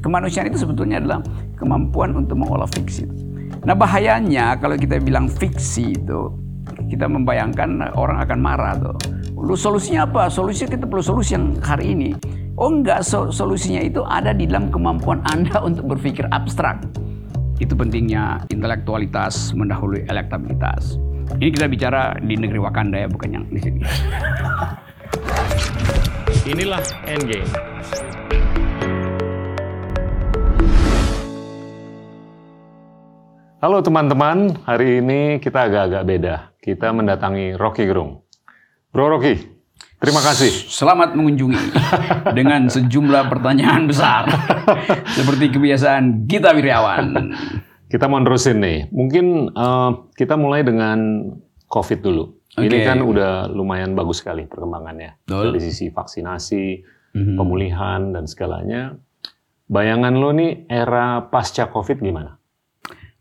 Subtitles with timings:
[0.00, 1.20] kemanusiaan itu sebetulnya adalah
[1.56, 3.04] kemampuan untuk mengolah fiksi.
[3.64, 6.32] Nah bahayanya kalau kita bilang fiksi itu
[6.88, 8.96] kita membayangkan orang akan marah tuh.
[9.36, 10.28] Lu solusinya apa?
[10.28, 12.10] Solusinya kita perlu solusi yang hari ini.
[12.60, 16.84] Oh enggak, solusinya itu ada di dalam kemampuan Anda untuk berpikir abstrak.
[17.60, 20.96] Itu pentingnya intelektualitas mendahului elektabilitas.
[21.36, 23.80] Ini kita bicara di negeri Wakanda ya, bukan yang di sini.
[26.50, 27.46] Inilah Endgame.
[33.60, 36.34] Halo teman-teman, hari ini kita agak-agak beda.
[36.64, 38.24] Kita mendatangi Rocky Gerung.
[38.88, 39.36] Bro Rocky,
[40.00, 40.48] terima kasih.
[40.48, 41.76] Selamat mengunjungi
[42.40, 44.32] dengan sejumlah pertanyaan besar.
[45.20, 47.36] Seperti kebiasaan Gita Wiryawan.
[47.84, 48.88] Kita mau nerusin nih.
[48.96, 51.28] Mungkin uh, kita mulai dengan
[51.68, 52.32] COVID dulu.
[52.56, 52.64] Okay.
[52.64, 55.20] Ini kan udah lumayan bagus sekali perkembangannya.
[55.28, 55.52] Betul.
[55.52, 56.64] Dari sisi vaksinasi,
[57.12, 57.36] mm-hmm.
[57.36, 58.96] pemulihan, dan segalanya.
[59.68, 62.39] Bayangan lo nih era pasca COVID gimana?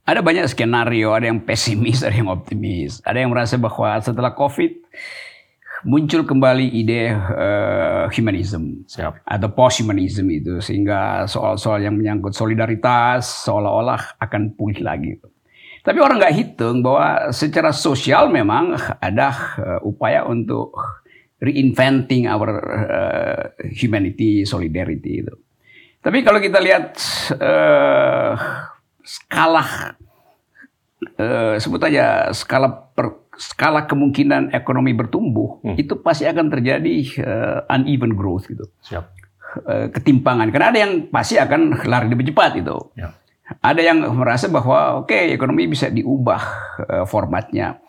[0.09, 2.97] Ada banyak skenario, ada yang pesimis, ada yang optimis.
[3.05, 4.89] Ada yang merasa bahwa setelah COVID
[5.85, 9.23] muncul kembali ide uh, humanism Siap.
[9.23, 15.15] atau post-humanism itu sehingga soal-soal yang menyangkut solidaritas seolah-olah akan pulih lagi.
[15.79, 19.29] Tapi orang nggak hitung bahwa secara sosial memang ada
[19.61, 20.75] uh, upaya untuk
[21.39, 25.35] reinventing our uh, humanity, solidarity itu.
[26.03, 26.99] Tapi kalau kita lihat
[27.39, 28.31] uh,
[29.09, 29.65] skala
[31.17, 35.75] uh, sebut aja skala per, skala kemungkinan ekonomi bertumbuh hmm.
[35.81, 38.69] itu pasti akan terjadi uh, uneven growth gitu.
[38.85, 39.05] Siap.
[39.65, 42.77] Uh, ketimpangan karena ada yang pasti akan lari lebih cepat itu.
[42.93, 43.17] Ya.
[43.65, 46.41] Ada yang merasa bahwa oke okay, ekonomi bisa diubah
[46.85, 47.81] uh, formatnya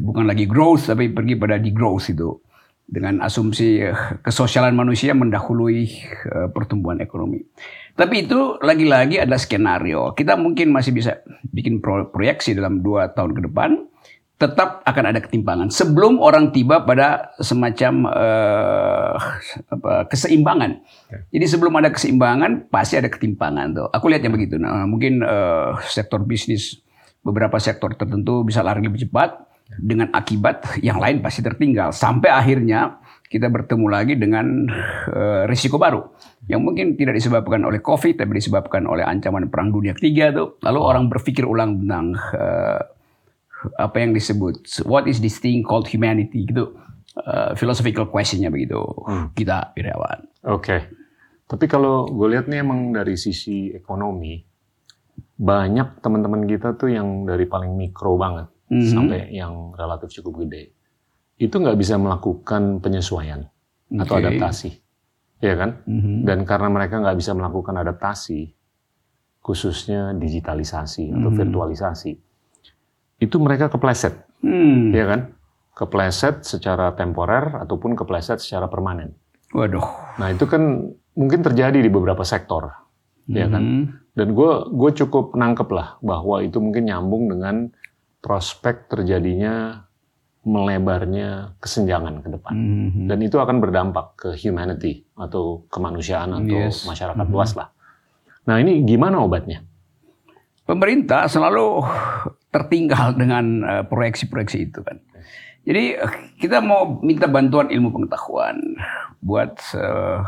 [0.00, 2.40] bukan lagi growth tapi pergi pada degrowth itu
[2.88, 5.84] dengan asumsi uh, kesosialan manusia mendahului
[6.32, 7.44] uh, pertumbuhan ekonomi.
[7.96, 10.12] Tapi itu lagi-lagi ada skenario.
[10.12, 13.88] Kita mungkin masih bisa bikin proyeksi dalam dua tahun ke depan.
[14.36, 19.16] Tetap akan ada ketimpangan sebelum orang tiba pada semacam uh,
[19.72, 20.76] apa, keseimbangan.
[21.08, 21.18] Ya.
[21.40, 23.88] Jadi sebelum ada keseimbangan pasti ada ketimpangan tuh.
[23.96, 24.60] Aku lihatnya begitu.
[24.60, 26.84] Nah, mungkin uh, sektor bisnis
[27.24, 29.40] beberapa sektor tertentu bisa lari lebih cepat
[29.80, 34.70] dengan akibat yang lain pasti tertinggal sampai akhirnya kita bertemu lagi dengan
[35.10, 36.02] uh, risiko baru
[36.46, 40.62] yang mungkin tidak disebabkan oleh COVID tapi disebabkan oleh ancaman perang dunia ketiga tuh.
[40.62, 40.86] Lalu oh.
[40.86, 42.80] orang berpikir ulang tentang uh,
[43.82, 46.78] apa yang disebut what is this thing called humanity gitu.
[47.16, 48.78] Uh, philosophical questionnya begitu.
[48.78, 49.34] Hmm.
[49.34, 50.30] Kita Irawan.
[50.46, 50.62] Oke.
[50.62, 50.80] Okay.
[51.46, 54.42] Tapi kalau gue lihat nih emang dari sisi ekonomi
[55.36, 58.88] banyak teman-teman kita tuh yang dari paling mikro banget mm -hmm.
[58.88, 60.75] sampai yang relatif cukup gede
[61.36, 63.44] itu nggak bisa melakukan penyesuaian
[63.92, 64.00] okay.
[64.00, 64.70] atau adaptasi,
[65.44, 65.84] ya kan?
[65.84, 66.16] Mm-hmm.
[66.24, 68.56] Dan karena mereka nggak bisa melakukan adaptasi,
[69.44, 71.18] khususnya digitalisasi mm-hmm.
[71.20, 71.38] atau mhm.
[71.44, 72.12] virtualisasi,
[73.20, 74.96] itu mereka kepleset, mm.
[74.96, 75.20] ya kan?
[75.76, 79.12] Kepleset secara temporer ataupun kepleset secara permanen.
[79.52, 80.16] Waduh.
[80.16, 83.36] Nah itu kan mungkin terjadi di beberapa sektor, mm-hmm.
[83.36, 83.62] ya kan?
[83.62, 83.84] Mhm.
[84.16, 87.68] Dan gue gue cukup nangkep lah bahwa itu mungkin nyambung dengan
[88.24, 89.85] prospek terjadinya
[90.46, 92.54] melebarnya kesenjangan ke depan.
[92.54, 93.06] Mm -hmm.
[93.10, 96.86] Dan itu akan berdampak ke humanity atau kemanusiaan atau yes.
[96.86, 97.34] masyarakat mm -hmm.
[97.34, 97.68] luas lah.
[98.46, 99.66] Nah ini gimana obatnya?
[100.62, 101.82] Pemerintah selalu
[102.54, 105.02] tertinggal dengan eh, proyeksi-proyeksi itu kan.
[105.66, 105.98] Jadi
[106.38, 108.78] kita mau minta bantuan ilmu pengetahuan
[109.18, 110.22] buat uh,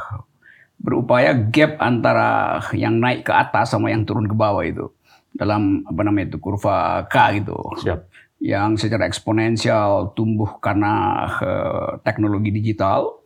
[0.83, 4.91] berupaya gap antara yang naik ke atas sama yang turun ke bawah itu
[5.31, 7.55] dalam apa namanya itu kurva K gitu.
[7.79, 13.19] Siap yang secara eksponensial tumbuh karena uh, teknologi digital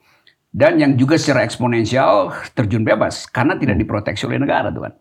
[0.52, 4.94] dan yang juga secara eksponensial terjun bebas karena tidak diproteksi oleh negara tuh kan.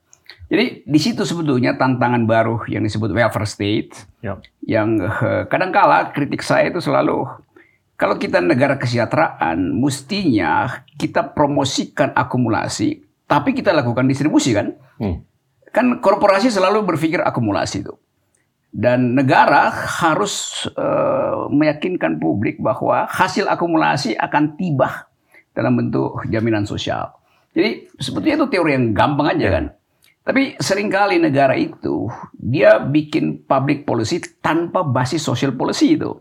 [0.52, 4.44] Jadi di situ sebetulnya tantangan baru yang disebut welfare state yep.
[4.68, 7.24] yang uh, kadangkala kritik saya itu selalu
[7.96, 14.76] kalau kita negara kesejahteraan mestinya kita promosikan akumulasi tapi kita lakukan distribusi kan.
[15.00, 15.24] Hmm.
[15.72, 17.96] Kan korporasi selalu berpikir akumulasi itu.
[18.71, 19.68] Dan negara
[20.00, 25.12] harus uh, meyakinkan publik bahwa hasil akumulasi akan tiba
[25.51, 27.12] dalam bentuk jaminan sosial.
[27.51, 29.65] Jadi sebetulnya itu teori yang gampang aja kan.
[30.23, 36.15] Tapi sering kali negara itu dia bikin public policy tanpa basis social policy itu.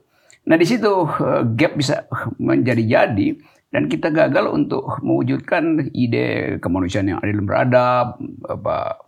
[0.51, 2.11] Nah di situ uh, gap bisa
[2.43, 3.39] menjadi-jadi
[3.71, 8.19] dan kita gagal untuk mewujudkan ide kemanusiaan yang adil beradab,
[8.51, 8.99] apa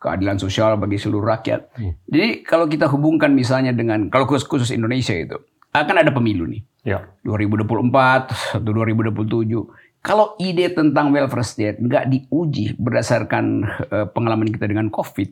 [0.00, 1.76] keadilan sosial bagi seluruh rakyat.
[1.76, 1.92] Hmm.
[2.08, 5.36] Jadi kalau kita hubungkan misalnya dengan kalau khusus, khusus Indonesia itu
[5.70, 6.64] akan ada pemilu nih.
[6.82, 7.04] Ya.
[7.28, 10.00] 2024 atau 2027.
[10.00, 15.28] kalau ide tentang welfare state nggak diuji berdasarkan uh, pengalaman kita dengan COVID,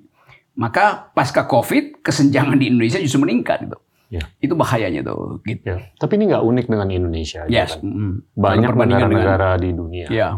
[0.61, 3.81] maka pasca COVID kesenjangan di Indonesia justru meningkat gitu.
[4.13, 4.29] Ya.
[4.37, 5.41] Itu bahayanya tuh.
[5.41, 5.65] Gitu.
[5.65, 5.89] Ya.
[5.97, 7.49] Tapi ini nggak unik dengan Indonesia.
[7.49, 7.81] Yes.
[7.81, 7.89] Kan?
[7.89, 8.15] Mm.
[8.37, 10.07] Banyak negara-negara di dunia.
[10.13, 10.29] Ya.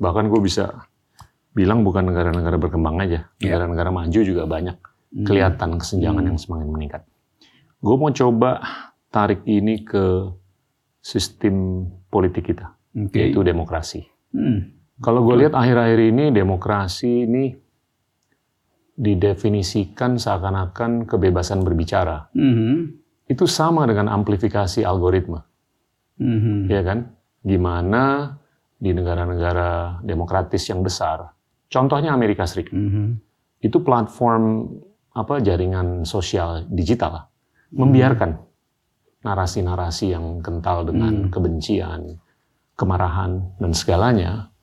[0.00, 0.88] Bahkan gue bisa
[1.54, 3.46] bilang bukan negara-negara berkembang aja, ya.
[3.46, 3.96] negara-negara ya.
[3.96, 5.24] maju juga banyak mm.
[5.24, 6.28] kelihatan kesenjangan mm.
[6.34, 7.02] yang semakin meningkat.
[7.78, 8.50] Gue mau coba
[9.14, 10.34] tarik ini ke
[10.98, 13.30] sistem politik kita, okay.
[13.30, 14.02] yaitu demokrasi.
[14.34, 14.74] Mm.
[14.98, 17.44] Kalau gue lihat akhir-akhir ini demokrasi ini
[18.94, 22.30] didefinisikan seakan-akan kebebasan berbicara.
[22.34, 25.44] Mm -hmm itu sama dengan amplifikasi algoritma.
[26.20, 26.58] Mm-hmm.
[26.68, 26.98] Ya kan?
[27.44, 28.36] Gimana
[28.76, 31.32] di negara-negara demokratis yang besar,
[31.74, 33.06] contohnya Amerika Serikat, mm-hmm.
[33.66, 34.70] itu platform
[35.10, 37.74] apa jaringan sosial digital mm-hmm.
[37.74, 38.30] membiarkan
[39.26, 41.30] narasi-narasi yang kental dengan mm.
[41.34, 42.22] kebencian,
[42.78, 44.54] kemarahan dan segalanya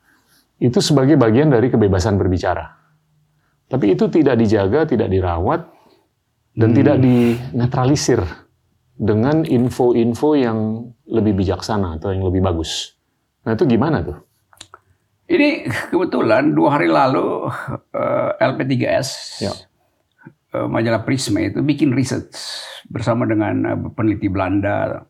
[0.62, 2.80] itu sebagai bagian dari kebebasan berbicara.
[3.66, 5.66] Tapi itu tidak dijaga, tidak dirawat
[6.54, 6.78] dan mm.
[6.78, 8.22] tidak dinetralisir
[8.94, 12.94] dengan info-info yang lebih bijaksana atau yang lebih bagus.
[13.42, 14.22] Nah itu gimana tuh?
[15.32, 15.50] Ini
[15.92, 19.54] kebetulan dua hari lalu uh, eh, LP3S, ya.
[20.60, 22.36] uh, majalah Prisma itu bikin riset
[22.92, 25.08] bersama dengan uh, peneliti Belanda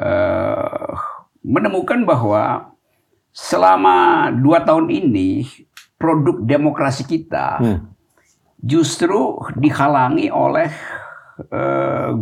[0.00, 0.92] uh,
[1.44, 2.72] menemukan bahwa
[3.32, 5.44] selama dua tahun ini
[6.00, 7.80] produk demokrasi kita hmm.
[8.64, 11.01] justru dihalangi oleh Eh,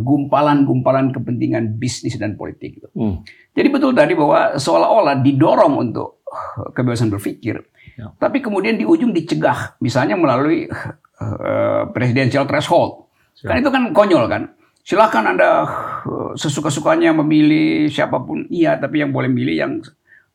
[0.01, 2.81] gumpalan-gumpalan kepentingan bisnis dan politik.
[2.81, 2.87] Gitu.
[2.95, 3.21] Hmm.
[3.51, 6.23] Jadi betul tadi bahwa seolah-olah didorong untuk
[6.71, 7.59] kebebasan berpikir,
[7.99, 8.15] ya.
[8.15, 10.71] tapi kemudian di ujung dicegah, misalnya melalui
[11.19, 13.11] uh, presidential threshold.
[13.43, 13.51] Ya.
[13.51, 14.43] Kan itu kan konyol kan.
[14.81, 15.67] Silahkan anda
[16.07, 19.73] uh, sesuka-sukanya memilih siapa pun, iya, tapi yang boleh milih yang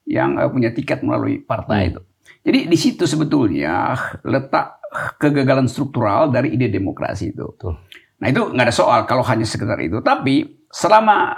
[0.05, 1.91] yang uh, punya tiket melalui partai hmm.
[1.97, 2.00] itu.
[2.47, 4.79] Jadi di situ sebetulnya letak
[5.19, 7.56] kegagalan struktural dari ide demokrasi itu.
[7.56, 7.75] Betul.
[8.21, 10.01] Nah itu nggak ada soal kalau hanya sekedar itu.
[10.01, 11.37] Tapi selama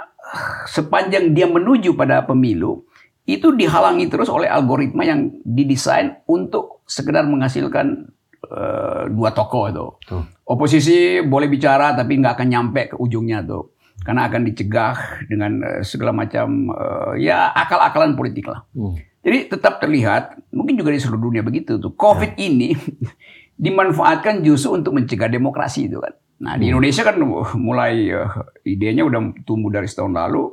[0.69, 2.87] sepanjang dia menuju pada pemilu,
[3.29, 8.09] itu dihalangi terus oleh algoritma yang didesain untuk sekedar menghasilkan
[8.49, 9.87] uh, dua tokoh itu.
[10.09, 10.23] Tuh.
[10.49, 13.77] Oposisi boleh bicara tapi nggak akan nyampe ke ujungnya tuh.
[13.99, 14.95] Karena akan dicegah
[15.27, 18.65] dengan uh, segala macam uh, ya akal-akalan politik lah.
[18.73, 18.97] Hmm.
[19.19, 21.91] Jadi tetap terlihat, mungkin juga di seluruh dunia begitu tuh.
[21.91, 22.47] Covid ya.
[22.47, 22.71] ini
[23.67, 26.15] dimanfaatkan justru untuk mencegah demokrasi itu kan.
[26.39, 26.71] Nah di hmm.
[26.75, 27.15] Indonesia kan
[27.59, 30.43] mulai uh, idenya udah tumbuh dari setahun lalu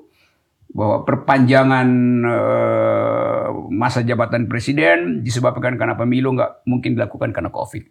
[0.77, 1.89] bahwa perpanjangan
[2.27, 7.85] uh, masa jabatan presiden disebabkan karena pemilu nggak mungkin dilakukan karena COVID.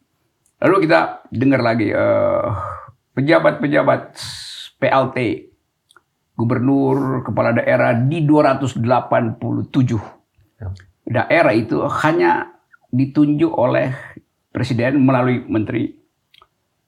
[0.55, 1.91] Lalu kita dengar lagi
[3.15, 5.17] pejabat-pejabat uh, PLT,
[6.35, 8.83] gubernur, kepala daerah di 287
[10.59, 10.67] ya.
[11.07, 12.59] daerah itu hanya
[12.91, 13.91] ditunjuk oleh
[14.51, 15.95] presiden melalui menteri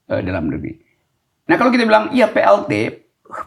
[0.08, 0.87] uh, dalam negeri.
[1.48, 2.72] Nah kalau kita bilang iya PLT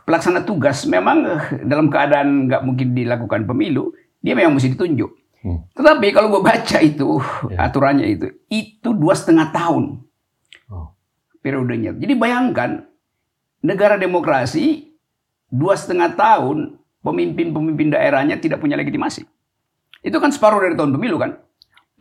[0.05, 5.11] pelaksana tugas memang eh, dalam keadaan nggak mungkin dilakukan pemilu dia memang mesti ditunjuk.
[5.41, 5.65] Hmm.
[5.73, 7.17] Tetapi kalau gue baca itu
[7.49, 7.65] ya.
[7.65, 10.05] aturannya itu itu dua setengah tahun
[10.69, 10.93] oh.
[11.41, 11.97] periodenya.
[11.97, 12.85] Jadi bayangkan
[13.65, 14.93] negara demokrasi
[15.49, 19.25] dua setengah tahun pemimpin-pemimpin daerahnya tidak punya legitimasi.
[20.01, 21.41] Itu kan separuh dari tahun pemilu kan.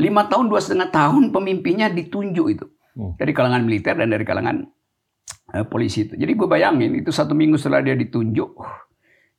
[0.00, 2.64] Lima tahun dua setengah tahun pemimpinnya ditunjuk itu
[2.96, 3.20] hmm.
[3.20, 4.64] dari kalangan militer dan dari kalangan
[5.68, 6.14] polisi itu.
[6.16, 8.50] Jadi gue bayangin itu satu minggu setelah dia ditunjuk,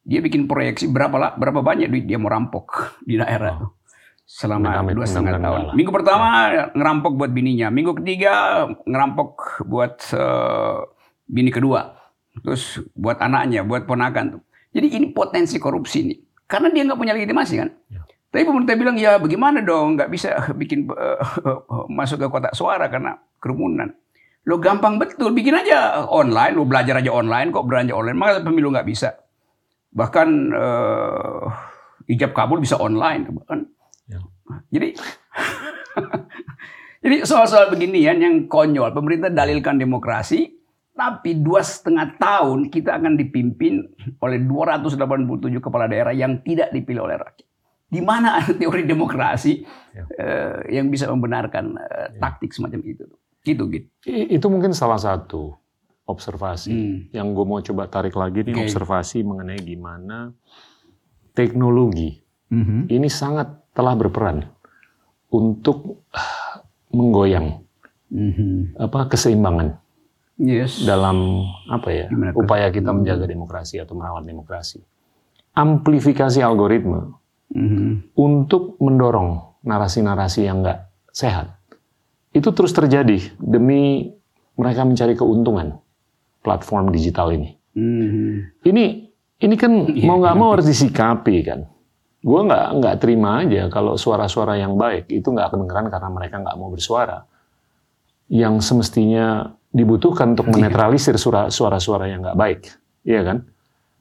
[0.01, 2.67] dia bikin proyeksi berapa lah, berapa banyak duit dia mau rampok
[3.09, 3.77] di daerah oh.
[4.25, 5.61] selama dua setengah tahun.
[5.77, 6.63] Minggu pertama ya.
[6.73, 10.87] ngerampok buat bininya, minggu ketiga ngerampok buat uh,
[11.29, 11.95] bini kedua,
[12.43, 14.41] terus buat anaknya, buat ponakan tuh.
[14.71, 17.69] Jadi ini potensi korupsi nih, karena dia nggak punya legitimasi kan.
[17.91, 18.01] Ya.
[18.31, 21.19] Tapi pemerintah bilang ya bagaimana dong, nggak bisa bikin uh,
[21.97, 23.91] masuk ke kotak suara karena kerumunan.
[24.49, 28.17] Lo gampang betul, bikin aja online, lo belajar aja online kok belanja online.
[28.17, 29.13] Maka pemilu nggak bisa.
[29.93, 31.45] Bahkan uh,
[32.09, 33.29] ijab kabul bisa online.
[33.29, 33.59] Bahkan.
[34.09, 34.19] Ya.
[34.73, 34.97] Jadi
[37.05, 38.89] jadi soal-soal beginian yang konyol.
[38.97, 40.57] Pemerintah dalilkan demokrasi,
[40.97, 43.93] tapi dua setengah tahun kita akan dipimpin
[44.25, 47.45] oleh 287 kepala daerah yang tidak dipilih oleh rakyat.
[47.91, 49.61] Di mana teori demokrasi
[49.93, 50.03] ya.
[50.17, 53.05] uh, yang bisa membenarkan uh, taktik semacam itu?
[53.41, 53.87] Gitu, gitu.
[54.05, 55.57] Itu mungkin salah satu
[56.05, 56.97] observasi hmm.
[57.15, 58.63] yang gue mau coba tarik lagi nih okay.
[58.67, 60.35] observasi mengenai gimana
[61.31, 62.19] teknologi
[62.51, 62.91] mm-hmm.
[62.91, 64.43] ini sangat telah berperan
[65.31, 66.03] untuk
[66.91, 67.63] menggoyang
[68.11, 68.75] mm-hmm.
[68.75, 69.79] apa keseimbangan
[70.35, 70.83] yes.
[70.83, 74.83] dalam apa ya Gimana upaya kita menjaga demokrasi atau merawat demokrasi.
[75.51, 77.11] Amplifikasi algoritma
[77.55, 78.15] mm-hmm.
[78.15, 80.79] untuk mendorong narasi-narasi yang nggak
[81.11, 81.60] sehat.
[82.31, 84.11] Itu terus terjadi demi
[84.55, 85.79] mereka mencari keuntungan
[86.41, 87.55] platform digital ini.
[87.75, 88.33] Mm-hmm.
[88.67, 88.85] Ini
[89.41, 91.65] ini kan yeah, mau nggak mau harus disikapi kan.
[92.21, 96.57] Gue nggak nggak terima aja kalau suara-suara yang baik itu nggak kedengeran karena mereka nggak
[96.59, 97.25] mau bersuara.
[98.31, 100.67] Yang semestinya dibutuhkan untuk iya.
[100.67, 102.61] menetralisir suara-suara yang nggak baik,
[103.07, 103.37] iya kan?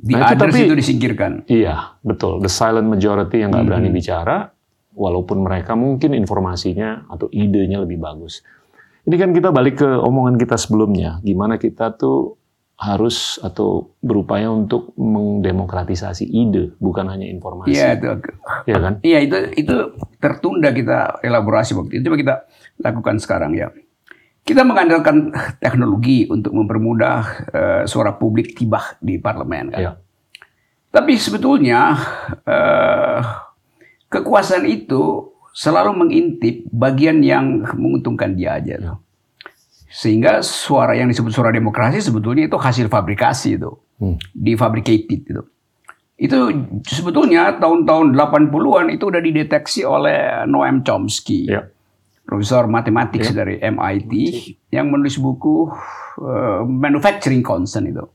[0.00, 1.32] Nah, itu tapi itu disingkirkan.
[1.50, 2.40] Iya, betul.
[2.40, 3.70] The silent majority yang nggak hmm.
[3.74, 4.36] berani bicara,
[4.94, 8.42] walaupun mereka mungkin informasinya atau idenya lebih bagus.
[9.06, 12.36] Ini kan kita balik ke omongan kita sebelumnya, gimana kita tuh
[12.80, 17.76] harus atau berupaya untuk mendemokratisasi ide, bukan hanya informasi.
[17.76, 18.06] Iya itu,
[18.64, 18.94] ya kan?
[19.04, 19.74] Iya itu itu
[20.16, 22.08] tertunda kita elaborasi waktu itu.
[22.08, 22.34] Coba kita
[22.80, 23.68] lakukan sekarang ya.
[24.40, 25.28] Kita mengandalkan
[25.60, 27.16] teknologi untuk mempermudah
[27.52, 29.76] uh, suara publik tiba di parlemen.
[29.76, 29.80] Kan?
[29.80, 29.92] Ya.
[30.88, 31.92] Tapi sebetulnya
[32.48, 33.20] uh,
[34.10, 38.76] kekuasaan itu selalu mengintip bagian yang menguntungkan dia aja.
[38.76, 38.92] Ya.
[39.90, 43.70] Sehingga suara yang disebut suara demokrasi sebetulnya itu hasil fabrikasi itu.
[43.98, 44.18] Hmm.
[44.34, 45.42] Difabricated itu.
[46.20, 46.52] Itu
[46.84, 51.48] sebetulnya tahun-tahun 80-an itu udah dideteksi oleh Noam Chomsky.
[51.48, 51.70] Ya
[52.30, 53.34] profesor matematik yeah.
[53.34, 54.12] dari MIT
[54.70, 55.66] yang menulis buku
[56.22, 58.06] uh, Manufacturing Concern itu.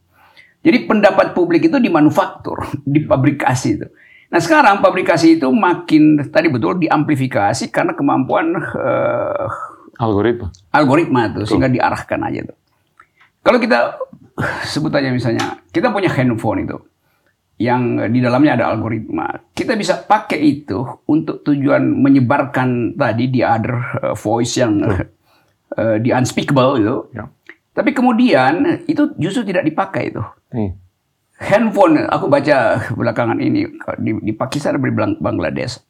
[0.64, 2.64] Jadi pendapat publik itu dimanufaktur,
[2.96, 3.88] dipabrikasi itu.
[4.30, 9.48] Nah sekarang pabrikasi itu makin tadi betul diamplifikasi karena kemampuan uh,
[10.02, 10.50] algoritma.
[10.74, 12.58] Algoritma itu sehingga diarahkan aja tuh.
[13.46, 14.02] Kalau kita
[14.66, 16.78] sebut aja misalnya kita punya handphone itu
[17.56, 19.32] yang di dalamnya ada algoritma.
[19.56, 26.12] Kita bisa pakai itu untuk tujuan menyebarkan tadi di other uh, voice yang uh, di
[26.12, 26.96] unspeakable itu.
[27.16, 27.32] Ya.
[27.76, 30.24] Tapi kemudian itu justru tidak dipakai itu.
[30.52, 30.76] Hmm.
[31.36, 33.68] Handphone, aku baca belakangan ini
[34.00, 35.84] di, di Pakistan di Bangladesh.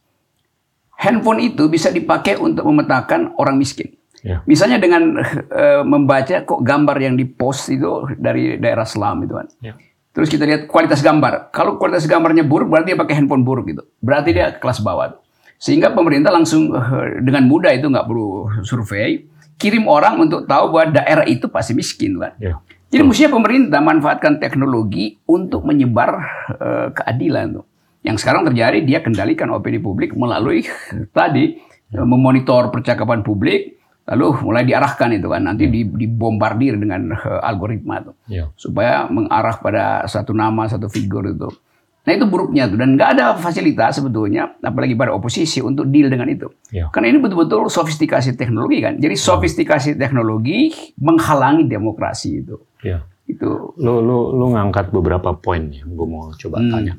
[0.95, 3.93] Handphone itu bisa dipakai untuk memetakan orang miskin.
[4.25, 4.41] Ya.
[4.49, 9.47] Misalnya dengan uh, membaca kok gambar yang dipost itu dari daerah Islam itu kan.
[9.61, 9.77] Ya
[10.15, 11.51] Terus kita lihat kualitas gambar.
[11.51, 13.83] Kalau kualitas gambarnya buruk, berarti dia pakai handphone buruk gitu.
[13.99, 15.19] Berarti dia kelas bawah.
[15.59, 19.27] Sehingga pemerintah langsung eh, dengan mudah itu nggak perlu survei,
[19.59, 22.31] kirim orang untuk tahu bahwa daerah itu pasti miskin, kan.
[22.39, 22.55] Ya.
[22.89, 23.07] Jadi oh.
[23.09, 26.09] mestinya pemerintah manfaatkan teknologi untuk menyebar
[26.55, 27.65] uh, keadilan tuh.
[28.05, 30.61] Yang sekarang terjadi dia kendalikan opini publik melalui
[31.17, 31.57] tadi
[31.89, 32.05] ya.
[32.05, 33.75] memonitor percakapan publik,
[34.05, 38.53] lalu mulai diarahkan itu kan nanti dibombardir dengan uh, algoritma tuh yeah.
[38.53, 41.49] supaya mengarah pada satu nama satu figur itu
[42.05, 46.29] nah itu buruknya tuh dan nggak ada fasilitas sebetulnya apalagi pada oposisi untuk deal dengan
[46.29, 46.93] itu yeah.
[46.93, 49.25] karena ini betul-betul sofistikasi teknologi kan jadi ya.
[49.25, 50.69] sofistikasi teknologi
[51.01, 53.01] menghalangi demokrasi itu yeah.
[53.25, 56.69] itu lu lu lu ngangkat beberapa poin yang gue mau coba hmm.
[56.69, 56.93] tanya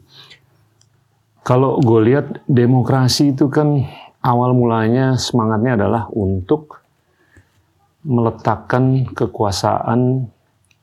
[1.46, 3.86] kalau gue lihat demokrasi itu kan
[4.26, 6.82] awal mulanya semangatnya adalah untuk
[8.02, 10.26] meletakkan kekuasaan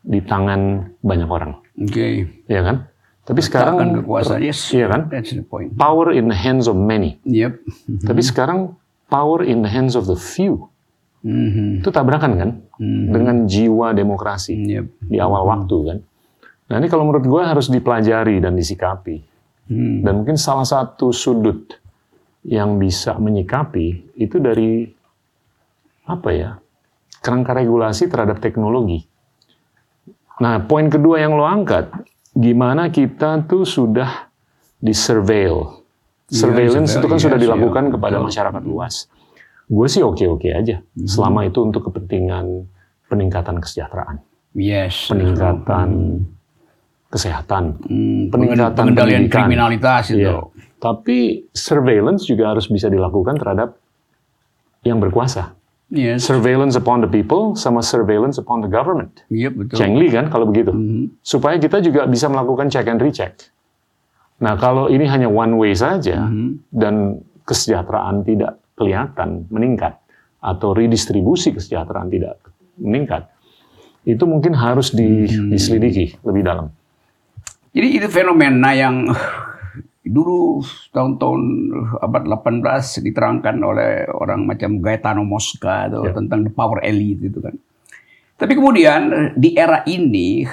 [0.03, 1.59] di tangan banyak orang.
[1.79, 1.91] Oke.
[1.91, 2.13] Okay.
[2.51, 2.87] Ya kan?
[3.23, 5.07] Tapi sekarang kekuasaan, yes, iya kan?
[5.07, 5.71] That's the point.
[5.79, 7.19] Power in the hands of many.
[7.23, 7.63] Yep.
[7.63, 8.03] Mm-hmm.
[8.03, 8.75] Tapi sekarang
[9.07, 10.67] power in the hands of the few.
[11.23, 11.81] Mm-hmm.
[11.81, 12.49] Itu tabrakan kan?
[12.79, 13.05] Mm-hmm.
[13.09, 14.85] Dengan jiwa demokrasi yep.
[14.99, 15.51] di awal mm-hmm.
[15.51, 15.97] waktu kan.
[16.71, 19.17] Nah ini kalau menurut gue harus dipelajari dan disikapi.
[19.71, 20.03] Mm.
[20.03, 21.79] Dan mungkin salah satu sudut
[22.43, 24.83] yang bisa menyikapi itu dari
[26.03, 26.51] apa ya?
[27.23, 29.07] kerangka regulasi terhadap teknologi.
[30.43, 31.87] Nah, poin kedua yang lo angkat,
[32.35, 34.27] gimana kita tuh sudah
[34.75, 35.79] di surveil.
[36.27, 38.27] Iya, Surveillance ya, itu kan iya, sudah dilakukan iya, kepada betul.
[38.27, 38.95] masyarakat luas.
[39.73, 41.09] Gue sih oke-oke aja, hmm.
[41.09, 42.69] selama itu untuk kepentingan
[43.09, 44.21] peningkatan kesejahteraan.
[44.53, 45.09] Yes.
[45.09, 47.09] Peningkatan hmm.
[47.09, 50.29] kesehatan, hmm, peningkatan pengendalian kriminalitas itu.
[50.29, 50.37] Ya.
[50.77, 53.81] Tapi surveillance juga harus bisa dilakukan terhadap
[54.85, 55.57] yang berkuasa.
[55.93, 56.25] Yes.
[56.25, 59.25] Surveillance upon the people sama surveillance upon the government.
[59.29, 59.77] Iya betul.
[59.77, 60.73] Cengli kan kalau begitu.
[60.73, 61.21] Mm-hmm.
[61.21, 63.37] Supaya kita juga bisa melakukan check and recheck.
[64.41, 66.49] Nah kalau ini hanya one way saja mm-hmm.
[66.73, 69.99] dan kesejahteraan tidak kelihatan meningkat
[70.43, 72.41] atau redistribusi kesejahteraan tidak
[72.75, 73.31] meningkat,
[74.03, 75.49] itu mungkin harus di, mm-hmm.
[75.53, 76.67] diselidiki lebih dalam.
[77.73, 79.07] Jadi itu fenomena yang
[80.03, 80.59] dulu
[80.91, 81.41] tahun-tahun
[82.03, 86.13] abad 18 diterangkan oleh orang macam Gaetano Mosca itu yeah.
[86.13, 87.55] tentang the power elite itu kan.
[88.35, 90.43] Tapi kemudian di era ini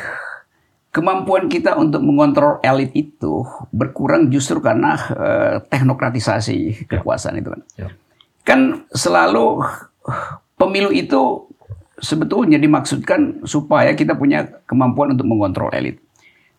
[0.94, 3.42] kemampuan kita untuk mengontrol elit itu
[3.74, 6.86] berkurang justru karena uh, teknokratisasi ya.
[6.86, 7.62] kekuasaan itu kan.
[7.74, 7.92] Yeah.
[8.44, 9.60] Kan selalu
[10.56, 11.46] pemilu itu
[12.00, 16.00] sebetulnya dimaksudkan supaya kita punya kemampuan untuk mengontrol elit.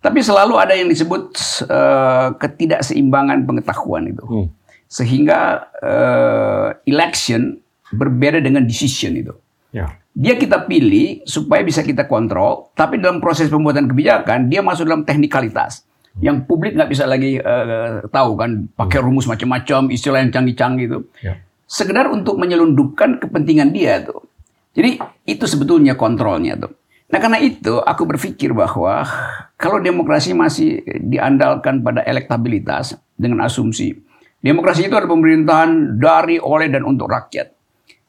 [0.01, 1.37] Tapi selalu ada yang disebut
[1.69, 4.25] uh, ketidakseimbangan pengetahuan itu.
[4.25, 4.47] Hmm.
[4.89, 7.61] Sehingga uh, election
[7.93, 9.33] berbeda dengan decision itu.
[9.69, 9.93] Ya.
[10.11, 15.07] Dia kita pilih supaya bisa kita kontrol, tapi dalam proses pembuatan kebijakan dia masuk dalam
[15.07, 15.87] teknikalitas
[16.19, 19.05] yang publik nggak bisa lagi uh, tahu kan, pakai hmm.
[19.07, 20.99] rumus macam-macam, istilah yang canggih-canggih itu.
[21.23, 21.39] Ya.
[21.71, 24.27] Sekedar untuk menyelundupkan kepentingan dia tuh.
[24.75, 26.75] Jadi itu sebetulnya kontrolnya tuh.
[27.11, 29.07] Nah karena itu aku berpikir bahwa
[29.55, 33.95] kalau demokrasi masih diandalkan pada elektabilitas dengan asumsi
[34.41, 37.53] demokrasi itu adalah pemerintahan dari, oleh, dan untuk rakyat.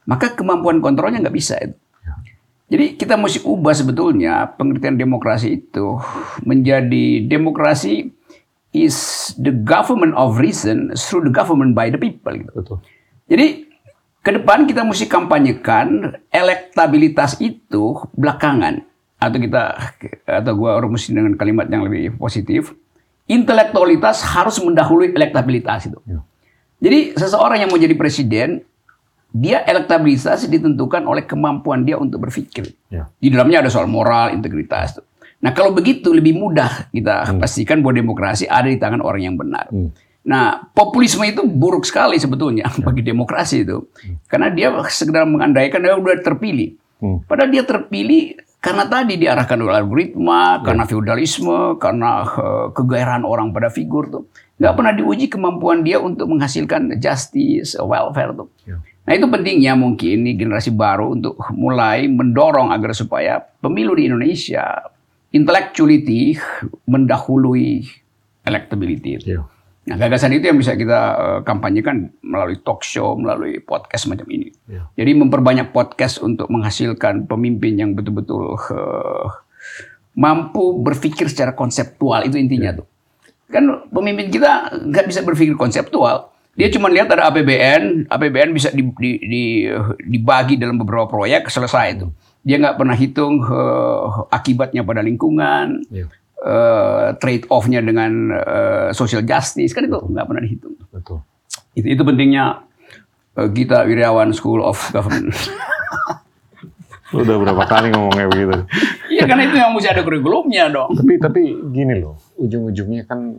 [0.08, 1.76] Maka kemampuan kontrolnya nggak bisa itu.
[2.72, 6.00] Jadi kita mesti ubah sebetulnya pengertian demokrasi itu
[6.40, 8.08] menjadi demokrasi
[8.72, 8.96] is
[9.36, 12.32] the government of reason through the government by the people.
[12.32, 12.48] Gitu.
[12.56, 12.80] Betul.
[13.32, 13.64] Jadi
[14.20, 18.84] ke depan kita mesti kampanyekan elektabilitas itu belakangan
[19.16, 19.62] atau kita
[20.28, 22.76] atau gua rumusin dengan kalimat yang lebih positif,
[23.24, 25.96] intelektualitas harus mendahului elektabilitas itu.
[26.04, 26.20] Ya.
[26.82, 28.60] Jadi seseorang yang mau jadi presiden,
[29.32, 32.76] dia elektabilitas ditentukan oleh kemampuan dia untuk berpikir.
[32.92, 33.08] Ya.
[33.16, 35.00] Di dalamnya ada soal moral, integritas.
[35.00, 35.06] Tuh.
[35.40, 37.40] Nah kalau begitu lebih mudah kita hmm.
[37.40, 39.72] pastikan bahwa demokrasi ada di tangan orang yang benar.
[39.72, 39.90] Hmm.
[40.22, 42.78] Nah, populisme itu buruk sekali sebetulnya ya.
[42.86, 43.90] bagi demokrasi itu.
[43.90, 44.16] Hmm.
[44.30, 46.78] Karena dia sekedar mengandaikan dia sudah terpilih.
[47.02, 47.18] Hmm.
[47.26, 50.70] Padahal dia terpilih karena tadi diarahkan oleh algoritma, ya.
[50.70, 54.30] karena feudalisme, karena uh, kegairahan orang pada figur tuh.
[54.62, 58.46] Nggak pernah diuji kemampuan dia untuk menghasilkan justice, welfare tuh.
[58.62, 58.78] Ya.
[59.02, 64.86] Nah itu pentingnya mungkin ini generasi baru untuk mulai mendorong agar supaya pemilu di Indonesia
[65.34, 66.38] intellectuality
[66.86, 67.82] mendahului
[68.46, 69.18] electability.
[69.26, 69.42] Ya.
[69.82, 74.54] Nah, gagasan itu yang bisa kita uh, kampanyekan melalui talk show, melalui podcast macam ini.
[74.70, 74.86] Ya.
[74.94, 79.26] Jadi memperbanyak podcast untuk menghasilkan pemimpin yang betul-betul uh,
[80.14, 82.78] mampu berpikir secara konseptual itu intinya ya.
[82.78, 82.86] tuh.
[83.50, 86.30] Kan pemimpin kita nggak bisa berpikir konseptual.
[86.54, 89.44] Dia cuma lihat ada APBN, APBN bisa di, di, di,
[90.04, 92.06] dibagi dalam beberapa proyek selesai itu.
[92.46, 95.82] Dia nggak pernah hitung uh, akibatnya pada lingkungan.
[95.90, 96.06] Ya
[96.42, 100.74] uh, trade off-nya dengan uh, social justice kan itu nggak pernah dihitung.
[100.90, 101.22] Betul.
[101.72, 102.66] Itu, itu pentingnya
[103.38, 105.32] uh, kita Wirawan School of Government.
[107.12, 108.56] udah berapa kali ngomongnya begitu?
[109.12, 110.96] Iya karena itu yang mesti ada kurikulumnya dong.
[110.96, 113.36] Tapi tapi gini loh, ujung-ujungnya kan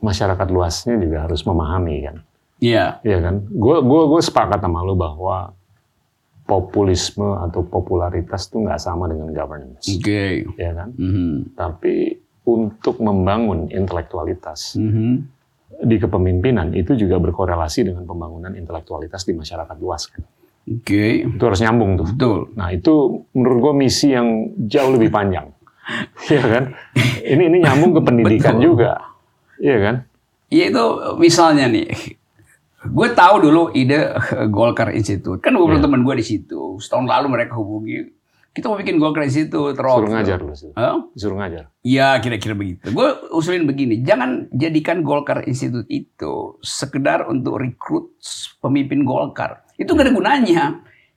[0.00, 2.16] masyarakat luasnya juga harus memahami kan.
[2.60, 3.00] Iya.
[3.04, 3.34] Iya kan.
[3.52, 5.52] Gue gue gue sepakat sama lo bahwa
[6.50, 9.86] populisme atau popularitas itu nggak sama dengan governance.
[9.86, 10.02] Oke.
[10.02, 10.32] Okay.
[10.58, 10.90] Ya kan.
[10.98, 11.32] Mm -hmm.
[11.54, 12.18] Tapi
[12.50, 15.12] untuk membangun intelektualitas mm -hmm.
[15.86, 20.26] di kepemimpinan itu juga berkorelasi dengan pembangunan intelektualitas di masyarakat luas kan.
[20.66, 20.82] Oke.
[20.82, 21.10] Okay.
[21.30, 22.06] Itu harus nyambung tuh.
[22.10, 22.38] Betul.
[22.58, 25.46] Nah itu menurut gue misi yang jauh lebih panjang.
[26.30, 26.64] Iya kan.
[27.18, 28.66] Ini ini nyambung ke pendidikan Betul.
[28.74, 28.90] juga.
[29.58, 29.96] Iya kan.
[30.50, 30.84] Iya itu
[31.18, 31.90] misalnya nih
[32.88, 34.16] Gue tahu dulu ide
[34.56, 35.44] Golkar Institute.
[35.44, 35.84] Kan beberapa yeah.
[35.84, 36.80] teman gue di situ.
[36.80, 38.16] Setahun lalu mereka hubungi.
[38.50, 39.76] Kita mau bikin Golkar Institute.
[39.76, 40.56] Suruh ngajar lu.
[40.74, 41.12] Huh?
[41.12, 41.68] Suruh ngajar.
[41.84, 42.88] Iya kira-kira begitu.
[42.90, 44.00] Gue usulin begini.
[44.00, 48.16] Jangan jadikan Golkar Institute itu sekedar untuk rekrut
[48.64, 49.68] pemimpin Golkar.
[49.76, 50.64] Itu gak ada gunanya.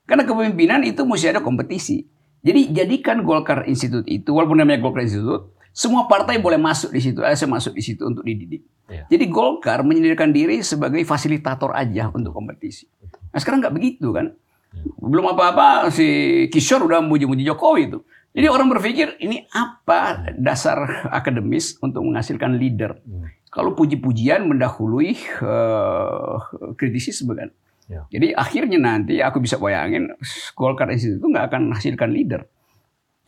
[0.03, 2.03] Karena kepemimpinan itu mesti ada kompetisi.
[2.43, 7.25] Jadi jadikan Golkar Institute itu, walaupun namanya Golkar Institute, semua partai boleh masuk di situ,
[7.25, 8.61] eh, saya masuk di situ untuk dididik.
[8.85, 9.09] Ya.
[9.09, 12.85] Jadi Golkar menyediakan diri sebagai fasilitator aja untuk kompetisi.
[13.33, 14.29] Nah sekarang nggak begitu kan?
[14.29, 14.85] Ya.
[15.01, 16.05] Belum apa-apa si
[16.53, 17.99] Kishore udah muji-muji Jokowi itu.
[18.33, 22.97] Jadi orang berpikir ini apa dasar akademis untuk menghasilkan leader?
[23.05, 23.29] Hmm.
[23.49, 26.37] Kalau puji-pujian mendahului uh,
[26.77, 27.49] kritisisme kan.
[27.85, 28.05] Ya.
[28.09, 30.09] Jadi akhirnya nanti aku bisa bayangin
[30.57, 32.41] Golkar itu nggak akan menghasilkan leader.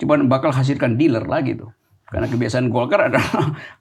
[0.01, 1.69] Cuma bakal hasilkan dealer lagi tuh.
[2.15, 3.27] Karena kebiasaan Golkar adalah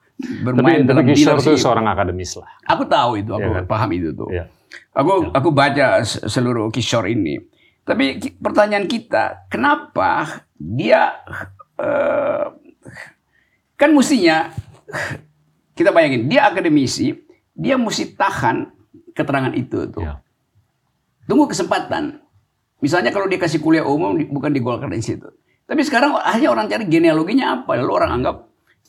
[0.45, 2.51] bermain tapi, dalam tapi itu seorang akademis lah.
[2.67, 3.63] Aku tahu itu, aku ya, kan?
[3.63, 4.27] paham itu tuh.
[4.27, 4.51] Ya.
[4.91, 5.39] Aku ya.
[5.39, 7.39] aku baca seluruh Kishore ini.
[7.87, 11.15] Tapi pertanyaan kita, kenapa dia
[11.79, 12.51] uh,
[13.79, 14.51] kan mestinya
[15.79, 17.15] kita bayangin dia akademisi,
[17.55, 18.67] dia mesti tahan
[19.15, 20.03] keterangan itu tuh.
[20.03, 20.19] Ya.
[21.23, 22.19] Tunggu kesempatan.
[22.83, 25.44] Misalnya kalau dia kasih kuliah umum bukan di Golkar Institute.
[25.65, 28.35] Tapi sekarang hanya orang cari genealoginya apa, lalu orang anggap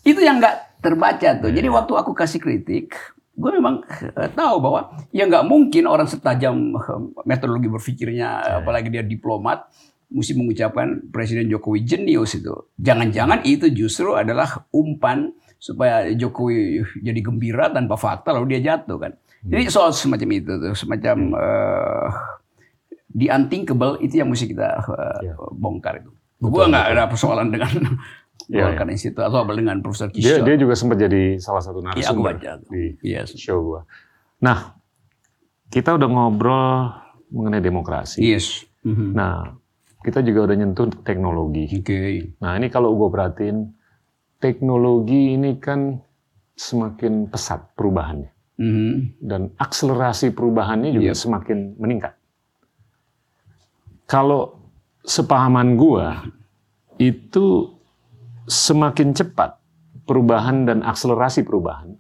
[0.05, 1.51] itu yang nggak terbaca tuh.
[1.51, 2.93] Jadi waktu aku kasih kritik,
[3.33, 3.81] gue memang
[4.13, 8.59] uh, tahu bahwa ya nggak mungkin orang setajam uh, metodologi berpikirnya, yeah.
[8.61, 9.73] apalagi dia diplomat,
[10.13, 12.53] mesti mengucapkan Presiden Jokowi jenius itu.
[12.77, 19.13] Jangan-jangan itu justru adalah umpan supaya Jokowi jadi gembira tanpa fakta lalu dia jatuh kan.
[19.17, 19.51] Hmm.
[19.51, 22.09] Jadi soal semacam itu tuh, semacam uh,
[23.17, 26.13] the unthinkable itu yang mesti kita uh, bongkar itu.
[26.37, 27.73] Gue nggak ada persoalan dengan
[28.53, 28.95] yeah, Golkar yeah.
[28.95, 30.43] Institute atau dengan Profesor Kishore.
[30.43, 32.71] Dia, dia juga sempat jadi salah satu narasumber ya, aku baca.
[32.71, 33.35] di yes.
[33.39, 33.83] show gua.
[34.43, 34.77] Nah,
[35.73, 36.93] kita udah ngobrol
[37.33, 38.23] mengenai demokrasi.
[38.23, 38.63] Yes.
[38.87, 39.11] Mm-hmm.
[39.17, 39.57] Nah,
[40.07, 41.67] kita juga udah nyentuh teknologi.
[41.67, 41.83] Oke.
[41.83, 42.13] Okay.
[42.39, 43.75] Nah, ini kalau gue perhatiin,
[44.39, 45.99] teknologi ini kan
[46.55, 48.31] semakin pesat perubahannya.
[48.57, 48.93] Mm-hmm.
[49.21, 51.19] Dan akselerasi perubahannya juga yep.
[51.19, 52.15] semakin meningkat.
[54.07, 54.56] Kalau
[55.07, 56.07] sepahaman gue,
[56.99, 57.71] itu
[58.51, 59.57] semakin cepat
[60.05, 61.95] perubahan dan akselerasi perubahan,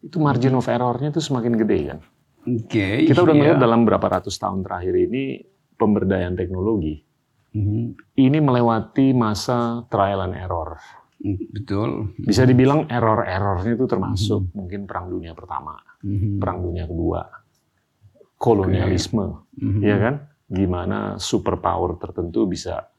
[0.00, 1.98] itu margin of error-nya itu semakin gede kan.
[2.46, 2.70] Oke.
[2.70, 5.44] Okay, Kita udah melihat dalam berapa ratus tahun terakhir ini
[5.76, 7.10] pemberdayaan teknologi
[7.54, 7.84] mm-hmm.
[8.18, 10.78] ini melewati masa trial and error.
[11.52, 12.16] Betul.
[12.16, 14.56] Bisa dibilang error-errornya itu termasuk mm-hmm.
[14.56, 16.40] mungkin perang dunia pertama, mm-hmm.
[16.40, 17.20] perang dunia kedua,
[18.40, 19.60] kolonialisme, okay.
[19.60, 19.82] mm-hmm.
[19.84, 20.14] ya kan?
[20.50, 22.90] Gimana superpower tertentu bisa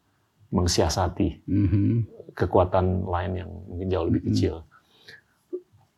[0.55, 1.91] mensiasati mm-hmm.
[2.31, 4.35] kekuatan lain yang mungkin jauh lebih mm-hmm.
[4.39, 4.55] kecil.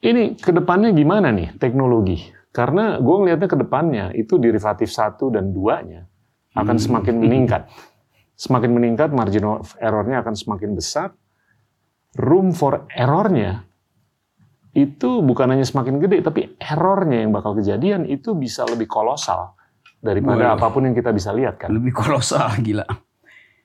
[0.04, 2.26] Ini ke depannya gimana nih teknologi?
[2.50, 6.10] Karena gue ngelihatnya ke depannya itu derivatif satu dan duanya
[6.58, 6.86] akan mm-hmm.
[6.86, 7.62] semakin meningkat.
[8.34, 11.14] Semakin meningkat, margin of error-nya akan semakin besar.
[12.18, 13.66] Room for error-nya
[14.74, 19.54] itu bukan hanya semakin gede, tapi error-nya yang bakal kejadian itu bisa lebih kolosal
[20.04, 20.56] daripada Boleh.
[20.60, 21.72] apa pun yang kita bisa lihat kan.
[21.72, 22.84] Lebih kolosal, gila.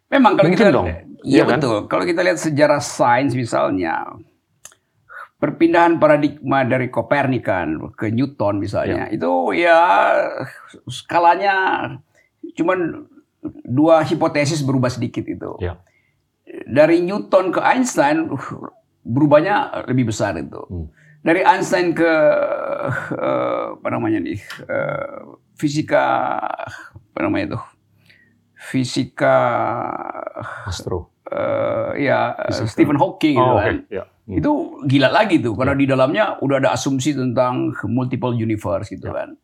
[0.09, 0.87] Memang kalau Mungkin kita dong.
[1.27, 1.59] Iya kan?
[1.59, 1.79] betul.
[1.91, 4.07] Kalau kita lihat sejarah sains misalnya,
[5.43, 9.19] perpindahan paradigma dari Kopernikan ke Newton misalnya, ya.
[9.19, 9.81] itu ya
[10.89, 11.55] skalanya
[12.57, 13.05] cuman
[13.67, 15.59] dua hipotesis berubah sedikit itu.
[15.61, 15.83] Ya.
[16.65, 18.33] Dari Newton ke Einstein
[19.05, 20.63] berubahnya lebih besar itu.
[20.71, 20.89] Hmm.
[21.29, 22.13] Dari Einstein ke
[23.13, 26.41] uh, apa namanya nih uh, fisika
[26.89, 27.61] apa namanya itu
[28.57, 29.37] fisika
[30.65, 31.13] astro.
[31.29, 32.73] Uh, ya fisika.
[32.73, 33.77] Stephen Hawking oh, gitu kan.
[33.93, 34.05] Ya.
[34.09, 34.41] Hmm.
[34.41, 34.51] Itu
[34.89, 35.81] gila lagi tuh karena ya.
[35.85, 39.13] di dalamnya udah ada asumsi tentang multiple universe gitu ya.
[39.13, 39.37] kan.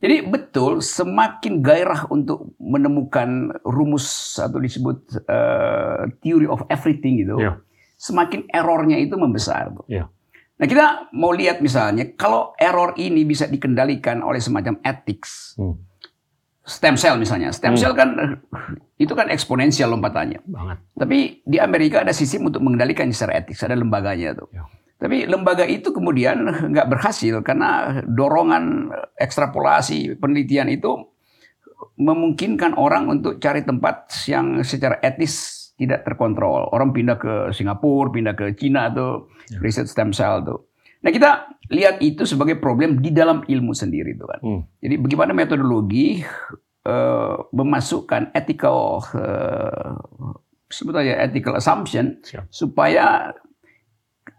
[0.00, 7.56] Jadi betul semakin gairah untuk menemukan rumus atau disebut uh, theory of everything gitu, ya.
[7.96, 9.72] semakin errornya itu membesar.
[9.88, 10.12] Ya.
[10.56, 15.86] Nah kita mau lihat misalnya kalau error ini bisa dikendalikan oleh semacam ethics, hmm
[16.66, 17.54] stem cell misalnya.
[17.54, 17.80] Stem hmm.
[17.80, 18.10] cell kan
[18.98, 20.42] itu kan eksponensial lompatannya.
[20.44, 20.78] Banget.
[20.98, 24.50] Tapi di Amerika ada sistem untuk mengendalikan secara etik, ada lembaganya tuh.
[24.52, 24.66] Ya.
[24.96, 26.42] Tapi lembaga itu kemudian
[26.74, 31.06] nggak berhasil karena dorongan ekstrapolasi penelitian itu
[31.96, 36.72] memungkinkan orang untuk cari tempat yang secara etis tidak terkontrol.
[36.72, 39.60] Orang pindah ke Singapura, pindah ke Cina tuh, ya.
[39.60, 40.72] riset stem cell tuh.
[41.04, 44.40] Nah kita lihat itu sebagai problem di dalam ilmu sendiri itu kan.
[44.42, 44.62] Hmm.
[44.80, 46.24] Jadi bagaimana metodologi
[46.88, 49.94] uh, memasukkan ethical uh,
[50.66, 52.50] sebetulnya ethical assumption Siap.
[52.50, 53.36] supaya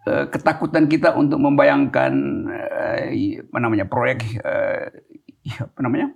[0.10, 2.14] uh, ketakutan kita untuk membayangkan
[2.52, 3.06] uh,
[3.48, 4.92] apa namanya proyek uh,
[5.72, 6.12] apa namanya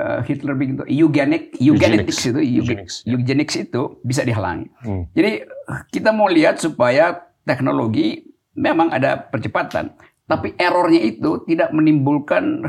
[0.00, 3.12] uh, Hitler bikin itu eugenik eugenetics itu eugenics, ya.
[3.12, 4.72] eugenics itu bisa dihalangi.
[4.80, 5.04] Hmm.
[5.12, 5.44] Jadi
[5.92, 8.24] kita mau lihat supaya teknologi
[8.56, 9.92] memang ada percepatan
[10.30, 12.62] tapi errornya itu tidak menimbulkan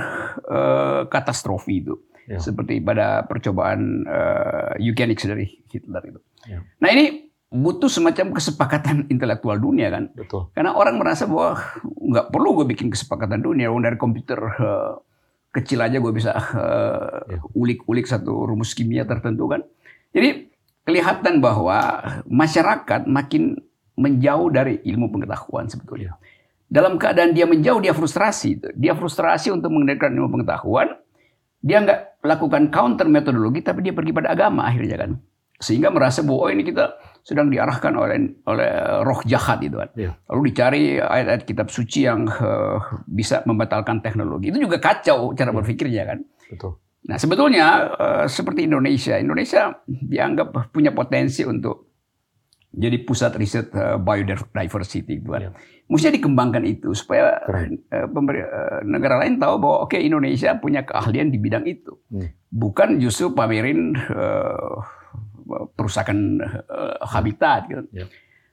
[0.49, 1.93] uh, katastrofi itu.
[2.25, 2.41] Ya.
[2.41, 6.19] Seperti pada percobaan uh, eugenics dari Hitler itu.
[6.49, 6.65] Ya.
[6.81, 10.09] Nah ini butuh semacam kesepakatan intelektual dunia kan.
[10.17, 10.49] Betul.
[10.57, 13.69] Karena orang merasa bahwa nggak perlu gue bikin kesepakatan dunia.
[13.69, 14.97] Dari komputer uh,
[15.51, 16.31] kecil aja gue bisa
[17.51, 19.61] ulik-ulik uh, satu rumus kimia tertentu kan.
[20.15, 20.51] Jadi
[20.87, 23.59] kelihatan bahwa masyarakat makin
[23.99, 26.15] menjauh dari ilmu pengetahuan sebetulnya.
[26.15, 26.31] Ya
[26.71, 28.55] dalam keadaan dia menjauh, dia frustrasi.
[28.79, 30.95] Dia frustrasi untuk mengendalikan ilmu pengetahuan.
[31.59, 35.11] Dia nggak lakukan counter metodologi, tapi dia pergi pada agama akhirnya kan.
[35.59, 38.17] Sehingga merasa bahwa oh ini kita sedang diarahkan oleh
[38.49, 38.69] oleh
[39.05, 39.89] roh jahat itu kan.
[39.93, 40.17] Ya.
[40.29, 44.49] Lalu dicari ayat-ayat kitab suci yang uh, bisa membatalkan teknologi.
[44.49, 45.55] Itu juga kacau cara ya.
[45.55, 46.19] berpikirnya kan.
[46.49, 46.81] Betul.
[47.05, 51.91] Nah sebetulnya uh, seperti Indonesia, Indonesia dianggap punya potensi untuk
[52.71, 55.41] jadi pusat riset uh, biodiversity gitu kan.
[55.41, 55.51] Ya.
[55.91, 57.67] Mestinya dikembangkan itu supaya uh,
[58.87, 61.99] negara lain tahu bahwa oke okay, Indonesia punya keahlian di bidang itu.
[62.07, 62.31] Hmm.
[62.51, 65.00] Bukan justru pamerin uh,
[65.73, 67.83] perusakan uh, habitat gitu.
[67.93, 68.05] Ya.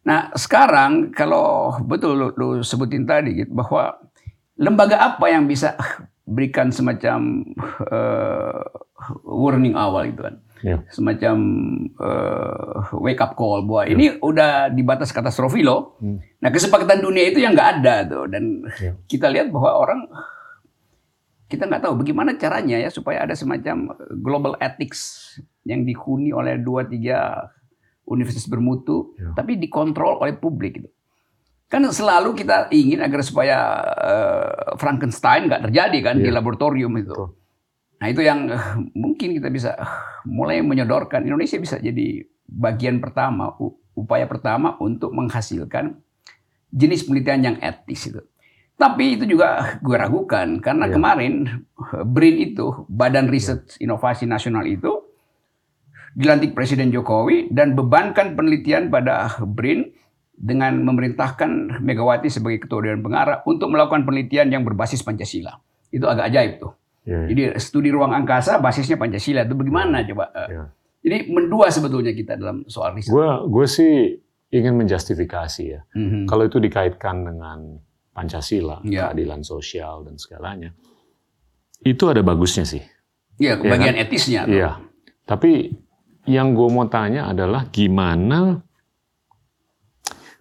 [0.06, 3.98] Nah, sekarang kalau betul lu, lu sebutin tadi gitu bahwa
[4.56, 5.76] lembaga apa yang bisa
[6.28, 7.44] berikan semacam
[7.88, 8.64] uh,
[9.24, 10.80] warning awal itu kan yeah.
[10.92, 11.36] semacam
[11.96, 13.94] uh, wake up call bahwa yeah.
[13.96, 15.96] ini udah di batas katastrofi loh.
[16.02, 16.20] Hmm.
[16.42, 18.94] Nah kesepakatan dunia itu yang nggak ada tuh dan yeah.
[19.08, 20.00] kita lihat bahwa orang
[21.48, 25.32] kita nggak tahu bagaimana caranya ya supaya ada semacam global ethics
[25.68, 27.52] yang dihuni oleh dua tiga
[28.08, 29.36] universitas bermutu, ya.
[29.36, 30.88] tapi dikontrol oleh publik gitu.
[31.68, 36.24] Kan selalu kita ingin agar supaya uh, Frankenstein nggak terjadi kan ya.
[36.24, 37.12] di laboratorium itu.
[37.12, 37.36] Betul.
[38.00, 43.52] Nah itu yang uh, mungkin kita bisa uh, mulai menyodorkan Indonesia bisa jadi bagian pertama,
[43.92, 46.00] upaya pertama untuk menghasilkan
[46.72, 48.24] jenis penelitian yang etis itu.
[48.78, 50.96] Tapi itu juga gue ragukan karena ya.
[50.96, 51.34] kemarin
[52.08, 54.97] BRIN itu Badan Riset Inovasi Nasional itu
[56.16, 59.92] dilantik Presiden Jokowi dan bebankan penelitian pada BRIN
[60.38, 65.58] dengan memerintahkan Megawati sebagai ketua dewan pengarah untuk melakukan penelitian yang berbasis Pancasila.
[65.90, 66.72] Itu agak ajaib tuh.
[67.02, 67.28] Ya, ya.
[67.32, 70.30] Jadi studi ruang angkasa basisnya Pancasila itu bagaimana coba?
[70.46, 70.64] Ya.
[71.02, 73.10] Jadi mendua sebetulnya kita dalam soal riset.
[73.10, 73.92] Gue gue sih
[74.52, 75.80] ingin menjustifikasi ya.
[75.96, 76.22] Mm -hmm.
[76.28, 77.80] Kalau itu dikaitkan dengan
[78.12, 79.08] Pancasila, ya.
[79.08, 80.74] keadilan sosial dan segalanya.
[81.86, 82.82] Itu ada bagusnya sih.
[83.38, 84.04] Iya, kebagian ya kan?
[84.04, 84.40] etisnya.
[84.50, 84.70] Iya.
[85.22, 85.70] Tapi
[86.28, 88.60] yang gue mau tanya adalah gimana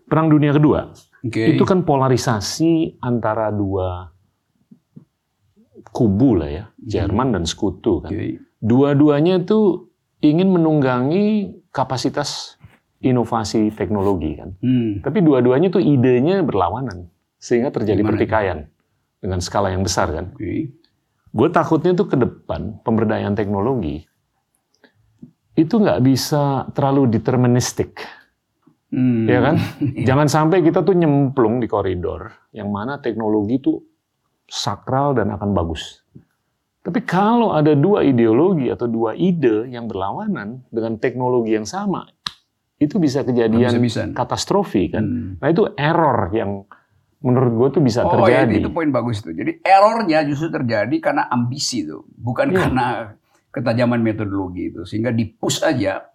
[0.08, 0.92] Perang Dunia Kedua.
[1.24, 1.56] Okay.
[1.56, 4.12] Itu kan polarisasi antara dua
[5.92, 7.36] kubu lah ya, Jerman hmm.
[7.40, 8.12] dan Sekutu kan.
[8.12, 8.40] Okay.
[8.60, 9.88] Dua-duanya itu
[10.20, 12.60] ingin menunggangi kapasitas
[13.02, 14.56] inovasi teknologi kan.
[14.60, 15.00] Hmm.
[15.04, 17.08] Tapi dua-duanya tuh idenya berlawanan
[17.40, 18.60] sehingga terjadi Gimana pertikaian
[19.24, 20.36] dengan skala yang besar kan.
[20.36, 20.72] Okay.
[21.32, 24.08] Gue takutnya tuh ke depan pemberdayaan teknologi
[25.58, 27.98] itu nggak bisa terlalu deterministik.
[28.94, 29.26] Hmm.
[29.26, 29.56] Ya kan?
[30.08, 33.74] Jangan sampai kita tuh nyemplung di koridor yang mana teknologi itu
[34.46, 36.06] sakral dan akan bagus.
[36.86, 42.08] Tapi kalau ada dua ideologi atau dua ide yang berlawanan dengan teknologi yang sama,
[42.80, 45.04] itu bisa kejadian bisa katastrofi kan.
[45.04, 45.30] Hmm.
[45.42, 46.64] Nah itu error yang
[47.20, 48.56] menurut gue tuh bisa oh, terjadi.
[48.56, 49.36] Oh itu poin bagus itu.
[49.36, 52.60] Jadi errornya justru terjadi karena ambisi itu, bukan yeah.
[52.62, 52.88] karena
[53.52, 54.82] ketajaman metodologi itu.
[54.84, 56.08] Sehingga dipus aja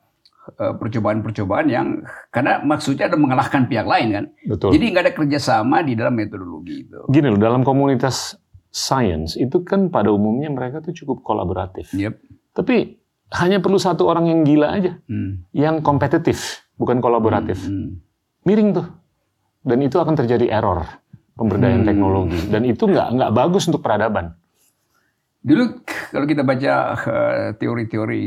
[0.59, 4.25] eh, percobaan-percobaan yang karena maksudnya ada mengalahkan pihak lain kan.
[4.47, 4.75] Betul.
[4.77, 6.99] Jadi nggak ada kerjasama di dalam metodologi itu.
[7.11, 8.37] Gini loh, dalam komunitas
[8.73, 11.93] science itu kan pada umumnya mereka tuh cukup kolaboratif.
[11.93, 12.17] Yep.
[12.57, 12.97] Tapi
[13.33, 15.53] hanya perlu satu orang yang gila aja, hmm.
[15.57, 17.65] yang kompetitif, bukan kolaboratif.
[17.65, 17.73] Hmm.
[17.73, 17.91] Hmm.
[18.45, 18.87] Miring tuh
[19.63, 20.83] dan itu akan terjadi error
[21.39, 21.89] pemberdayaan hmm.
[21.89, 24.35] teknologi dan itu nggak nggak bagus untuk peradaban.
[25.43, 25.83] Dulu
[26.15, 28.23] kalau kita baca eh, teori-teori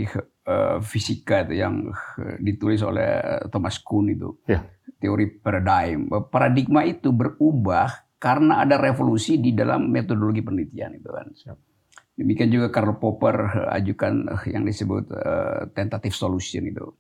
[0.51, 4.67] uh, fisika itu yang uh, ditulis oleh Thomas Kuhn itu, ya.
[4.99, 11.27] teori paradigm, paradigma itu berubah karena ada revolusi di dalam metodologi penelitian itu kan.
[11.31, 11.57] Siap.
[12.15, 16.95] Demikian juga Karl Popper ajukan yang disebut uh, tentative solution itu.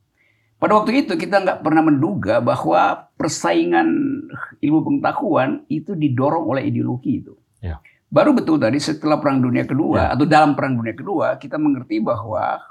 [0.55, 3.87] Pada waktu itu kita nggak pernah menduga bahwa persaingan
[4.63, 7.35] ilmu pengetahuan itu didorong oleh ideologi itu.
[7.59, 7.79] Ya.
[8.09, 10.13] Baru betul tadi setelah Perang Dunia Kedua ya.
[10.15, 12.61] atau dalam Perang Dunia Kedua kita mengerti bahwa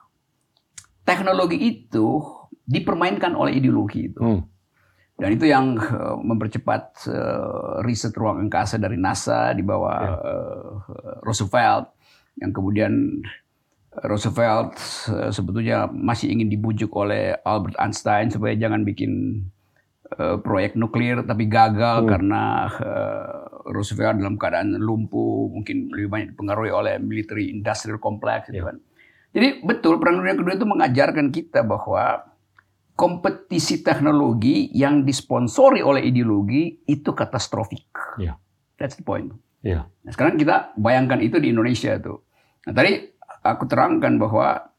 [1.05, 2.23] teknologi itu
[2.65, 4.21] dipermainkan oleh ideologi itu.
[4.21, 4.43] Hmm.
[5.15, 10.15] Dan itu yang uh, mempercepat uh, riset ruang angkasa dari NASA di bawah ya.
[10.19, 10.71] uh,
[11.23, 11.95] Roosevelt
[12.43, 13.23] yang kemudian
[14.03, 14.75] Roosevelt
[15.07, 19.45] eh, sebetulnya masih ingin dibujuk oleh Albert Einstein supaya jangan bikin
[20.19, 22.09] uh, proyek nuklir tapi gagal hmm.
[22.11, 22.43] karena
[22.75, 28.69] uh, Roosevelt dalam keadaan lumpuh mungkin lebih banyak dipengaruhi oleh military industrial complex gitu yeah.
[28.69, 28.77] kan.
[29.35, 32.35] Jadi betul perang dunia kedua itu mengajarkan kita bahwa
[32.95, 37.91] kompetisi teknologi yang disponsori oleh ideologi itu katastrofik.
[38.23, 38.39] Yeah.
[38.79, 39.35] That's the point.
[39.67, 39.91] Yeah.
[40.07, 42.23] Nah, sekarang kita bayangkan itu di Indonesia tuh.
[42.69, 43.01] Nah, tadi
[43.43, 44.71] aku terangkan bahwa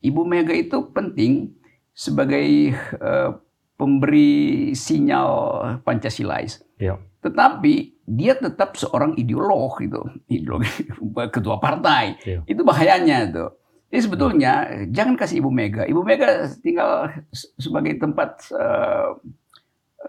[0.00, 1.54] Ibu Mega itu penting
[1.94, 3.36] sebagai uh,
[3.80, 5.32] pemberi sinyal
[5.80, 6.60] Pancasilais.
[6.76, 7.00] Ya.
[7.24, 10.68] Tetapi dia tetap seorang ideolog gitu, ideolog
[11.34, 12.20] ketua partai.
[12.28, 12.44] Ya.
[12.44, 13.46] Itu bahayanya itu.
[13.90, 15.02] Jadi sebetulnya ya.
[15.02, 15.82] jangan kasih Ibu Mega.
[15.88, 17.10] Ibu Mega tinggal
[17.58, 19.16] sebagai tempat uh,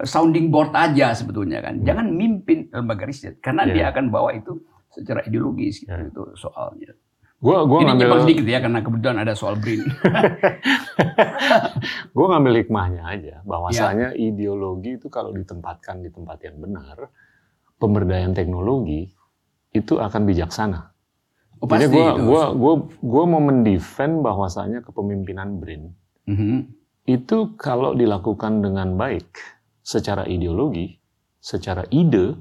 [0.03, 1.79] sounding board aja sebetulnya kan.
[1.81, 1.95] Ya.
[1.95, 3.73] Jangan mimpin lembaga riset karena ya.
[3.73, 4.59] dia akan bawa itu
[4.91, 6.11] secara ideologis gitu, ya.
[6.11, 6.91] itu soalnya.
[7.41, 9.81] Gua, gua Ini ngambil sedikit ya karena kebetulan ada soal BRIN.
[12.15, 14.29] gue ngambil hikmahnya aja, bahwasanya ya.
[14.29, 17.09] ideologi itu kalau ditempatkan di tempat yang benar,
[17.81, 19.09] pemberdayaan teknologi
[19.73, 20.93] itu akan bijaksana.
[21.57, 25.93] Oh, Jadi gue gua, gua, gua mau mendefend bahwasanya kepemimpinan BRIN
[26.25, 26.59] mm -hmm.
[27.09, 29.33] itu kalau dilakukan dengan baik,
[29.81, 30.93] secara ideologi,
[31.41, 32.37] secara ide,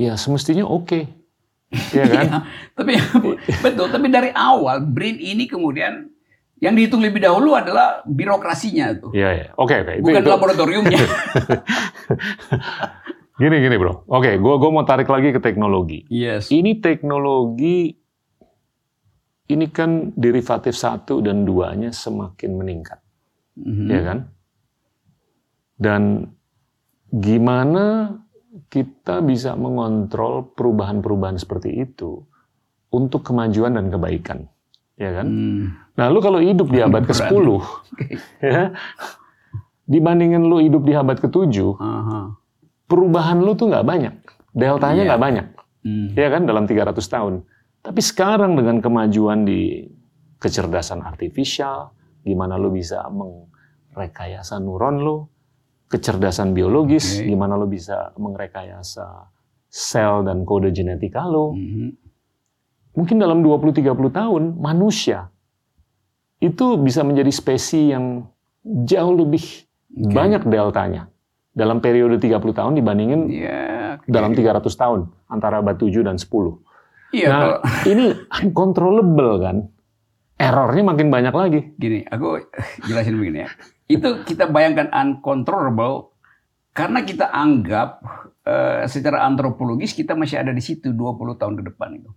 [0.00, 0.88] ya semestinya oke.
[0.88, 1.15] Okay
[1.94, 2.24] Iya kan?
[2.24, 2.38] ya,
[2.76, 2.92] tapi
[3.64, 6.08] betul, tapi dari awal BRIN ini kemudian
[6.56, 9.12] yang dihitung lebih dahulu adalah birokrasinya tuh.
[9.12, 9.46] Iya, iya.
[9.60, 10.00] Oke, oke.
[10.00, 10.96] Bukan itu, laboratoriumnya.
[13.40, 14.08] gini, gini, Bro.
[14.08, 16.08] Oke, gua gua mau tarik lagi ke teknologi.
[16.08, 16.48] Yes.
[16.48, 17.92] Ini teknologi
[19.46, 22.98] ini kan derivatif satu dan duanya semakin meningkat.
[23.60, 23.88] Mm -hmm.
[23.92, 24.18] Ya kan?
[25.76, 26.02] Dan
[27.12, 28.16] gimana
[28.72, 32.24] kita bisa mengontrol perubahan-perubahan seperti itu
[32.88, 34.48] untuk kemajuan dan kebaikan,
[34.96, 35.26] ya kan?
[35.28, 35.64] Hmm.
[35.96, 37.46] Nah, lu kalau hidup di abad ke-10,
[38.44, 38.72] ya,
[39.84, 42.26] dibandingin lu hidup di abad ke-7, uh-huh.
[42.88, 44.14] perubahan lu tuh nggak banyak,
[44.56, 45.08] deltanya iya.
[45.12, 45.28] nggak yeah.
[45.28, 45.46] banyak,
[45.84, 46.08] hmm.
[46.16, 46.42] ya kan?
[46.48, 47.34] Dalam 300 tahun.
[47.84, 49.86] Tapi sekarang dengan kemajuan di
[50.40, 51.94] kecerdasan artifisial,
[52.26, 55.16] gimana lu bisa mengrekayasa neuron lu,
[55.86, 57.30] kecerdasan biologis, okay.
[57.30, 59.30] gimana lo bisa mengrekayasa
[59.70, 61.54] sel dan kode genetika lo.
[61.54, 61.88] Mm -hmm.
[62.96, 65.28] Mungkin dalam 20-30 tahun, manusia
[66.40, 68.24] itu bisa menjadi spesies yang
[68.64, 70.14] jauh lebih okay.
[70.16, 71.12] banyak deltanya
[71.56, 74.10] dalam periode 30 tahun dibandingin yeah, okay.
[74.10, 76.26] dalam 300 tahun antara abad 7 dan 10.
[77.14, 77.56] Yeah, nah, kalau...
[77.92, 78.06] ini
[78.42, 79.56] uncontrollable kan.
[80.36, 81.60] Errornya makin banyak lagi.
[81.80, 82.44] Gini, aku
[82.84, 83.50] jelasin begini ya
[83.86, 86.10] itu kita bayangkan uncontrollable
[86.74, 88.02] karena kita anggap
[88.44, 92.10] uh, secara antropologis kita masih ada di situ 20 tahun ke depan itu.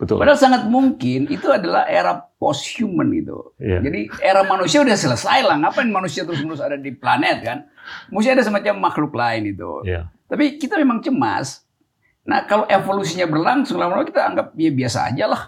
[0.00, 0.16] Betul.
[0.16, 3.52] Padahal sangat mungkin itu adalah era post-human gitu.
[3.60, 3.84] Yeah.
[3.84, 5.60] Jadi era manusia udah selesai lah.
[5.60, 7.58] Ngapain manusia terus-menerus ada di planet kan?
[8.08, 9.84] Mesti ada semacam makhluk lain itu.
[9.84, 10.08] Yeah.
[10.24, 11.68] Tapi kita memang cemas.
[12.24, 15.42] Nah kalau evolusinya berlangsung lama-lama kita anggap ya biasa aja lah.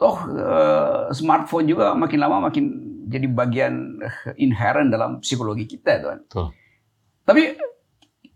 [0.00, 6.06] Toh uh, smartphone juga makin lama makin jadi bagian eh, inherent dalam psikologi kita itu
[6.08, 6.20] kan.
[6.32, 6.48] Tuh.
[7.28, 7.42] Tapi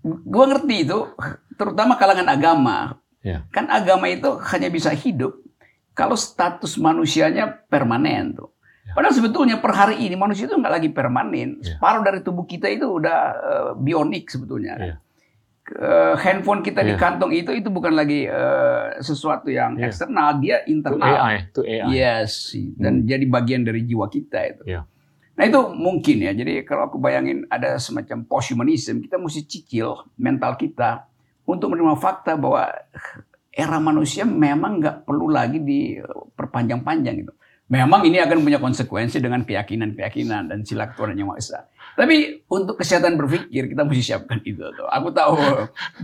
[0.06, 0.98] gue ngerti itu,
[1.56, 3.00] terutama kalangan agama.
[3.24, 3.42] Ya.
[3.50, 5.34] Kan agama itu hanya bisa hidup
[5.96, 8.52] kalau status manusianya permanen tuh.
[8.86, 8.94] Ya.
[8.94, 11.58] Padahal sebetulnya per hari ini manusia itu nggak lagi permanen.
[11.64, 11.74] Ya.
[11.74, 14.74] Separuh dari tubuh kita itu udah uh, bionik sebetulnya.
[14.78, 14.96] Ya.
[15.66, 16.94] Uh, handphone kita yeah.
[16.94, 19.90] di kantong itu itu bukan lagi uh, sesuatu yang yeah.
[19.90, 21.02] eksternal, dia internal.
[21.02, 21.86] To AI, to AI.
[21.90, 23.10] Yes, dan hmm.
[23.10, 24.62] jadi bagian dari jiwa kita itu.
[24.62, 24.86] Yeah.
[25.36, 26.32] Nah itu mungkin ya.
[26.32, 31.10] Jadi kalau aku bayangin ada semacam posthumanism, kita mesti cicil mental kita
[31.44, 32.72] untuk menerima fakta bahwa
[33.52, 37.32] era manusia memang nggak perlu lagi diperpanjang-panjang gitu.
[37.66, 41.66] Memang ini akan punya konsekuensi dengan keyakinan-keyakinan dan sila yang Esa.
[41.96, 44.60] Tapi untuk kesehatan berpikir kita mesti siapkan itu.
[44.60, 44.84] Tuh.
[44.92, 45.40] Aku tahu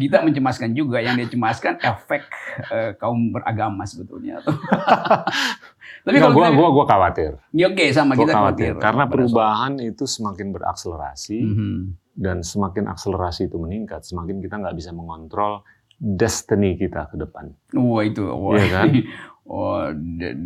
[0.02, 2.24] kita mencemaskan juga yang dia cemaskan efek
[2.72, 4.40] uh, kaum beragama sebetulnya.
[4.40, 4.56] Tuh.
[6.08, 7.32] Tapi kalau gua, kita, gua, gua khawatir.
[7.54, 8.72] Ya oke okay, sama gua kita khawatir.
[8.74, 8.82] khawatir.
[8.82, 9.90] Karena perubahan soal.
[9.92, 11.76] itu semakin berakselerasi mm -hmm.
[12.18, 15.62] dan semakin akselerasi itu meningkat, semakin kita nggak bisa mengontrol
[16.02, 17.54] destiny kita ke depan.
[17.78, 18.58] Wah itu, wah.
[18.58, 18.88] Iya kan?
[19.52, 19.84] Oh,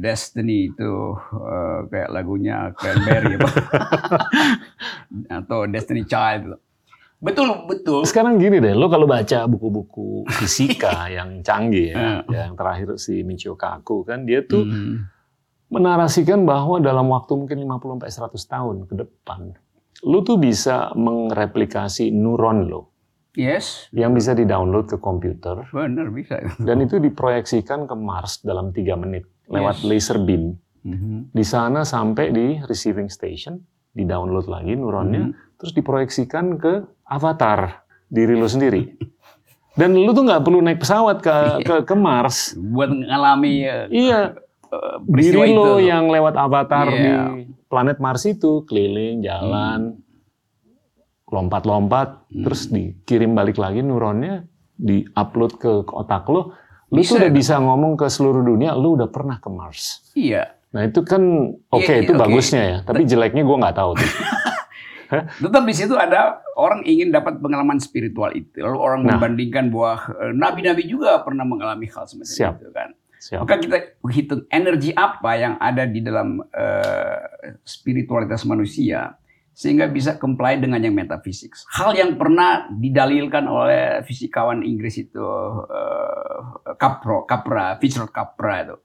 [0.02, 3.50] Destiny itu uh, kayak lagunya Cranberry apa?
[5.46, 6.58] atau Destiny Child.
[7.22, 8.02] Betul, betul.
[8.02, 13.22] Sekarang gini deh, lo kalau baca buku-buku fisika yang canggih ya, ya, yang terakhir si
[13.22, 14.94] Michio Kaku kan dia tuh mm.
[15.70, 19.54] menarasikan bahwa dalam waktu mungkin 50 sampai 100 tahun ke depan,
[20.02, 22.95] lo tuh bisa mereplikasi neuron lo
[23.36, 23.92] Yes.
[23.92, 25.68] Yang bisa di-download ke komputer.
[25.68, 26.40] Benar, bisa.
[26.56, 29.86] Dan itu diproyeksikan ke Mars dalam tiga menit lewat yes.
[29.86, 30.56] laser beam.
[30.82, 31.36] Mm-hmm.
[31.36, 33.60] Di sana sampai di receiving station,
[33.92, 35.60] di-download lagi neuronnya, mm-hmm.
[35.60, 38.96] terus diproyeksikan ke avatar diri lo sendiri.
[39.76, 41.66] Dan lu tuh nggak perlu naik pesawat ke iya.
[41.68, 42.56] ke, ke Mars.
[42.56, 44.32] Buat ngalami uh, iya.
[44.66, 47.28] Uh, diri lo yang lewat avatar yeah.
[47.28, 50.05] di planet Mars itu keliling, jalan, hmm
[51.26, 52.44] lompat-lompat hmm.
[52.46, 56.54] terus dikirim balik lagi neuronnya di-upload ke otak lo
[56.94, 57.16] lu bisa.
[57.16, 61.02] tuh udah bisa ngomong ke seluruh dunia lu udah pernah ke Mars iya nah itu
[61.02, 61.22] kan
[61.72, 62.22] oke okay, iya, itu okay.
[62.22, 64.10] bagusnya ya tapi jeleknya gue nggak tahu tuh
[65.38, 68.58] Tetap di situ ada orang ingin dapat pengalaman spiritual itu.
[68.58, 69.14] Lalu orang nah.
[69.16, 72.54] membandingkan bahwa eh, nabi-nabi juga pernah mengalami hal semacam Siap.
[72.58, 72.90] itu kan.
[73.16, 73.40] Siap.
[73.42, 73.76] Maka kita
[74.12, 77.18] hitung energi apa yang ada di dalam uh,
[77.64, 79.16] spiritualitas manusia
[79.56, 81.56] sehingga bisa comply dengan yang metafisik.
[81.72, 85.24] Hal yang pernah didalilkan oleh fisikawan Inggris itu
[85.64, 88.76] uh, Capro, Capra, Fitzgerald Capra itu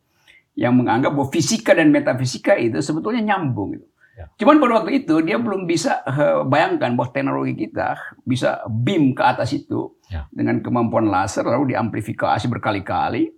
[0.56, 3.88] yang menganggap bahwa fisika dan metafisika itu sebetulnya nyambung itu.
[4.16, 4.32] Ya.
[4.40, 9.24] Cuman pada waktu itu dia belum bisa uh, bayangkan bahwa teknologi kita bisa beam ke
[9.28, 10.28] atas itu ya.
[10.32, 13.32] dengan kemampuan laser lalu diamplifikasi berkali-kali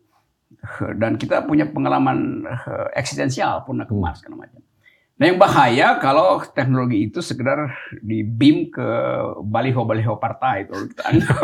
[1.01, 4.37] dan kita punya pengalaman uh, eksistensial pernah ke Mars hmm.
[4.37, 4.61] macam.
[5.13, 7.69] Nah yang bahaya kalau teknologi itu sekedar
[8.01, 8.87] di beam ke
[9.45, 11.37] baliho-baliho partai itu kita anggap.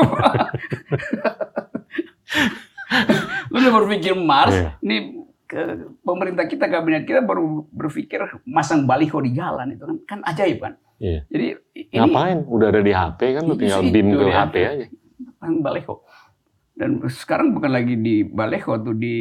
[3.54, 4.74] Lu udah berpikir Mars, yeah.
[4.82, 10.20] ini ke pemerintah kita, kabinet kita baru berpikir masang baliho di jalan itu kan, kan
[10.26, 10.74] ajaib kan.
[10.98, 11.22] Yeah.
[11.30, 11.48] Jadi
[11.78, 12.38] ini, ngapain?
[12.50, 14.86] Udah ada di HP kan, lu tinggal beam ke HP aja.
[15.40, 16.06] Baliho.
[16.74, 19.18] Dan sekarang bukan lagi di baliho tuh di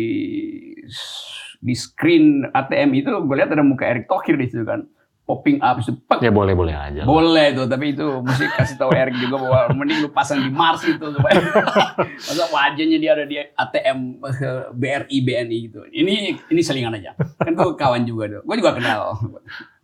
[1.58, 4.86] di screen ATM itu gue lihat ada muka Erick Thohir di situ kan.
[5.28, 6.24] popping up itu pak.
[6.24, 7.04] Ya boleh boleh aja.
[7.04, 10.80] Boleh tuh, tapi itu mesti kasih tahu Eric juga bahwa mending lu pasang di Mars
[10.88, 11.36] itu supaya
[12.32, 15.84] masa wajahnya dia ada di ATM eh, BRI BNI gitu.
[15.84, 17.12] Ini ini selingan aja.
[17.44, 18.42] Kan gue kawan juga tuh.
[18.48, 19.20] Gue juga kenal.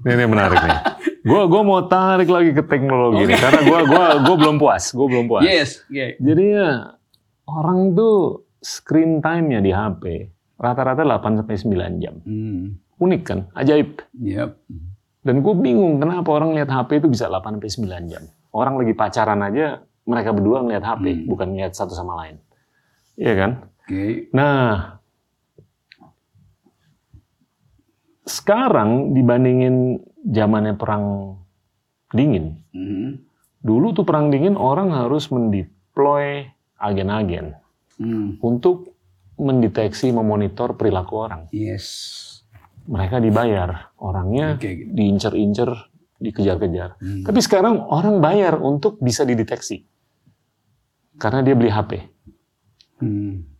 [0.00, 0.80] Ini, ini menarik nih.
[1.24, 5.08] Gua gua mau tarik lagi ke teknologi nih karena gua gua gua belum puas, gua
[5.08, 5.44] belum puas.
[5.44, 6.12] Yes, yeah.
[6.20, 7.00] Jadi ya
[7.48, 12.14] orang tuh screen time-nya di HP rata-rata 8 sampai 9 jam.
[12.22, 12.78] Hmm.
[13.00, 13.38] Unik kan?
[13.58, 14.00] Ajaib.
[14.18, 14.50] Yep.
[15.24, 18.22] Dan gue bingung kenapa orang lihat HP itu bisa 8 sampai 9 jam.
[18.54, 21.24] Orang lagi pacaran aja mereka berdua ngeliat HP, Hmm.
[21.26, 22.36] bukan ngeliat satu sama lain.
[23.16, 23.50] Iya kan?
[23.84, 24.28] Oke.
[24.36, 25.00] Nah,
[28.24, 31.36] sekarang dibandingin zamannya perang
[32.14, 33.10] dingin, Mhm.
[33.60, 36.48] dulu tuh perang dingin orang harus mendeploy
[36.80, 37.58] agen-agen
[38.00, 38.40] Hmm.
[38.40, 38.93] untuk
[39.38, 41.42] mendeteksi, memonitor perilaku orang.
[41.50, 42.22] Yes.
[42.84, 44.90] Mereka dibayar, orangnya Oke, gitu.
[44.92, 45.70] diincer-incer,
[46.20, 47.00] dikejar-kejar.
[47.00, 47.24] Hmm.
[47.24, 49.82] Tapi sekarang orang bayar untuk bisa dideteksi.
[51.16, 51.92] Karena dia beli HP.
[53.00, 53.54] Hmm.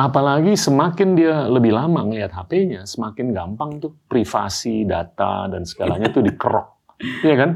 [0.00, 6.24] Apalagi semakin dia lebih lama ngelihat HP-nya, semakin gampang tuh privasi, data, dan segalanya tuh
[6.24, 6.68] dikerok.
[7.24, 7.50] Iya kan?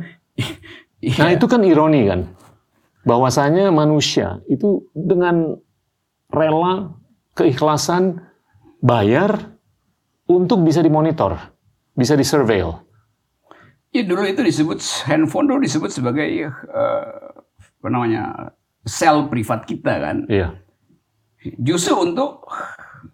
[1.20, 1.36] Nah Iya.
[1.36, 2.32] itu kan ironi kan?
[3.04, 5.52] Bahwasanya manusia itu dengan
[6.32, 6.96] rela,
[7.34, 8.22] keikhlasan,
[8.80, 9.58] bayar
[10.30, 11.36] untuk bisa dimonitor,
[11.92, 12.80] bisa disurveil.
[13.94, 17.30] Ya dulu itu disebut handphone dulu disebut sebagai eh,
[17.84, 20.16] apa namanya sel privat kita kan.
[20.26, 20.58] Iya,
[21.60, 22.48] Justru untuk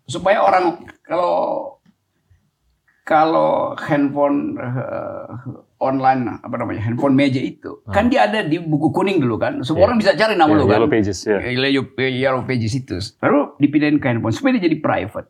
[0.06, 1.34] supaya orang kalau
[3.04, 5.26] kalau handphone eh,
[5.80, 9.64] online apa namanya handphone meja itu kan dia ada di buku kuning dulu kan.
[9.64, 9.86] Semua Iya.
[9.88, 10.76] orang bisa cari nama Iya, lu kan.
[10.76, 11.38] Yellow Pages, ya.
[11.40, 12.96] Yellow, Yellow Pages itu.
[13.18, 15.28] Lalu dipindahin ke handphone supaya dia jadi private.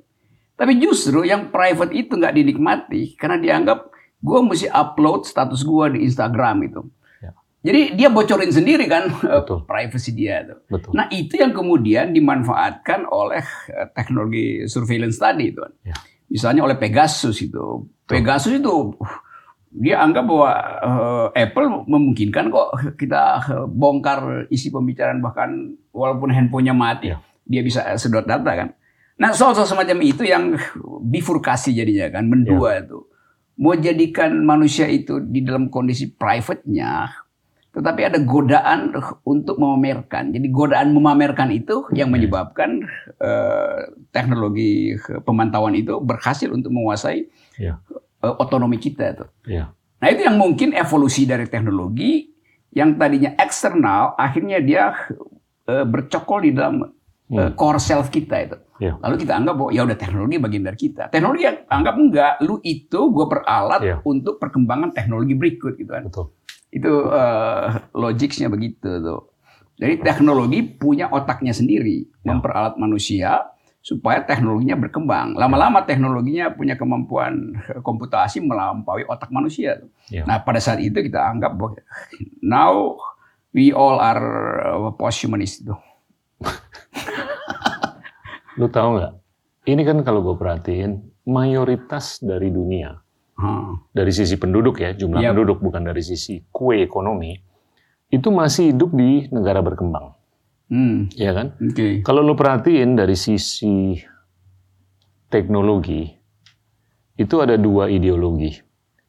[0.54, 3.88] Tapi justru yang private itu nggak dinikmati karena dianggap
[4.20, 6.80] gue mesti upload status gue di Instagram itu.
[7.24, 7.32] Ya.
[7.64, 9.64] Jadi dia bocorin sendiri kan eh, Betul.
[9.64, 10.60] privacy dia tuh.
[10.68, 10.92] Betul.
[10.92, 13.40] Nah itu yang kemudian dimanfaatkan oleh
[13.70, 15.64] eh, teknologi surveillance tadi itu.
[15.80, 15.96] Ya.
[16.28, 17.88] Misalnya oleh Pegasus itu.
[18.04, 18.68] Pegasus itu
[19.00, 19.16] uh,
[19.70, 20.50] dia anggap bahwa
[21.32, 22.68] eh, Apple memungkinkan kok
[22.98, 25.50] kita eh, bongkar isi pembicaraan bahkan
[25.94, 27.18] walaupun handphonenya mati Ya.
[27.46, 28.68] dia bisa sedot data kan.
[29.14, 30.58] Nah soal-soal semacam itu yang
[31.02, 33.06] bifurkasi jadinya kan mendua itu
[33.60, 37.12] mau jadikan manusia itu di dalam kondisi private-nya
[37.70, 38.90] tetapi ada godaan
[39.22, 40.34] untuk memamerkan.
[40.34, 42.82] Jadi godaan memamerkan itu yang menyebabkan
[43.22, 43.78] eh,
[44.10, 47.78] teknologi pemantauan itu berhasil untuk menguasai Iya.
[48.20, 49.26] Eh, otonomi kita itu.
[49.48, 49.64] Iya.
[50.00, 52.32] Nah itu yang mungkin evolusi dari teknologi
[52.70, 54.94] yang tadinya eksternal akhirnya dia
[55.66, 56.86] eh, bercokol di dalam
[57.30, 58.56] eh, core self kita itu.
[58.80, 58.96] Iya.
[58.96, 61.02] Lalu kita anggap bahwa ya udah teknologi bagian dari kita.
[61.12, 63.96] Teknologi yang anggap enggak, lu itu gue peralat Iya.
[64.02, 66.08] untuk perkembangan teknologi berikut gitu kan.
[66.08, 66.26] Betul.
[66.72, 69.28] Itu eh, logicsnya begitu tuh.
[69.80, 72.36] Jadi teknologi punya otaknya sendiri, Ya.
[72.36, 73.48] memperalat manusia
[73.80, 75.36] supaya teknologinya berkembang.
[75.36, 77.56] Lama-lama teknologinya punya kemampuan
[77.86, 79.80] komputasi melampaui otak manusia.
[80.12, 80.24] Ya.
[80.28, 81.80] Nah pada saat itu kita anggap bahwa
[82.44, 82.96] now
[83.56, 84.24] we all are
[84.64, 85.74] uh, posthumanist itu.
[88.60, 89.12] Lu tahu nggak?
[89.68, 93.00] Ini kan kalau gue perhatiin, mayoritas dari dunia,
[93.40, 93.88] Hmm.
[93.96, 95.32] dari sisi penduduk ya, jumlah Yap.
[95.32, 97.32] penduduk bukan dari sisi kue ekonomi,
[98.12, 100.12] itu masih hidup di negara berkembang,
[100.70, 101.10] Hmm.
[101.18, 101.58] ya kan?
[101.58, 102.00] Oke.
[102.06, 103.98] Kalau lu perhatiin dari sisi
[105.26, 106.06] teknologi,
[107.18, 108.54] itu ada dua ideologi.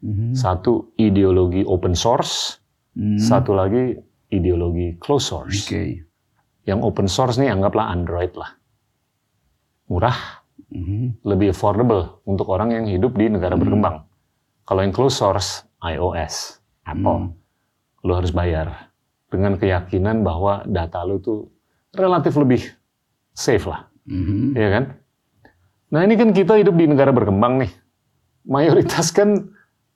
[0.01, 0.33] Mhm.
[0.33, 2.57] Satu ideologi open source,
[2.97, 3.21] Hmm.
[3.21, 3.93] satu lagi
[4.33, 5.69] ideologi closed source.
[5.69, 6.01] Oke.
[6.65, 8.57] Yang open source nih anggaplah Android lah.
[9.87, 10.41] Murah,
[10.71, 11.21] Mhm.
[11.25, 14.07] lebih affordable untuk orang yang hidup di negara berkembang.
[14.65, 16.57] Kalau yang closed source, iOS,
[16.87, 17.37] Apple, Hmm.
[18.01, 18.90] lu harus bayar
[19.31, 21.47] dengan keyakinan bahwa data lu tuh
[21.95, 22.61] relatif lebih
[23.31, 24.51] safe lah, Mhm.
[24.53, 24.83] ya kan?
[25.91, 27.71] Nah ini kan kita hidup di negara berkembang nih,
[28.43, 29.47] mayoritas kan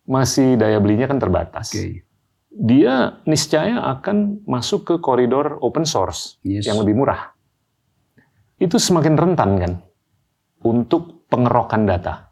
[0.08, 1.76] masih daya belinya kan terbatas.
[1.76, 2.08] Oke.
[2.56, 6.64] Dia niscaya akan masuk ke koridor open source Yes.
[6.64, 7.36] yang lebih murah.
[8.56, 9.74] Itu semakin rentan kan
[10.64, 12.32] untuk pengerokan data.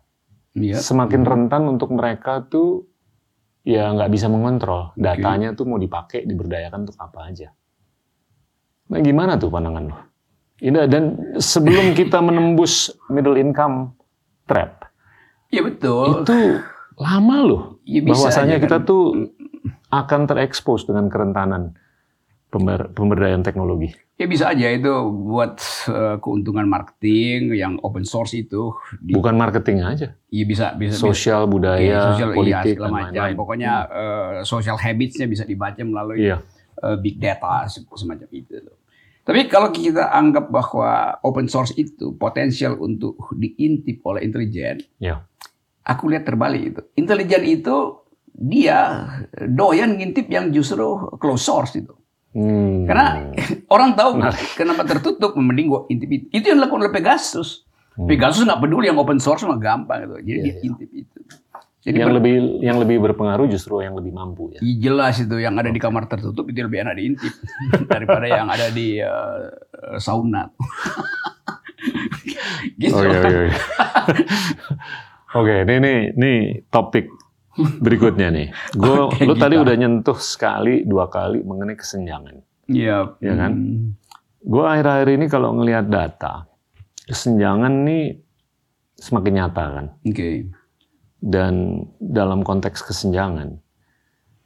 [0.56, 0.80] Iya.
[0.80, 2.88] Semakin rentan untuk mereka tuh
[3.64, 7.50] ya nggak bisa mengontrol datanya tuh mau dipakai diberdayakan untuk apa aja.
[8.92, 9.98] Nah gimana tuh pandangan lo?
[10.60, 11.04] Ini dan
[11.40, 13.96] sebelum kita menembus middle income
[14.46, 14.84] trap
[15.50, 16.24] Iya betul.
[16.24, 16.40] itu
[16.98, 18.88] lama loh Ya, bahwasanya aja kita kan.
[18.88, 19.04] tuh
[19.92, 21.76] akan terekspos dengan kerentanan
[22.94, 23.90] pemberdayaan teknologi?
[24.22, 25.58] Ya bisa aja itu buat
[25.90, 28.78] uh, keuntungan marketing yang open source itu.
[29.02, 30.14] Di, Bukan marketing aja.
[30.30, 31.02] Iya bisa bisa.
[31.02, 33.36] Sosial budaya, ya, sosial, iya, politik iya, dan lain-lain.
[33.36, 36.38] Pokoknya uh, social habitsnya bisa dibaca melalui iya.
[36.86, 38.62] uh, big data semacam itu.
[39.24, 45.24] Tapi kalau kita anggap bahwa open source itu potensial untuk diintip oleh intelijen, ya.
[45.88, 46.82] aku lihat terbalik itu.
[47.00, 48.04] Intelijen itu
[48.36, 49.08] dia
[49.48, 52.03] doyan ngintip yang justru close source itu.
[52.34, 52.90] Hmm.
[52.90, 53.30] Karena
[53.76, 54.34] orang tahu nah.
[54.58, 56.26] kenapa tertutup, mending gua intip itu.
[56.34, 57.64] Itu yang dilakukan oleh Pegasus.
[57.94, 58.10] Hmm.
[58.10, 60.16] Pegasus nggak peduli yang open source mah gampang gitu.
[60.26, 60.66] Jadi yeah, iya.
[60.66, 61.18] intip itu.
[61.84, 64.60] Jadi yang lebih yang lebih berpengaruh justru yang lebih mampu ya.
[64.64, 67.34] Jelas itu yang ada di kamar tertutup itu lebih enak diintip
[67.92, 70.48] daripada yang ada di uh, sauna.
[72.82, 72.96] gitu.
[72.96, 73.52] Oke oke oke.
[75.34, 76.34] Oke, ini ini ini
[76.70, 77.10] topik
[77.58, 78.48] berikutnya nih.
[78.74, 82.36] Gue okay, lu tadi udah nyentuh sekali dua kali mengenai kesenjangan.
[82.70, 83.18] Iya.
[83.20, 83.26] Yep.
[83.26, 83.52] Ya kan?
[83.54, 83.86] Hmm.
[84.44, 86.48] Gue akhir-akhir ini kalau ngelihat data,
[87.08, 88.20] kesenjangan nih
[89.00, 89.86] semakin nyata kan.
[90.04, 90.16] Oke.
[90.16, 90.36] Okay.
[91.24, 93.56] Dan dalam konteks kesenjangan,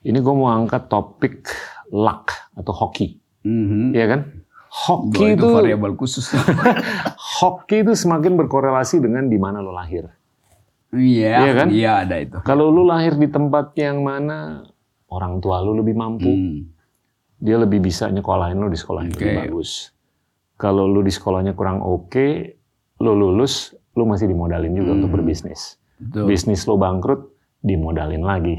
[0.05, 1.49] ini gue mau angkat topik
[1.89, 3.18] luck atau hoki.
[3.41, 3.86] Mm-hmm.
[3.97, 4.22] Ya kan?
[4.68, 6.38] Hoki itu, itu variabel khusus.
[7.41, 10.05] hoki itu semakin berkorelasi dengan di mana lo lahir.
[10.95, 11.67] Iya, iya kan?
[11.67, 12.38] Iya ada itu.
[12.47, 14.63] Kalau lu lahir di tempat yang mana
[15.11, 16.57] orang tua lu lebih mampu, hmm.
[17.43, 19.23] dia lebih bisa nyekolahin lu di sekolah yang okay.
[19.27, 19.91] lebih bagus.
[20.57, 22.31] Kalau lu di sekolahnya kurang oke, okay,
[23.03, 24.97] lu lulus, lu masih dimodalin juga hmm.
[25.03, 25.77] untuk berbisnis.
[25.99, 26.33] Betul.
[26.33, 27.29] Bisnis lu bangkrut,
[27.61, 28.57] dimodalin lagi,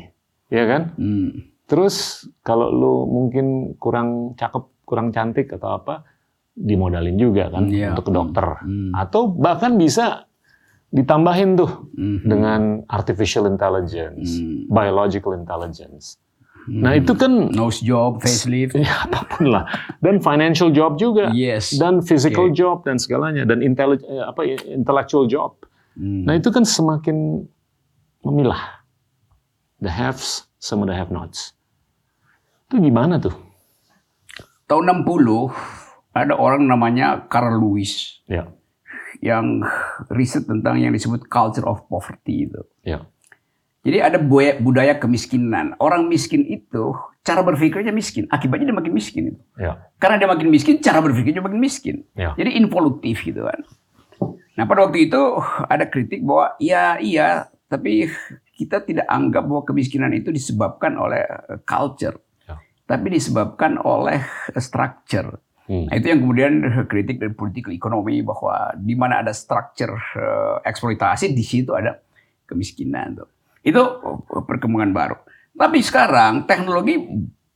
[0.52, 0.94] ya kan?
[0.94, 1.48] Hmm.
[1.68, 6.06] Terus kalau lu mungkin kurang cakep, kurang cantik atau apa,
[6.54, 7.92] dimodalin juga kan yeah.
[7.92, 8.46] untuk ke dokter.
[8.62, 8.92] Hmm.
[8.94, 10.27] Atau bahkan bisa
[10.88, 12.28] ditambahin tuh mm-hmm.
[12.28, 14.72] dengan artificial intelligence, mm.
[14.72, 16.16] biological intelligence.
[16.64, 16.80] Mm.
[16.80, 19.68] Nah itu kan nose job, facelift, ya apa pun lah.
[20.00, 21.76] Dan financial job juga, yes.
[21.76, 22.56] dan physical okay.
[22.56, 25.60] job dan segalanya, dan intelli- eh, apa intellectual job.
[26.00, 26.24] Mm.
[26.24, 27.44] Nah itu kan semakin
[28.24, 28.80] memilah
[29.84, 31.52] the haves sama the have-nots.
[32.68, 33.36] Itu gimana tuh?
[34.68, 38.20] Tahun 60 ada orang namanya Carl Lewis.
[38.28, 38.48] Ya
[39.24, 39.64] yang
[40.12, 42.60] riset tentang yang disebut culture of poverty itu.
[42.84, 43.06] Ya.
[43.86, 44.18] Jadi ada
[44.60, 45.78] budaya kemiskinan.
[45.80, 46.92] Orang miskin itu
[47.24, 49.40] cara berpikirnya miskin, akibatnya dia makin miskin itu.
[49.56, 49.80] Ya.
[50.00, 52.04] Karena dia makin miskin, cara berpikirnya makin miskin.
[52.12, 52.32] Ya.
[52.36, 53.60] Jadi involutif gitu kan.
[54.58, 55.22] Nah pada waktu itu
[55.70, 58.10] ada kritik bahwa iya iya, tapi
[58.58, 61.22] kita tidak anggap bahwa kemiskinan itu disebabkan oleh
[61.62, 62.58] culture, ya.
[62.90, 64.18] tapi disebabkan oleh
[64.58, 65.38] structure.
[65.68, 65.84] Hmm.
[65.84, 66.52] Nah, itu yang kemudian
[66.88, 72.00] kritik dari politik ekonomi bahwa di mana ada structure uh, eksploitasi di situ ada
[72.48, 73.28] kemiskinan tuh.
[73.60, 74.00] Itu
[74.48, 75.16] perkembangan baru.
[75.52, 76.96] Tapi sekarang teknologi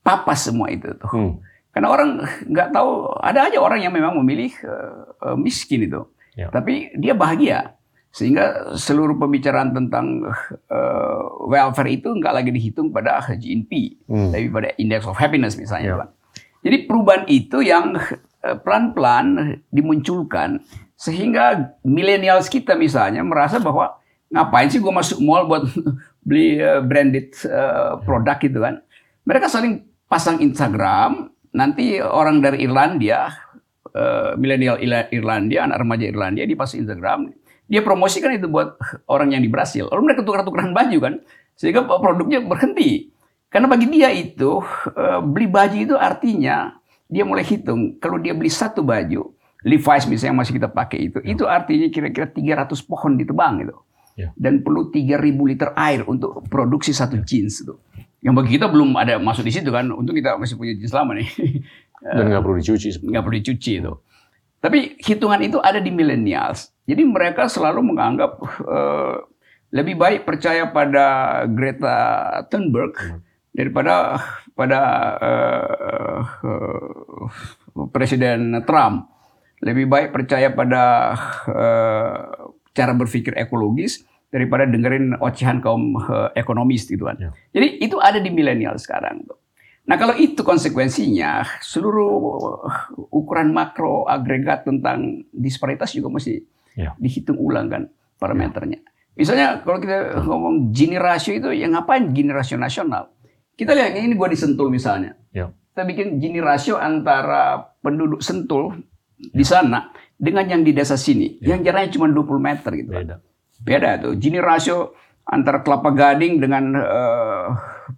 [0.04, 1.08] papas semua itu tuh.
[1.08, 1.32] Hmm.
[1.72, 2.20] Karena orang
[2.52, 4.52] nggak tahu ada aja orang yang memang memilih
[5.24, 6.04] uh, miskin itu.
[6.36, 6.52] Ya.
[6.52, 7.80] Tapi dia bahagia
[8.12, 10.20] sehingga seluruh pembicaraan tentang
[10.68, 14.36] uh, welfare itu nggak lagi dihitung pada GNP, hmm.
[14.36, 15.96] tapi pada index of happiness misalnya.
[15.96, 16.08] Ya.
[16.62, 17.98] Jadi perubahan itu yang
[18.42, 20.62] eh, pelan-pelan dimunculkan
[20.94, 23.98] sehingga milenials kita misalnya merasa bahwa
[24.30, 25.66] ngapain sih gue masuk mall buat
[26.26, 28.78] beli eh, branded eh, produk gitu kan.
[29.26, 33.30] Mereka saling pasang Instagram, nanti orang dari Irlandia,
[34.34, 34.82] milenial
[35.14, 37.30] Irlandia, anak remaja Irlandia dipasang Instagram,
[37.70, 39.86] dia promosikan itu buat orang yang di Brasil.
[39.88, 41.14] Lalu mereka tukar-tukaran baju kan,
[41.54, 43.11] sehingga produknya berhenti.
[43.52, 44.64] Karena bagi dia itu
[44.96, 46.72] eh, beli baju itu artinya
[47.12, 51.18] dia mulai hitung kalau dia beli satu baju Levi's misalnya yang masih kita pakai itu,
[51.22, 51.38] ya.
[51.38, 53.76] itu artinya kira-kira 300 pohon ditebang itu.
[54.18, 54.28] Ya.
[54.34, 57.22] Dan perlu 3000 liter air untuk produksi satu ya.
[57.22, 57.78] jeans itu.
[58.22, 61.14] Yang bagi kita belum ada masuk di situ kan, untuk kita masih punya jeans lama
[61.14, 61.30] nih.
[62.18, 62.88] Dan nggak perlu dicuci.
[63.06, 63.92] Nggak perlu dicuci itu.
[64.58, 66.74] Tapi hitungan itu ada di millennials.
[66.82, 69.22] Jadi mereka selalu menganggap uh,
[69.70, 71.94] lebih baik percaya pada Greta
[72.50, 74.16] Thunberg hmm daripada
[74.56, 74.80] pada
[75.20, 79.12] uh, uh, Presiden Trump.
[79.62, 81.14] Lebih baik percaya pada
[81.46, 82.18] uh,
[82.74, 87.20] cara berpikir ekologis daripada dengerin ocehan kaum uh, ekonomis gitu kan.
[87.20, 87.30] Ya.
[87.54, 89.22] Jadi itu ada di milenial sekarang.
[89.86, 92.10] Nah kalau itu konsekuensinya seluruh
[93.12, 96.42] ukuran makro agregat tentang disparitas juga mesti
[96.74, 96.96] ya.
[96.98, 97.82] dihitung ulang kan
[98.18, 98.82] parameternya.
[98.82, 98.90] Ya.
[99.12, 103.12] Misalnya kalau kita ngomong Gini rasio itu yang ngapain Gini rasio nasional?
[103.62, 105.14] Kita lihat ini gua di Sentul misalnya.
[105.30, 105.54] Ya.
[105.54, 108.74] Kita bikin gini rasio antara penduduk Sentul
[109.14, 111.54] di sana dengan yang di desa sini, ya.
[111.54, 112.90] yang jaraknya cuma 20 meter gitu.
[112.90, 113.16] Beda.
[113.62, 114.18] Beda tuh.
[114.18, 117.46] Gini rasio antara Kelapa Gading dengan eh,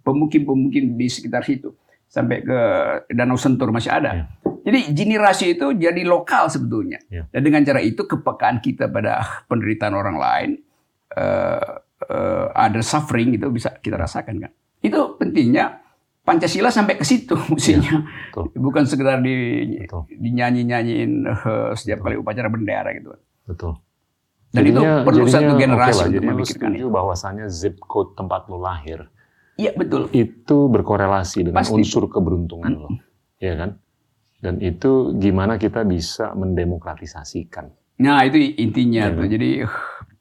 [0.05, 1.73] pemukim-pemukim di sekitar situ.
[2.05, 2.59] sampai ke
[3.11, 4.11] Danau Sentur masih ada.
[4.13, 4.25] Ya.
[4.63, 7.01] Jadi generasi itu jadi lokal sebetulnya.
[7.11, 7.27] Ya.
[7.27, 10.49] Dan dengan cara itu kepekaan kita pada penderitaan orang lain,
[11.11, 14.51] uh, uh, ada suffering itu bisa kita rasakan kan.
[14.79, 15.83] Itu pentingnya
[16.25, 18.01] Pancasila sampai ke situ musinya.
[18.01, 19.61] Ya, Bukan sekedar di
[20.09, 22.05] dinyanyi-nyanyiin uh, setiap betul.
[22.09, 23.13] kali upacara bendera gitu.
[23.45, 23.77] Betul.
[24.49, 26.87] Dan jadinya, itu perlu jadinya, satu generasi okay lah, untuk memikirkan itu.
[26.89, 29.05] bahwasannya zip code tempat lo lahir.
[29.61, 30.09] Iya betul.
[30.15, 31.77] Itu berkorelasi dengan Pasti.
[31.77, 32.81] unsur keberuntungan hmm.
[32.81, 32.89] lo,
[33.37, 33.77] ya kan?
[34.41, 37.69] Dan itu gimana kita bisa mendemokratisasikan.
[38.01, 39.23] Nah itu intinya ya, tuh.
[39.27, 39.29] Kan?
[39.29, 39.49] Jadi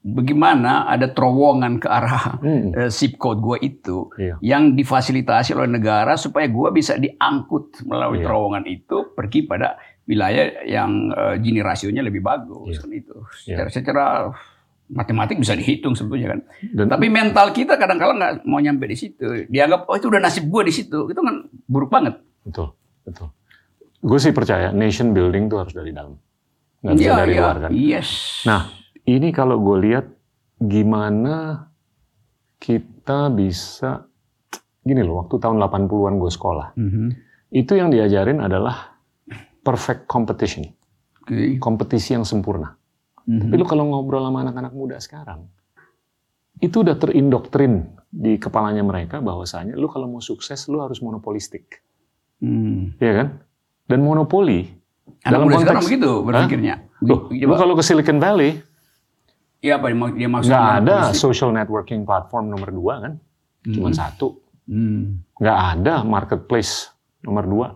[0.04, 2.92] bagaimana ada terowongan ke arah hmm.
[2.92, 4.36] zip code gue itu iya.
[4.44, 8.28] yang difasilitasi oleh negara supaya gue bisa diangkut melalui iya.
[8.28, 12.80] terowongan itu pergi pada wilayah yang uh, gini rasionya lebih bagus iya.
[12.84, 13.72] kan itu secara, iya.
[13.72, 14.04] secara
[14.92, 19.48] matematik bisa dihitung sebetulnya kan Dan, tapi mental kita kadang-kadang nggak mau nyampe di situ
[19.48, 22.76] dianggap oh itu udah nasib gue di situ itu kan buruk banget betul
[23.08, 23.32] betul
[24.04, 26.20] gue sih percaya nation building tuh harus dari dalam
[26.84, 28.10] nggak bisa ya, dari ya, luar kan yes
[28.44, 30.06] nah ini kalau gue lihat
[30.60, 31.68] gimana
[32.56, 34.08] kita bisa
[34.84, 37.08] gini loh waktu tahun 80-an gue sekolah mm -hmm.
[37.52, 38.96] itu yang diajarin adalah
[39.64, 40.64] perfect competition
[41.24, 41.56] okay.
[41.60, 43.40] kompetisi yang sempurna mm -hmm.
[43.48, 45.48] tapi lu kalau ngobrol sama anak-anak muda sekarang
[46.62, 51.82] itu udah terindoktrin di kepalanya mereka bahwasanya lu kalau mau sukses lu harus monopolistik
[52.40, 53.00] mm.
[53.02, 53.28] ya kan
[53.84, 54.70] dan monopoli
[55.26, 56.74] anak dalam konteks begitu berpikirnya
[57.04, 58.64] Loh, lu kalau ke Silicon Valley
[59.64, 60.60] Iya apa dia maksudnya?
[60.60, 63.12] Nggak ada social networking platform nomor dua kan,
[63.64, 63.72] hmm.
[63.72, 64.44] cuma satu.
[64.68, 65.24] Hmm.
[65.40, 66.92] Nggak ada marketplace
[67.24, 67.66] nomor dua,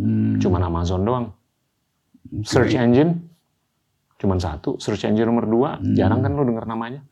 [0.00, 0.40] hmm.
[0.40, 1.26] cuma Amazon doang.
[2.40, 3.20] Search engine
[4.16, 5.92] cuma satu, search engine nomor dua, hmm.
[5.92, 7.04] jarang kan lo dengar namanya.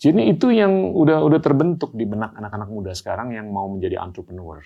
[0.00, 4.64] Jadi itu yang udah udah terbentuk di benak anak-anak muda sekarang yang mau menjadi entrepreneur.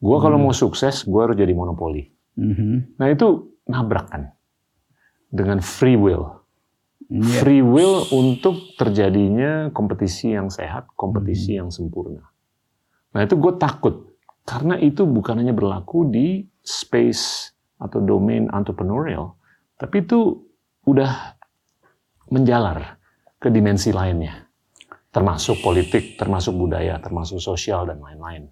[0.00, 0.24] Gua hmm.
[0.24, 2.08] kalau mau sukses, gua harus jadi monopoli.
[2.40, 2.88] Hmm.
[2.96, 4.32] Nah itu nabrak kan
[5.28, 6.43] dengan free will
[7.08, 7.40] yeah.
[7.40, 11.58] free will untuk terjadinya kompetisi yang sehat, kompetisi hmm.
[11.64, 12.24] yang sempurna.
[13.14, 19.36] Nah itu gue takut karena itu bukan hanya berlaku di space atau domain entrepreneurial,
[19.76, 20.40] tapi itu
[20.84, 21.36] udah
[22.32, 23.00] menjalar
[23.40, 24.48] ke dimensi lainnya,
[25.12, 28.48] termasuk politik, termasuk budaya, termasuk sosial dan lain-lain.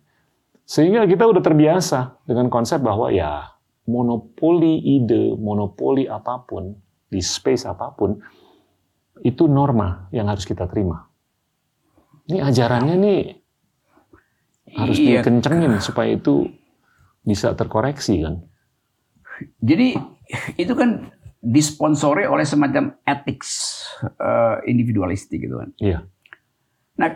[0.68, 3.52] Sehingga kita udah terbiasa dengan konsep bahwa ya
[3.88, 6.72] monopoli ide, monopoli apa pun
[7.12, 8.16] di space apa pun
[9.22, 11.06] itu norma yang harus kita terima.
[12.26, 13.20] Ini ajarannya nih
[14.78, 15.20] harus iya.
[15.22, 16.48] dikencengin supaya itu
[17.22, 18.42] bisa terkoreksi kan.
[19.62, 19.94] Jadi
[20.58, 21.10] itu kan
[21.42, 23.42] disponsori oleh semacam etik
[24.22, 25.70] uh, individualistik gitu kan.
[25.82, 25.98] Iya.
[26.98, 27.08] Nah,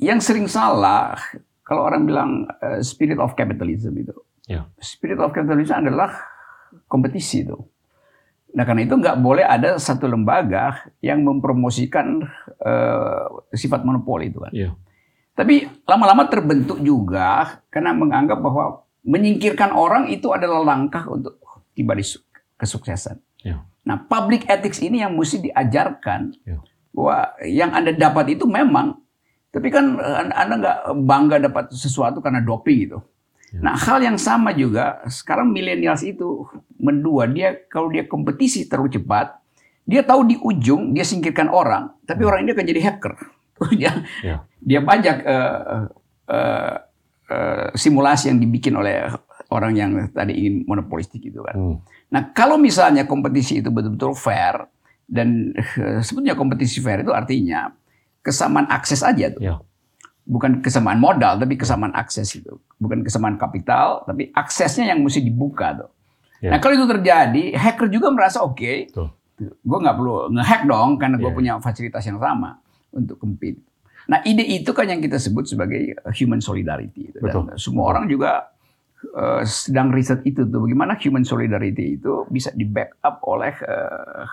[0.00, 1.16] yang sering salah
[1.64, 2.30] kalau orang bilang
[2.64, 4.16] uh, spirit of capitalism itu.
[4.48, 4.68] Iya.
[4.80, 6.12] Spirit of capitalism adalah
[6.88, 7.56] kompetisi itu.
[8.54, 12.22] Nah karena itu nggak boleh ada satu lembaga yang mempromosikan
[12.62, 14.54] uh, sifat monopoli itu kan.
[14.54, 14.78] Yeah.
[15.34, 21.42] Tapi lama-lama terbentuk juga karena menganggap bahwa menyingkirkan orang itu adalah langkah untuk
[21.74, 22.06] tiba di
[22.54, 23.18] kesuksesan.
[23.42, 23.66] Yeah.
[23.82, 26.62] Nah public ethics ini yang mesti diajarkan yeah.
[26.94, 29.02] bahwa yang anda dapat itu memang,
[29.50, 33.02] tapi kan eh, anda nggak bangga dapat sesuatu karena doping gitu.
[33.54, 33.70] Ya.
[33.70, 36.42] Nah, hal yang sama juga sekarang milenials itu
[36.84, 39.40] mendua dia kalau dia kompetisi terlalu cepat,
[39.88, 42.26] dia tahu di ujung dia singkirkan orang, tapi ya.
[42.28, 43.14] orang ini akan jadi hacker.
[43.80, 43.92] dia
[44.28, 44.36] ya.
[44.60, 45.88] dia pajak uh,
[46.28, 46.74] uh,
[47.32, 49.08] uh, simulasi yang dibikin oleh
[49.48, 51.56] orang yang tadi ingin monopolistik itu kan.
[51.56, 51.76] Hmm.
[52.12, 54.68] Nah, kalau misalnya kompetisi itu betul-betul fair
[55.08, 57.72] dan uh, sebetulnya kompetisi fair itu artinya
[58.20, 59.40] kesamaan akses aja tuh.
[59.40, 59.56] Ya
[60.24, 65.84] bukan kesamaan modal tapi kesamaan akses itu bukan kesamaan kapital tapi aksesnya yang mesti dibuka
[65.84, 65.90] tuh
[66.44, 66.50] ya.
[66.52, 68.76] nah kalau itu terjadi hacker juga merasa oke okay,
[69.40, 71.34] gue nggak perlu ngehack dong karena gue ya.
[71.34, 72.60] punya fasilitas yang sama
[72.92, 73.64] untuk compete
[74.04, 78.52] nah ide itu kan yang kita sebut sebagai human solidarity dan semua orang juga
[79.16, 84.28] uh, sedang riset itu tuh bagaimana human solidarity itu bisa di backup oleh uh,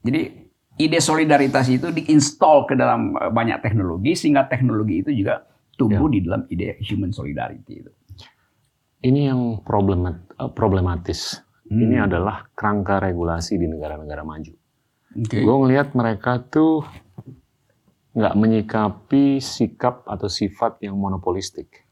[0.00, 0.48] jadi
[0.80, 5.44] ide solidaritas itu diinstal ke dalam eh, banyak teknologi sehingga teknologi itu juga
[5.76, 6.12] tumbuh ya.
[6.16, 7.92] di dalam ide human solidarity itu.
[9.00, 11.42] Ini yang problemat, eh, problematis.
[11.68, 11.84] Hmm.
[11.84, 14.54] Ini adalah kerangka regulasi di negara-negara maju.
[15.10, 15.42] Okay.
[15.42, 16.86] Gue ngelihat mereka tuh
[18.10, 21.86] nggak menyikapi sikap atau sifat yang monopolistik.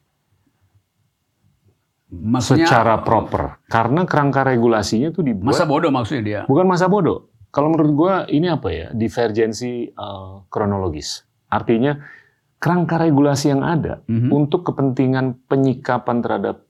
[2.09, 3.61] Maksudnya, secara proper.
[3.69, 5.53] Karena kerangka regulasinya tuh dibuat.
[5.53, 6.41] Masa bodoh maksudnya dia?
[6.49, 11.25] Bukan masa bodoh kalau menurut gue ini apa ya divergensi uh, kronologis.
[11.49, 11.97] Artinya
[12.61, 14.31] kerangka regulasi yang ada mm-hmm.
[14.31, 16.68] untuk kepentingan penyikapan terhadap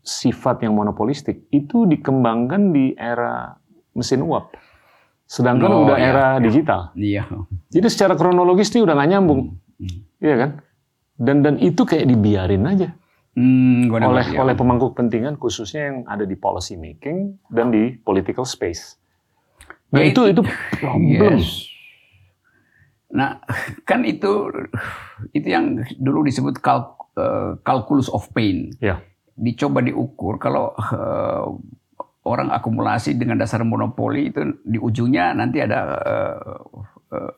[0.00, 3.54] sifat yang monopolistik itu dikembangkan di era
[3.92, 4.56] mesin uap.
[5.24, 6.42] Sedangkan Oh, udah iya, era iya.
[6.42, 6.80] digital.
[6.92, 7.22] Iya.
[7.68, 9.40] Jadi secara kronologis ini udah nggak nyambung.
[9.76, 9.98] Hmm.
[10.18, 10.50] Iya kan?
[11.14, 12.96] Dan dan itu kayak dibiarin aja
[13.30, 14.42] Hmm, oleh ya.
[14.42, 18.98] oleh pemangku kepentingan khususnya yang ada di policy making dan di political space.
[19.90, 20.42] Nah, Ya, itu itu
[20.76, 21.38] problem.
[21.38, 21.70] Yes.
[23.10, 23.38] Nah,
[23.82, 24.50] kan itu
[25.30, 28.70] itu yang dulu disebut kal- eh, calculus of pain.
[28.78, 28.98] Ya.
[29.40, 31.46] Dicoba diukur kalau eh,
[32.28, 36.60] orang akumulasi dengan dasar monopoli itu di ujungnya nanti ada eh,
[37.16, 37.32] eh,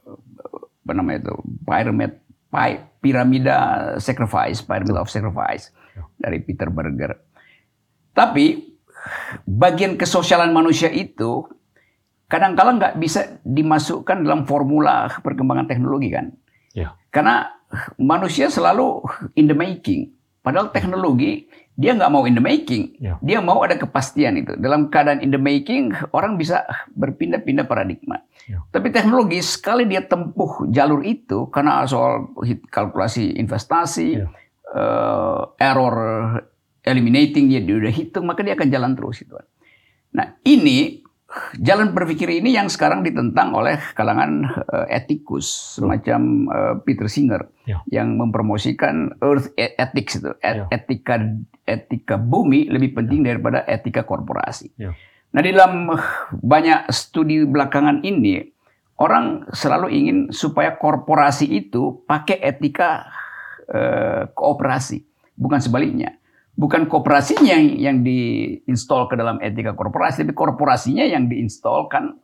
[0.82, 2.12] apa namanya itu pyramid
[2.50, 3.58] pi- piramida
[4.02, 5.70] sacrifice, pyramid of sacrifice
[6.18, 7.22] dari Peter Berger.
[8.12, 8.74] Tapi
[9.46, 11.46] bagian kesosialan manusia itu
[12.28, 16.32] kadang-kala nggak bisa dimasukkan dalam formula perkembangan teknologi kan.
[16.72, 16.96] Ya.
[17.12, 17.48] Karena
[18.00, 19.04] manusia selalu
[19.36, 20.12] in the making.
[20.42, 22.96] Padahal teknologi dia nggak mau in the making.
[23.00, 23.16] Ya.
[23.24, 24.52] Dia mau ada kepastian itu.
[24.60, 28.20] Dalam keadaan in the making orang bisa berpindah-pindah paradigma.
[28.44, 28.60] Ya.
[28.68, 32.32] Tapi teknologi sekali dia tempuh jalur itu karena soal
[32.68, 34.28] kalkulasi investasi, Ya.
[34.72, 35.96] eh, error
[36.82, 39.34] eliminating dia, dia udah hitung maka dia akan jalan terus itu.
[40.12, 41.01] Nah ini
[41.58, 47.78] jalan berpikir ini yang sekarang ditentang oleh kalangan eh, etikus semacam eh, Peter Singer Ya.
[47.86, 50.66] yang mempromosikan Earth e- Ethics itu Et- Ya.
[50.68, 51.14] etika
[51.62, 54.74] etika bumi lebih penting daripada etika korporasi.
[54.74, 54.98] Ya.
[55.30, 56.02] Nah di dalam eh,
[56.34, 58.42] banyak studi belakangan ini
[58.98, 63.06] orang selalu ingin supaya korporasi itu pakai etika
[63.66, 65.02] eh, kooperasi
[65.32, 66.18] bukan sebaliknya
[66.56, 72.18] bukan kooperasinya yang, yang diinstal ke dalam etika korporasi, tapi korporasinya yang diinstalkan,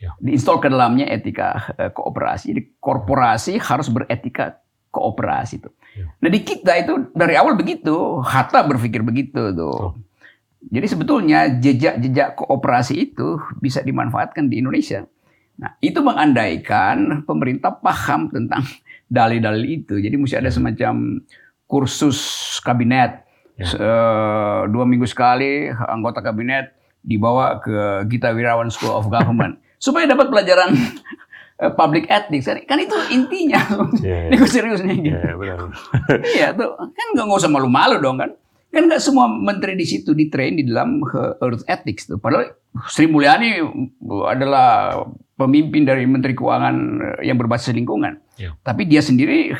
[0.00, 0.16] Ya.
[0.16, 2.56] diinstal ke dalamnya etika eh, kooperasi.
[2.56, 4.56] Jadi korporasi harus beretika
[4.88, 5.68] kooperasi itu.
[5.92, 6.08] Ya.
[6.24, 10.00] Nah di kita itu dari awal begitu, Hatta berpikir begitu tuh.
[10.72, 15.04] Jadi sebetulnya jejak-jejak kooperasi itu bisa dimanfaatkan di Indonesia.
[15.60, 18.64] Nah itu mengandaikan pemerintah paham tentang
[19.12, 20.00] dalil-dalil itu.
[20.00, 21.20] Jadi mesti ada semacam
[21.68, 22.16] kursus
[22.64, 23.20] kabinet
[23.60, 23.66] Ya.
[23.66, 30.04] Se- eh, dua minggu sekali anggota kabinet dibawa ke Gita Wirawan School of Government supaya
[30.06, 30.72] dapat pelajaran
[31.62, 33.60] eh, public ethics kan itu intinya
[34.00, 34.28] Iya, iya.
[34.28, 35.12] ini gue serius nih gitu.
[35.12, 35.58] Ya, benar.
[36.26, 38.32] iya tuh kan nggak nggak usah malu-malu dong kan
[38.70, 42.56] kan nggak semua menteri di situ di train di dalam eh, earth ethics tuh padahal
[42.86, 43.58] Sri Mulyani
[44.24, 44.94] adalah
[45.34, 46.76] pemimpin dari Menteri Keuangan
[47.20, 48.56] yang berbasis lingkungan Ya.
[48.64, 49.52] tapi dia sendiri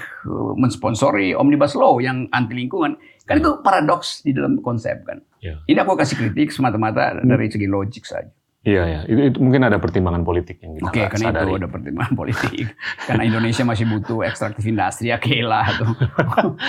[0.56, 2.96] mensponsori omnibus law yang anti lingkungan
[3.30, 5.56] kan itu paradoks di dalam konsep kan Ya.
[5.64, 8.28] ini aku kasih kritik semata-mata dari segi logik saja
[8.60, 9.00] Iya, ya.
[9.08, 11.48] Itu, itu mungkin ada pertimbangan politik yang kita Oke, karena sadari.
[11.48, 12.68] itu ada pertimbangan politik.
[13.08, 15.88] karena Indonesia masih butuh ekstraktif industri, ya kelah tuh.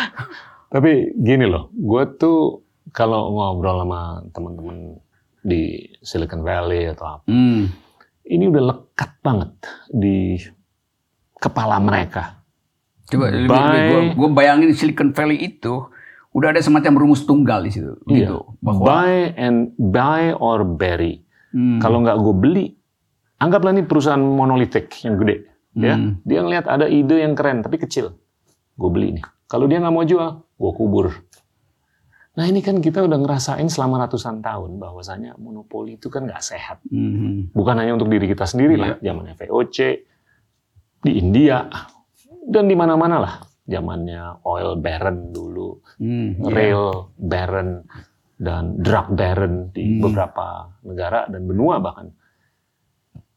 [0.71, 4.01] Tapi gini loh, gue tuh kalau ngobrol sama
[4.31, 5.03] teman-teman
[5.37, 5.61] di
[5.99, 7.67] Silicon Valley atau apa, Hmm.
[8.23, 9.51] ini udah lekat banget
[9.89, 10.39] di
[11.35, 12.39] kepala mereka.
[13.03, 15.91] Coba By- gua bayangin Silicon Valley itu
[16.31, 18.55] udah ada semacam rumus tunggal di situ, gitu.
[18.63, 21.19] Bahwa Buy and buy or bury.
[21.51, 21.77] Hmm.
[21.77, 22.65] Kalau nggak gue beli,
[23.37, 25.51] anggaplah ini perusahaan monolitik yang gede.
[25.71, 26.19] Ya, Hmm.
[26.23, 28.15] dia ngelihat ada ide yang keren tapi kecil,
[28.75, 29.25] gue beli nih.
[29.47, 31.07] Kalau dia nggak mau jual, gue kubur.
[32.31, 36.79] Nah ini kan kita udah ngerasain selama ratusan tahun bahwasanya monopoli itu kan nggak sehat.
[36.87, 37.51] Mhm.
[37.51, 39.11] Bukan hanya untuk diri kita sendiri lah, Iya.
[39.11, 39.77] zamannya VOC,
[41.01, 41.67] di India,
[42.47, 43.33] dan di mana-mana lah.
[43.67, 45.50] Zamannya oil baron dulu,
[46.01, 46.51] Hmm, iya.
[46.51, 46.83] rail
[47.15, 47.85] baron,
[48.41, 50.01] dan drug baron di Hmm.
[50.01, 52.09] beberapa negara dan benua bahkan.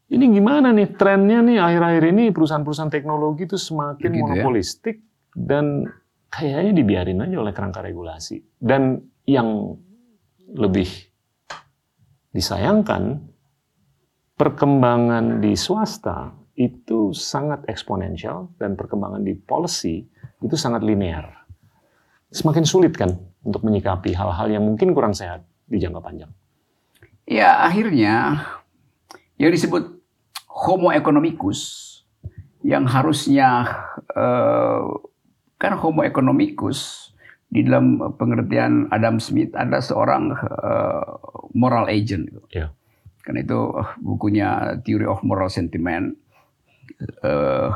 [0.05, 4.21] Ini gimana nih trennya nih akhir-akhir ini perusahaan-perusahaan teknologi itu semakin Begitu ya.
[4.21, 4.95] monopolistik
[5.33, 5.85] dan
[6.29, 8.41] kayaknya dibiarin aja oleh kerangka regulasi.
[8.57, 9.73] Dan yang
[10.53, 10.85] lebih
[12.29, 13.25] disayangkan
[14.35, 20.05] perkembangan di swasta itu sangat eksponensial dan perkembangan di policy
[20.39, 21.44] itu sangat linear.
[22.33, 23.13] Semakin sulit kan
[23.45, 26.31] untuk menyikapi hal-hal yang mungkin kurang sehat di jangka panjang.
[27.25, 28.45] Ya akhirnya
[29.37, 30.01] yang disebut
[30.45, 31.83] Homo economicus
[32.65, 33.69] yang harusnya
[34.15, 34.81] eh,
[35.59, 37.11] kan Homo economicus
[37.49, 41.11] di dalam pengertian Adam Smith ada seorang eh,
[41.53, 42.29] moral agent.
[42.29, 42.41] gitu.
[42.51, 42.73] Ya.
[43.21, 46.17] Karena itu eh, bukunya Theory of Moral Sentiment
[47.21, 47.69] eh,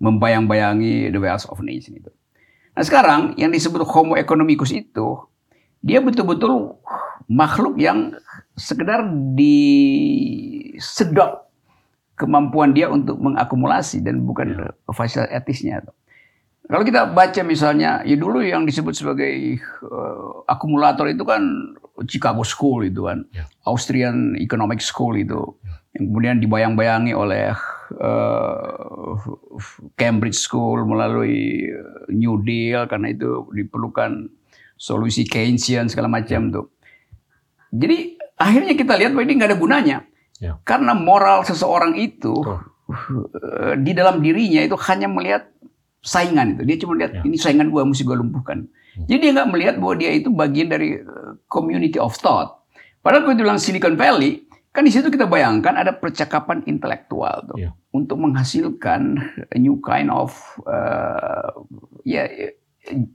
[0.00, 2.12] membayang-bayangi the wealth of nation itu.
[2.76, 5.18] Nah sekarang yang disebut Homo economicus itu
[5.80, 6.76] dia betul-betul
[7.30, 8.12] makhluk yang
[8.58, 9.06] sekedar
[9.38, 11.46] disedot
[12.20, 15.80] kemampuan dia untuk mengakumulasi dan bukan fasilitas etisnya.
[16.70, 21.42] Kalau kita baca misalnya, ya dulu yang disebut sebagai eh, akumulator itu kan
[22.06, 23.50] Chicago School itu kan, Ya.
[23.66, 25.58] Austrian Economic School itu,
[25.98, 27.58] yang kemudian dibayang-bayangi oleh eh,
[29.96, 31.66] Cambridge School melalui
[32.10, 34.30] New Deal karena itu diperlukan
[34.80, 36.66] solusi Keynesian segala macam tuh.
[37.70, 39.98] Jadi akhirnya kita lihat bahwa ini nggak ada gunanya.
[40.40, 40.56] Ya.
[40.64, 42.32] Karena moral seseorang itu
[42.90, 45.46] eh, di dalam dirinya itu hanya melihat
[46.00, 46.62] saingan itu.
[46.64, 47.22] Dia cuma lihat Ya.
[47.28, 48.66] ini saingan gua mesti gua lumpuhkan.
[49.06, 52.64] Jadi dia nggak melihat bahwa dia itu bagian dari eh, community of thought.
[53.04, 57.70] Padahal kalau bilang Silicon Valley, kan di situ kita bayangkan ada percakapan intelektual tuh Ya.
[57.90, 60.30] untuk menghasilkan a new kind of
[60.62, 61.50] eh,
[62.04, 62.22] ya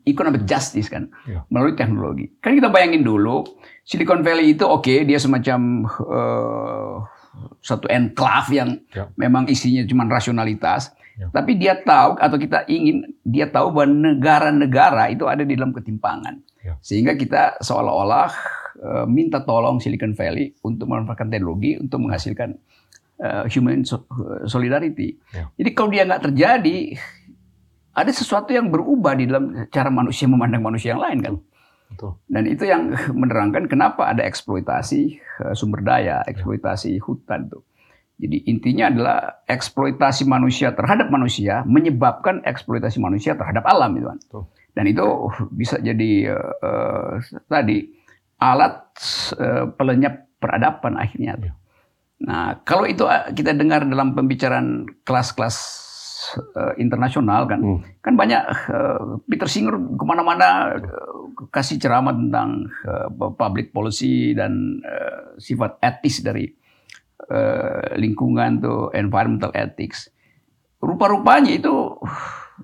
[0.06, 1.42] economic justice kan Ya.
[1.48, 2.30] melalui teknologi.
[2.38, 3.42] Kan kita bayangin dulu
[3.82, 6.96] Silicon Valley itu oke dia semacam eh,
[7.60, 9.08] satu enclave yang Ya.
[9.16, 10.92] memang isinya cuma rasionalitas.
[11.16, 11.32] Ya.
[11.32, 16.36] Tapi dia tahu atau kita ingin dia tahu bahwa negara-negara itu ada di dalam ketimpangan.
[16.60, 16.76] Ya.
[16.80, 18.28] Sehingga kita seolah-olah
[18.80, 22.56] eh, minta tolong Silicon Valley untuk memanfaatkan teknologi untuk menghasilkan
[23.20, 24.08] eh, human so-
[24.46, 25.16] solidarity.
[25.32, 25.48] Ya.
[25.56, 27.00] Jadi kalau dia nggak terjadi,
[27.96, 31.36] ada sesuatu yang berubah di dalam cara manusia memandang manusia yang lain kan.
[31.96, 32.12] Betul.
[32.28, 37.64] Dan itu yang menerangkan kenapa ada eksploitasi eh, sumber daya, eksploitasi hutan tuh.
[38.16, 44.20] Jadi intinya adalah eksploitasi manusia terhadap manusia menyebabkan eksploitasi manusia terhadap alam itu kan.
[44.76, 45.04] Dan itu
[45.52, 47.14] bisa jadi eh,
[47.48, 47.92] tadi
[48.40, 48.84] alat
[49.40, 51.36] eh, pelenyap peradaban akhirnya.
[51.40, 51.54] Ya.
[52.26, 55.58] Nah kalau itu eh, kita dengar dalam pembicaraan kelas-kelas
[56.56, 57.82] eh, internasional kan, Hmm.
[58.02, 61.14] kan banyak eh, Peter Singer ke mana-mana eh,
[61.52, 66.48] kasih ceramah tentang eh, public policy dan eh, sifat etis dari
[67.28, 70.12] eh, lingkungan tuh environmental ethics.
[70.80, 71.98] Rupa-rupanya itu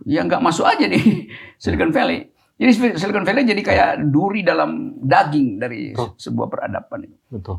[0.07, 1.27] yang nggak masuk aja di
[1.61, 2.30] Silicon Valley.
[2.61, 6.13] Jadi Silicon Valley jadi kayak duri dalam daging dari Betul.
[6.13, 7.17] sebuah peradaban itu.
[7.33, 7.57] Betul.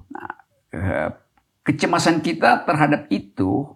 [0.71, 1.11] Eh,
[1.67, 3.67] kecemasan kita terhadap itu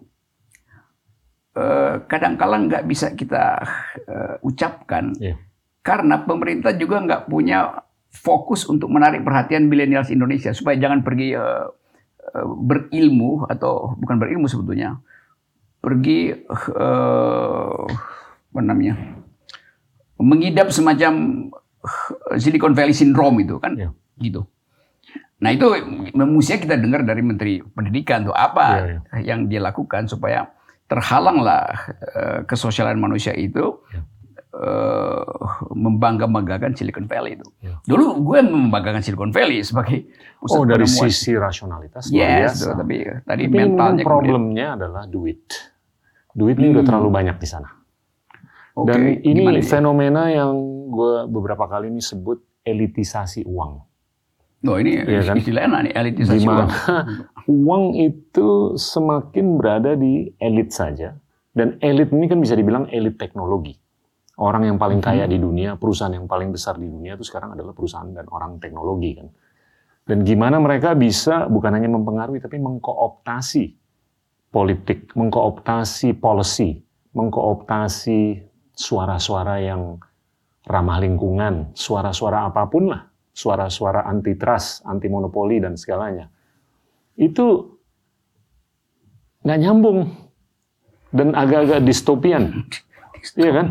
[1.51, 3.59] eh, kadang-kala nggak bisa kita
[4.07, 5.35] eh, ucapkan Iya.
[5.83, 7.75] karena pemerintah juga nggak punya
[8.07, 11.35] fokus untuk menarik perhatian milenials Indonesia supaya jangan pergi
[12.43, 14.99] berilmu atau bukan berilmu sebetulnya
[15.79, 17.83] pergi eh,
[18.47, 18.95] apa namanya
[20.19, 21.13] mengidap semacam
[22.33, 23.89] eh, Silicon Valley Syndrome itu kan Iya.
[24.19, 24.45] gitu.
[25.37, 25.69] Nah itu
[26.15, 30.49] mestinya kita dengar dari Menteri Pendidikan tuh apa Iya, yang dia lakukan supaya
[30.85, 31.69] terhalanglah
[32.09, 34.01] eh, kesosialan manusia itu Iya.
[34.49, 35.23] eh,
[35.71, 37.45] membangga-banggakan Silicon Valley itu.
[37.61, 37.77] Iya.
[37.85, 41.05] Dulu gue membanggakan Silicon Valley sebagai pusat Oh dari penemuan.
[41.05, 42.63] sisi rasionalitas yes, biasa.
[42.63, 45.45] tuh, tapi tadi Tapi mentalnya memang kemudian- problemnya adalah duit.
[46.33, 46.89] Duit ini udah Hmm.
[46.89, 47.69] terlalu banyak di sana.
[48.85, 50.53] Dan ini fenomena yang
[50.87, 53.73] gue beberapa kali ini sebut elitisasi uang.
[54.65, 55.37] Oh ini Iya kan?
[55.37, 56.69] istilahnya nih elitisasi Di mana uang.
[57.47, 61.13] uang itu semakin berada di elit saja.
[61.49, 63.73] Dan elit ini kan bisa dibilang elit teknologi.
[64.37, 65.33] Orang yang paling kaya Hmm.
[65.33, 69.17] di dunia, perusahaan yang paling besar di dunia itu sekarang adalah perusahaan dan orang teknologi
[69.17, 69.29] kan.
[70.05, 73.73] Dan gimana mereka bisa bukan hanya mempengaruhi tapi mengkooptasi
[74.47, 78.45] politik, mengkooptasi policy, mengkooptasi
[78.77, 79.97] suara-suara yang
[80.69, 86.29] ramah lingkungan, suara-suara apa pun lah, suara-suara antitrust, anti monopoli dan segalanya.
[87.17, 87.73] Itu
[89.41, 89.99] nggak nyambung
[91.09, 92.69] dan agak-agak distopian,
[93.33, 93.67] iya kan?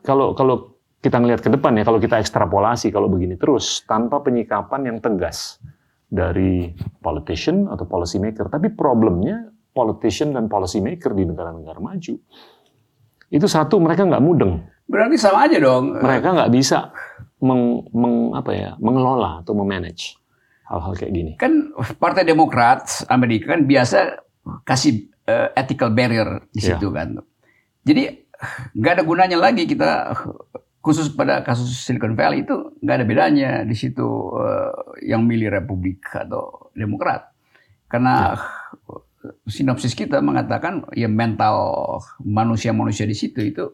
[0.00, 4.88] Kalau kalau kita ngelihat ke depan ya, kalau kita ekstrapolasi kalau begini terus tanpa penyikapan
[4.88, 5.60] yang tegas
[6.08, 6.72] dari
[7.04, 12.16] politician atau policy maker, tapi problemnya politician dan policy maker di negara-negara maju
[13.36, 15.92] itu satu mereka nggak mudeng, Berarti sama aja dong.
[15.94, 16.90] mereka nggak bisa
[17.38, 20.16] meng, meng- apa ya mengelola atau memanage
[20.64, 21.32] hal-hal kayak gini.
[21.36, 21.52] kan
[21.96, 24.18] Partai Demokrat Amerika kan biasa
[24.62, 26.74] kasih eh, ethical barrier di Iya.
[26.74, 27.18] situ kan.
[27.82, 28.02] Jadi
[28.72, 30.14] nggak ada gunanya lagi kita
[30.78, 34.06] khusus pada kasus Silicon Valley itu nggak ada bedanya di situ
[34.38, 34.72] eh,
[35.04, 37.30] yang milih Republik atau Demokrat
[37.86, 38.34] karena
[39.44, 41.56] sinopsis kita mengatakan ya mental
[42.20, 43.66] manusia-manusia di situ itu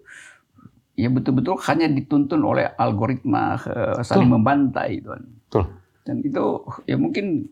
[0.92, 5.08] ya betul-betul hanya dituntun oleh algoritma eh, saling membantai itu.
[5.48, 5.64] Betul.
[6.04, 6.44] Dan itu
[6.84, 7.48] ya mungkin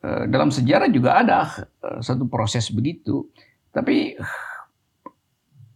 [0.00, 1.38] eh, dalam sejarah juga ada
[1.82, 3.26] eh, satu proses begitu.
[3.74, 4.16] Tapi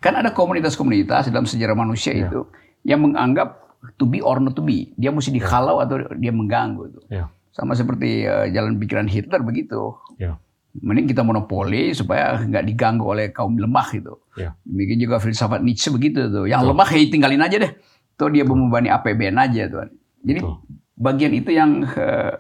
[0.00, 2.32] kan ada komunitas-komunitas dalam sejarah manusia Iya.
[2.32, 2.40] itu
[2.88, 3.60] yang menganggap
[4.00, 4.96] to be or not to be.
[4.96, 7.00] Dia mesti dihalau atau dia mengganggu itu.
[7.12, 8.24] Ya, Sama seperti
[8.54, 9.98] jalan pikiran Hitler begitu.
[10.16, 10.40] ya,
[10.70, 14.14] Mending kita monopoli supaya nggak diganggu oleh kaum lemah itu.
[14.38, 14.54] ya.
[14.62, 16.46] Demikian juga filsafat Nietzsche begitu tuh.
[16.46, 17.72] Yang lemah ya tinggalin aja deh.
[18.14, 19.90] Tuh dia membebani APBN aja tuh.
[20.22, 20.54] Jadi Betul.
[20.94, 22.38] bagian itu yang uh,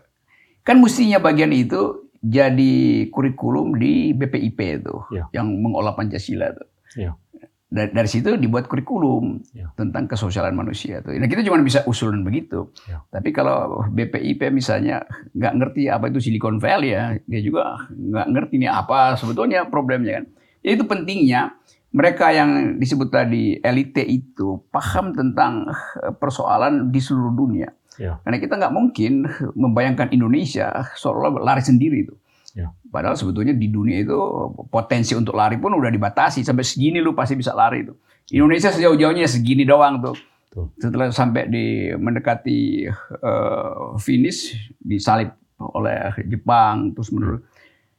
[0.62, 5.24] kan mestinya bagian itu jadi kurikulum di BPIP itu ya.
[5.32, 6.64] yang mengolah Pancasila itu.
[7.00, 7.10] Ya.
[7.70, 9.70] Dari, dari situ dibuat kurikulum ya.
[9.78, 11.14] tentang kesosialan manusia itu.
[11.14, 12.74] Nah kita cuma bisa usulan begitu.
[12.90, 12.98] Ya.
[13.14, 15.06] Tapi kalau BPIP misalnya
[15.38, 20.18] nggak ngerti apa itu Silicon Valley ya, dia juga nggak ngerti ini apa sebetulnya problemnya
[20.18, 20.26] kan.
[20.66, 21.54] Ya, itu pentingnya
[21.94, 25.70] mereka yang disebut tadi elite itu paham tentang
[26.18, 27.70] persoalan di seluruh dunia.
[27.98, 28.18] Ya.
[28.22, 32.14] Karena kita nggak mungkin membayangkan Indonesia seolah lari sendiri itu.
[32.60, 32.68] Ya.
[32.92, 34.16] Padahal sebetulnya di dunia itu
[34.68, 37.96] potensi untuk lari pun udah dibatasi sampai segini lu pasti bisa lari itu.
[38.36, 40.16] Indonesia sejauh-jauhnya segini doang tuh.
[40.50, 40.66] Tuh.
[40.76, 42.84] Setelah sampai di mendekati
[43.22, 45.32] uh, finish disalib
[45.62, 47.46] oleh Jepang terus menurut.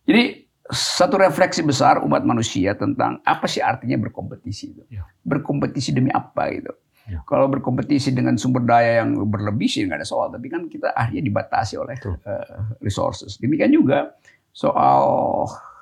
[0.05, 4.83] Jadi satu refleksi besar umat manusia tentang apa sih artinya berkompetisi itu.
[4.91, 5.07] Ya.
[5.23, 6.71] Berkompetisi demi apa gitu.
[7.09, 7.19] Ya.
[7.25, 11.23] Kalau berkompetisi dengan sumber daya yang berlebih sih nggak ada soal, tapi kan kita akhirnya
[11.25, 13.35] dibatasi oleh uh, resources.
[13.41, 14.15] Demikian juga
[14.51, 15.03] soal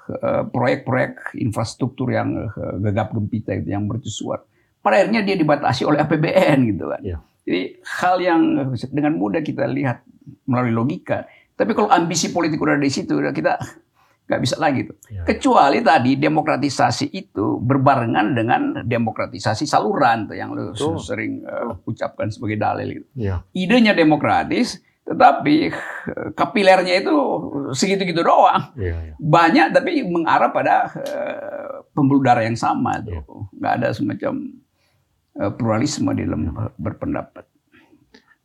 [0.09, 4.45] uh, proyek-proyek infrastruktur yang uh, gegap gempita itu yang mercusuar.
[4.79, 7.01] Pada akhirnya dia dibatasi oleh APBN gitu kan.
[7.03, 7.17] Ya.
[7.43, 8.41] Jadi hal yang
[8.93, 10.05] dengan mudah kita lihat
[10.45, 11.25] melalui logika.
[11.57, 13.59] Tapi kalau ambisi politik udah di situ, kita
[14.29, 14.97] nggak bisa lagi tuh.
[15.09, 15.25] Ya.
[15.25, 21.01] Kecuali tadi demokratisasi itu berbarengan dengan demokratisasi saluran tuh yang lu tuh.
[21.01, 23.07] sering uh, ucapkan sebagai dalil gitu.
[23.17, 23.41] Ya.
[23.57, 27.13] Idenya demokratis, tetapi uh, kapilernya itu
[27.73, 28.69] segitu-gitu doang.
[28.77, 29.13] Ya, ya.
[29.17, 33.17] Banyak tapi mengarah pada uh, pembuluh darah yang sama tuh.
[33.17, 33.21] Ya.
[33.57, 34.33] Nggak ada semacam
[35.41, 36.69] uh, pluralisme di dalam ya.
[36.77, 37.45] berpendapat.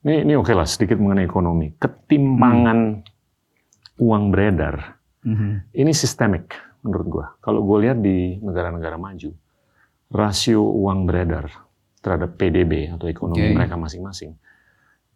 [0.05, 1.77] Ini, ini oke okay lah sedikit mengenai ekonomi.
[1.77, 4.05] Ketimpangan hmm.
[4.05, 5.73] uang beredar Mm-hmm.
[5.73, 6.53] Ini sistemik
[6.85, 7.27] menurut gua.
[7.41, 9.33] Kalau gue lihat di negara-negara maju,
[10.13, 11.49] rasio uang beredar
[12.05, 13.57] terhadap PDB atau ekonomi okay.
[13.57, 14.37] mereka masing-masing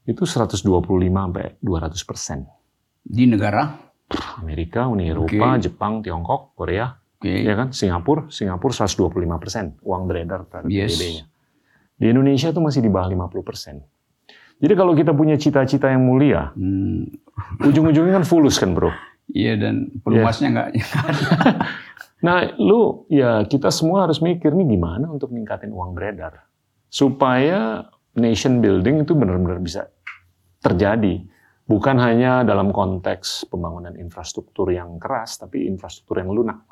[0.08, 2.38] itu 125 sampai 200 persen.
[3.04, 3.68] Di negara?
[4.40, 5.68] Amerika, Uni Eropa, okay.
[5.68, 6.88] Jepang, Tiongkok, Korea,
[7.20, 7.44] okay.
[7.44, 7.76] ya kan?
[7.76, 10.96] Singapura, Singapura 125 persen uang beredar terhadap yes.
[10.96, 11.24] PDB-nya.
[11.98, 13.84] Di Indonesia itu masih di bawah 50 persen.
[14.58, 17.68] Jadi kalau kita punya cita-cita yang mulia, hmm.
[17.68, 18.90] ujung-ujungnya kan fulus kan bro.
[19.28, 20.88] Iya dan pelumasnya nggak yeah.
[21.04, 21.22] ada.
[22.26, 26.48] nah, lu ya kita semua harus mikir nih gimana untuk meningkatin uang beredar
[26.88, 27.86] supaya
[28.16, 29.86] nation building itu benar-benar bisa
[30.62, 31.22] terjadi.
[31.68, 36.64] Bukan hanya dalam konteks pembangunan infrastruktur yang keras, tapi infrastruktur yang lunak.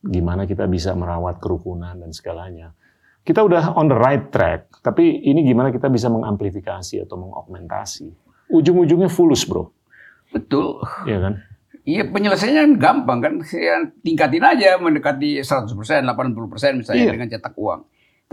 [0.00, 2.72] Gimana kita bisa merawat kerukunan dan segalanya.
[3.24, 8.08] Kita udah on the right track, tapi ini gimana kita bisa mengamplifikasi atau mengaugmentasi.
[8.52, 9.72] Ujung-ujungnya fulus, bro.
[10.32, 10.80] Betul.
[11.08, 11.34] Iya kan?
[11.84, 13.34] Iya penyelesaiannya gampang kan,
[14.00, 17.12] tingkatin aja mendekati 100%, 80% misalnya iya.
[17.12, 17.80] dengan cetak uang.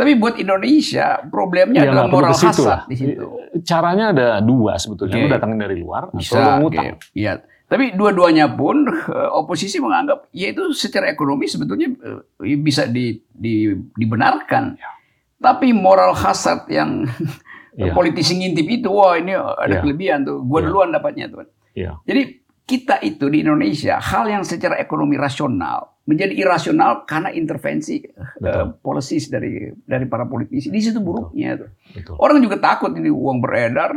[0.02, 3.22] Tapi buat Indonesia problemnya ya, adalah moral hasad di situ.
[3.62, 5.30] Caranya ada dua sebetulnya, okay.
[5.30, 6.98] lu datangin dari luar Bisa, atau lu ngutang.
[6.98, 7.22] Okay.
[7.22, 7.34] Iya.
[7.70, 11.94] Tapi dua-duanya pun eh, oposisi menganggap ya itu secara ekonomi sebetulnya
[12.42, 14.74] eh, bisa di, di, dibenarkan.
[14.74, 14.90] Ya.
[15.38, 17.06] Tapi moral hasad yang
[17.78, 17.94] ya.
[17.94, 19.86] politisi ngintip itu, wah ini ada ya.
[19.86, 20.66] kelebihan tuh, gua ya.
[20.66, 21.46] duluan dapatnya tuh.
[21.78, 22.02] Ya.
[22.10, 28.02] Jadi kita itu di Indonesia hal yang secara ekonomi rasional menjadi irasional karena intervensi
[28.42, 30.74] uh, policies dari dari para politisi.
[30.74, 31.70] Di situ buruknya Betul.
[31.94, 32.16] Betul.
[32.18, 33.94] Orang juga takut ini uang beredar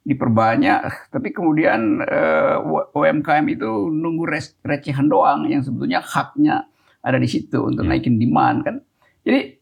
[0.00, 4.24] diperbanyak, tapi kemudian uh, eh, UMKM itu nunggu
[4.64, 6.64] recehan doang yang sebetulnya haknya
[7.04, 7.96] ada di situ untuk yeah.
[7.96, 8.76] naikin demand kan.
[9.24, 9.60] Jadi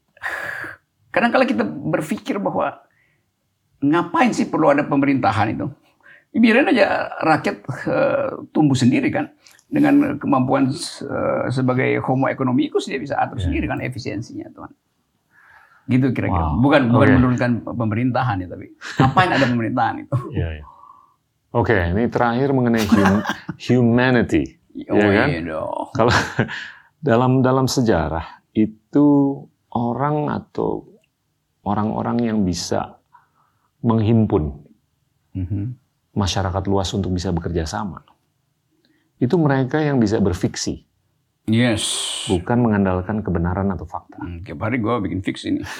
[1.14, 2.74] kadang kala kita berpikir bahwa
[3.82, 5.66] ngapain sih perlu ada pemerintahan itu?
[6.38, 7.56] biarin aja rakyat
[7.88, 9.32] uh, tumbuh sendiri kan
[9.68, 13.44] dengan kemampuan uh, sebagai homo economicus dia bisa atur yeah.
[13.44, 14.72] sendiri kan efisiensinya tuan
[15.88, 16.60] gitu kira-kira wow.
[16.60, 20.66] bukan bukan menurunkan pemerintahan ya tapi ngapain ada pemerintahan itu yeah, yeah.
[21.52, 23.20] oke okay, ini terakhir mengenai hum
[23.68, 24.56] humanity
[24.88, 25.62] oh, ya kan iya
[25.96, 26.14] kalau
[27.08, 29.06] dalam dalam sejarah itu
[29.72, 30.88] orang atau
[31.64, 32.96] orang-orang yang bisa
[33.84, 34.64] menghimpun
[35.36, 35.88] mm -hmm
[36.18, 38.02] masyarakat luas untuk bisa bekerja sama.
[39.18, 40.88] Itu mereka yang bisa berfiksi.
[41.48, 41.82] Yes.
[42.28, 44.20] Bukan mengandalkan kebenaran atau fakta.
[44.20, 45.62] Hmm, tiap hari gue bikin fiksi ini.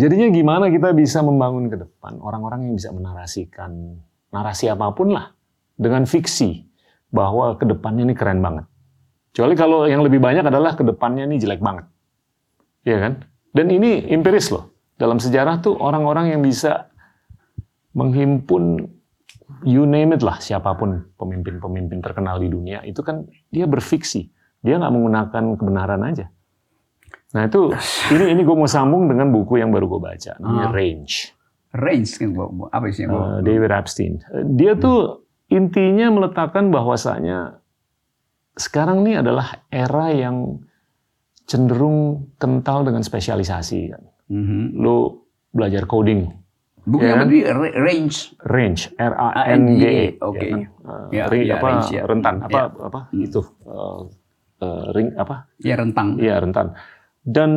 [0.00, 3.98] Jadinya gimana kita bisa membangun ke depan orang-orang yang bisa menarasikan
[4.30, 5.34] narasi apa pun lah
[5.74, 6.62] dengan fiksi
[7.10, 8.70] bahwa ke depannya ini keren banget.
[9.34, 11.90] Kecuali kalau yang lebih banyak adalah ke depannya ini jelek banget.
[12.86, 13.12] Iya kan?
[13.50, 14.70] Dan ini empiris loh.
[14.94, 16.92] Dalam sejarah tuh orang-orang yang bisa
[17.96, 18.86] menghimpun
[19.64, 24.30] you name it lah siapa pun pemimpin-pemimpin terkenal di dunia itu kan dia berfiksi
[24.60, 26.26] dia nggak menggunakan kebenaran aja
[27.32, 27.70] nah itu
[28.14, 30.74] ini ini gue mau sambung dengan buku yang baru gue baca namanya ah.
[30.74, 31.14] Range
[31.70, 32.30] Range kan
[32.74, 33.06] apa sih?
[33.06, 34.18] Uh, David Epstein.
[34.58, 37.62] Dia tuh intinya meletakkan bahwasanya
[38.58, 40.58] sekarang ini adalah era yang
[41.46, 44.02] cenderung kental dengan spesialisasi kan.
[44.34, 44.62] Mm-hmm.
[44.82, 45.22] Lu
[45.54, 46.26] belajar coding.
[46.90, 47.38] Bukan ya, berarti
[47.78, 48.18] range.
[48.42, 50.06] Range, R A N G E.
[50.18, 50.42] Oke.
[50.42, 50.60] Ya, kan?
[50.82, 52.02] uh, ya, ya, apa range, ya.
[52.02, 52.64] rentan apa ya.
[52.66, 53.26] apa hmm.
[53.30, 54.00] itu uh,
[54.58, 55.46] uh, ring apa?
[55.62, 56.18] Ya rentang.
[56.18, 56.74] Iya rentan.
[57.22, 57.50] Dan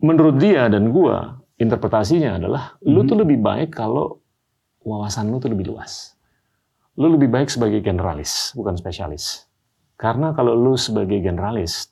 [0.00, 2.88] menurut dia dan gua interpretasinya adalah hmm.
[2.88, 4.24] lu tuh lebih baik kalau
[4.80, 6.16] wawasan lu tuh lebih luas.
[6.96, 9.50] Lu lebih baik sebagai generalis, bukan spesialis.
[9.98, 11.90] Karena kalau lu sebagai generalis,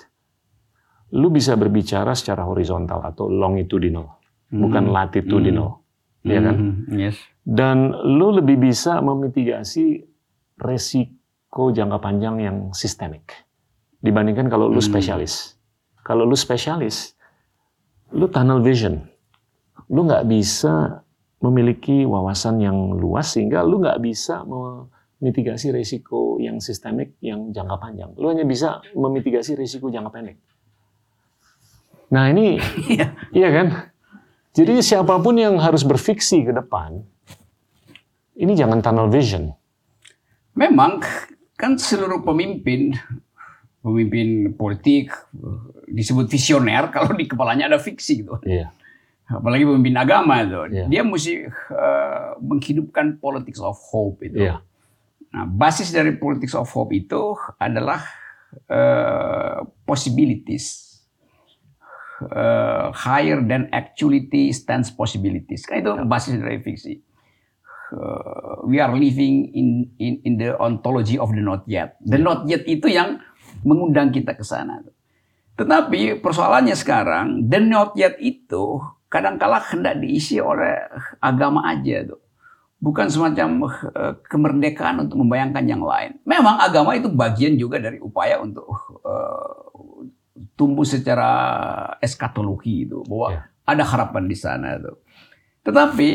[1.12, 4.08] lu bisa berbicara secara horizontal atau longitudinal,
[4.48, 4.62] hmm.
[4.62, 5.68] bukan latitudinal.
[5.68, 5.81] Hmm.
[6.22, 6.56] Ya kan?
[6.56, 6.74] Hmm.
[6.94, 7.18] Yes.
[7.42, 10.06] Dan lu lebih bisa memitigasi
[10.62, 13.42] resiko jangka panjang yang sistemik
[14.02, 14.90] dibandingkan kalau lu hmm.
[14.90, 15.58] spesialis.
[16.02, 17.14] Kalau lu spesialis,
[18.14, 19.02] lu tunnel vision.
[19.90, 21.02] Lu nggak bisa
[21.42, 28.10] memiliki wawasan yang luas sehingga lu nggak bisa memitigasi risiko yang sistemik yang jangka panjang.
[28.18, 30.38] Lu hanya bisa memitigasi risiko jangka pendek.
[32.12, 32.58] Nah ini,
[32.94, 33.14] iya.
[33.34, 33.66] iya kan?
[34.52, 37.00] Jadi siapa pun yang harus berfiksi ke depan,
[38.36, 39.48] ini jangan tunnel vision.
[40.52, 41.00] Memang
[41.56, 42.92] kan seluruh pemimpin
[43.80, 45.10] pemimpin politik
[45.88, 48.36] disebut visioner kalau di kepalanya ada fiksi gitu.
[48.44, 48.68] Iya.
[49.32, 50.84] Apalagi pemimpin agama itu, iya.
[50.92, 54.44] dia mesti uh, menghidupkan politics of hope itu.
[54.44, 54.60] Iya.
[55.32, 58.04] Nah, basis dari politics of hope itu adalah
[58.68, 60.91] uh, possibilities
[62.30, 65.66] uh, higher than actuality stands possibilities.
[65.66, 66.04] Kan itu iya.
[66.06, 66.94] basis dari fiksi.
[67.92, 69.68] Uh, we are living in
[70.00, 72.00] in in the ontology of the not yet.
[72.00, 72.24] The iya.
[72.24, 73.20] not yet itu yang
[73.66, 74.80] mengundang kita ke sana.
[75.52, 78.80] Tetapi persoalannya sekarang, the not yet itu
[79.12, 80.88] kadangkala hendak diisi oleh
[81.20, 82.20] agama aja tuh.
[82.82, 86.18] Bukan semacam uh, kemerdekaan untuk membayangkan yang lain.
[86.26, 88.66] Memang agama itu bagian juga dari upaya untuk
[89.06, 89.71] uh,
[90.54, 91.30] tumbuh secara
[91.98, 93.40] eskatologi itu bahwa ya.
[93.68, 94.92] ada harapan di sana itu.
[95.62, 96.08] Tetapi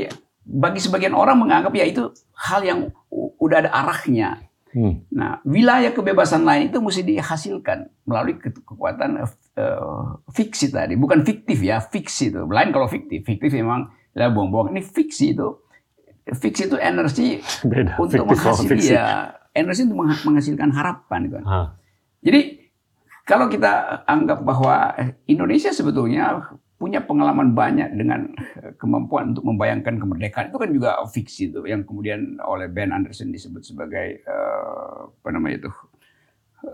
[0.47, 2.79] bagi sebagian orang menganggap ya itu hal yang
[3.11, 4.47] udah ada arahnya.
[4.71, 5.01] Hmm.
[5.09, 11.81] Nah, wilayah kebebasan lain itu mesti dihasilkan melalui kekuatan uh, fiksi tadi, bukan fiktif ya,
[11.81, 12.45] fiksi itu.
[12.45, 14.75] Lain kalau fiktif, fiktif memang ya bohong-bohong.
[14.75, 15.47] Ini fiksi itu,
[16.29, 17.97] fiksi itu energi Beda.
[17.97, 21.39] untuk menghasilkan ya, energi untuk menghasilkan harapan gitu.
[22.21, 22.41] Jadi
[23.27, 24.95] kalau kita anggap bahwa
[25.27, 26.47] Indonesia sebetulnya
[26.77, 31.83] punya pengalaman banyak dengan eh, kemampuan untuk membayangkan kemerdekaan itu kan juga fiksi itu yang
[31.83, 35.71] kemudian oleh Ben Anderson disebut sebagai uh, apa namanya itu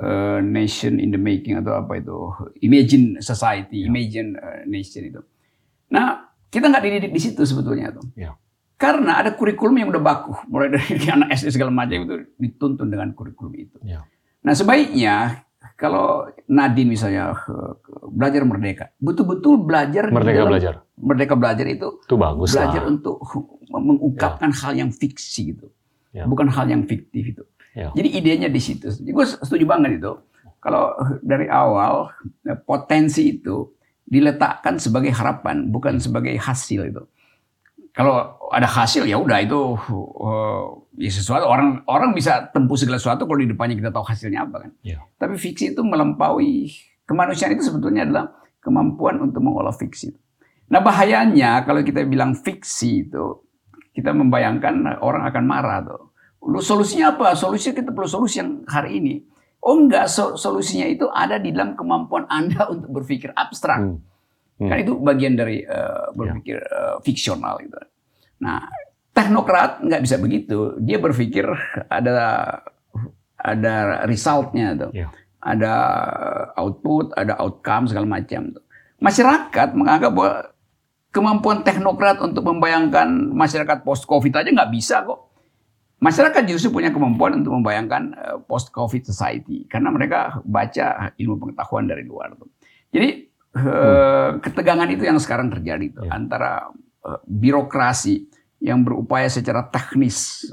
[0.04, 2.20] uh, nation in the making atau apa itu
[2.60, 3.90] imagine society, ya.
[3.90, 5.24] imagine uh, nation itu.
[5.88, 8.04] Nah kita nggak dididik di situ sebetulnya tuh.
[8.20, 8.36] Ya.
[8.76, 13.16] Karena ada kurikulum yang udah baku, mulai dari anak SD segala macam itu dituntun dengan
[13.16, 13.80] kurikulum itu.
[13.88, 14.04] Ya.
[14.44, 15.48] Nah sebaiknya
[15.84, 17.74] kalau Nadine misalnya eh,
[18.08, 20.74] belajar merdeka, betul-betul belajar merdeka dalam, belajar.
[20.96, 22.92] Merdeka belajar itu, itu bagus belajar lah.
[22.96, 23.20] untuk
[23.68, 24.60] mengungkapkan ya.
[24.64, 25.68] hal yang fiksi gitu,
[26.16, 26.24] ya.
[26.24, 27.44] bukan hal yang fiktif itu.
[27.76, 27.92] Ya.
[27.92, 28.88] Jadi idenya di situ.
[28.88, 30.16] Jadi gue setuju banget itu.
[30.64, 32.16] Kalau dari awal
[32.48, 33.76] eh, potensi itu
[34.08, 37.04] diletakkan sebagai harapan, bukan sebagai hasil itu
[37.94, 43.26] kalau ada hasil ya udah itu uh, ya sesuatu orang orang bisa tempuh segala sesuatu
[43.26, 44.72] kalau di depannya kita tahu hasilnya apa kan.
[44.86, 45.02] Yeah.
[45.18, 46.70] Tapi fiksi itu melampaui
[47.10, 48.26] kemanusiaan itu sebetulnya adalah
[48.62, 50.14] kemampuan untuk mengolah fiksi.
[50.70, 53.44] Nah bahayanya kalau kita bilang fiksi itu
[53.94, 56.14] kita membayangkan orang akan marah tuh.
[56.44, 57.38] Lu solusinya apa?
[57.38, 59.14] Solusinya kita perlu solusi yang hari ini.
[59.64, 63.80] Oh enggak, solusinya itu ada di dalam kemampuan Anda untuk berpikir abstrak.
[63.80, 64.04] Hmm.
[64.60, 64.70] Hmm.
[64.70, 66.68] Kan itu bagian dari uh, berpikir ya.
[66.68, 67.80] uh, fiksional gitu.
[68.44, 68.60] Nah,
[69.14, 70.76] teknokrat nggak bisa begitu.
[70.82, 71.46] Dia berpikir
[71.88, 72.12] ada
[73.38, 74.92] ada resultnya tuh.
[74.92, 75.08] Ya.
[75.44, 75.74] Ada
[76.56, 78.64] output, ada outcome segala macam tuh.
[79.04, 80.34] Masyarakat menganggap bahwa
[81.14, 85.30] kemampuan teknokrat untuk membayangkan masyarakat post covid aja nggak bisa kok.
[86.00, 91.86] Masyarakat justru punya kemampuan untuk membayangkan eh, post covid society karena mereka baca ilmu pengetahuan
[91.88, 92.50] dari luar tuh.
[92.90, 94.40] Jadi hmm.
[94.42, 96.12] ketegangan itu yang sekarang terjadi tuh ya.
[96.16, 96.72] antara
[97.04, 98.30] uh, birokrasi
[98.64, 100.48] yang berupaya secara teknis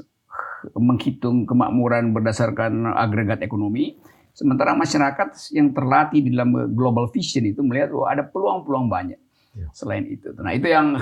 [0.75, 3.97] menghitung kemakmuran berdasarkan agregat ekonomi,
[4.35, 9.19] sementara masyarakat yang terlatih di dalam global vision itu melihat bahwa ada peluang-peluang banyak
[9.55, 9.67] ya.
[9.71, 10.29] selain itu.
[10.37, 10.99] Nah itu yang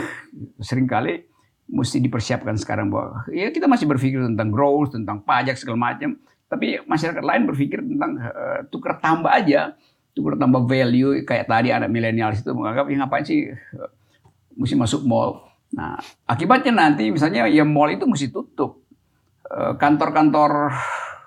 [0.62, 1.26] sering kali
[1.70, 6.16] mesti dipersiapkan sekarang bahwa ya kita masih berpikir tentang growth, tentang pajak segala macam,
[6.46, 9.74] tapi masyarakat lain berpikir tentang uh, tukar tambah aja
[10.10, 13.92] itu bertambah value kayak tadi anak milenial itu menganggap ya ngapain sih uh,
[14.58, 18.82] mesti masuk mall Nah, akibatnya nanti misalnya ya mall itu mesti tutup.
[19.46, 20.74] Eh, kantor-kantor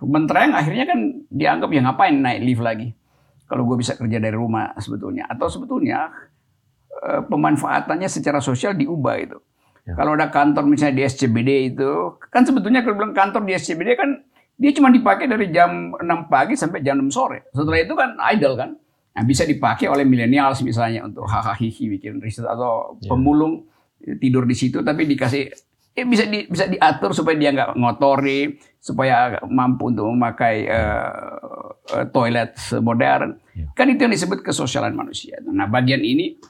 [0.03, 0.99] mentereng akhirnya kan
[1.31, 2.89] dianggap ya ngapain naik lift lagi.
[3.47, 5.31] Kalau gue bisa kerja dari rumah sebetulnya.
[5.31, 6.11] Atau sebetulnya
[7.07, 9.39] eh, pemanfaatannya secara sosial diubah itu.
[9.83, 9.99] Ya.
[9.99, 14.23] Kalau ada kantor misalnya di SCBD itu, kan sebetulnya kalau bilang kantor di SCBD kan
[14.55, 17.51] dia cuma dipakai dari jam 6 pagi sampai jam 6 sore.
[17.51, 18.71] Setelah itu kan idle kan.
[19.13, 23.11] Nah, bisa dipakai oleh milenial misalnya untuk hahaha bikin riset atau ya.
[24.19, 25.53] Tidur di situ tapi dikasih
[25.93, 32.05] eh, bisa di, bisa diatur supaya dia nggak ngotori, supaya mampu untuk memakai uh, uh,
[32.11, 33.37] toilet modern.
[33.53, 33.69] Ya.
[33.77, 35.39] Kan itu yang disebut kesosialan manusia.
[35.45, 36.41] Nah, bagian ini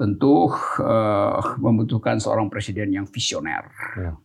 [0.00, 0.48] tentu
[0.80, 3.68] uh, membutuhkan seorang presiden yang visioner
[4.00, 4.16] ya.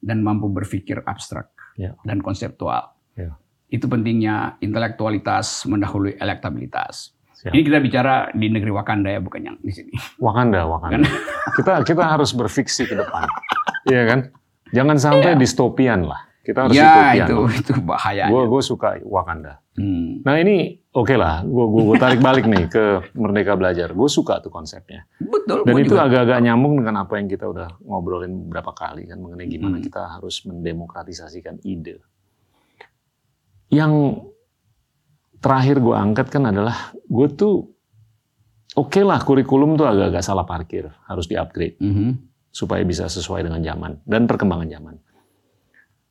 [0.00, 1.92] dan mampu berpikir abstrak ya.
[2.08, 2.96] dan konseptual.
[3.12, 3.36] Ya.
[3.68, 7.12] Itu pentingnya intelektualitas mendahului elektabilitas.
[7.38, 7.54] Siap.
[7.54, 9.94] Ini kita bicara di negeri Wakanda ya, bukan yang di sini.
[10.18, 11.06] Wakanda, Wakanda.
[11.58, 13.30] kita kita harus berfiksi ke depan,
[13.86, 14.34] iya kan?
[14.74, 15.38] Jangan sampai ya.
[15.38, 16.26] distopian lah.
[16.42, 18.26] Kita harus ya, itu itu bahaya.
[18.26, 19.62] Gue gue suka Wakanda.
[19.78, 20.18] Hmm.
[20.26, 23.94] Nah ini oke okay lah, gue gue tarik balik nih ke Merdeka Belajar.
[23.94, 25.06] Gue suka tuh konsepnya.
[25.22, 25.62] Betul.
[25.62, 29.78] Dan itu agak-agak nyambung dengan apa yang kita udah ngobrolin berapa kali kan mengenai gimana
[29.78, 29.86] hmm.
[29.86, 32.02] kita harus mendemokratisasikan ide.
[33.70, 34.26] Yang
[35.38, 37.66] terakhir gue angkat kan adalah gue tuh
[38.74, 42.18] oke okay lah kurikulum tuh agak-agak salah parkir, harus di-upgrade -hmm.
[42.50, 44.94] supaya bisa sesuai dengan zaman dan perkembangan zaman.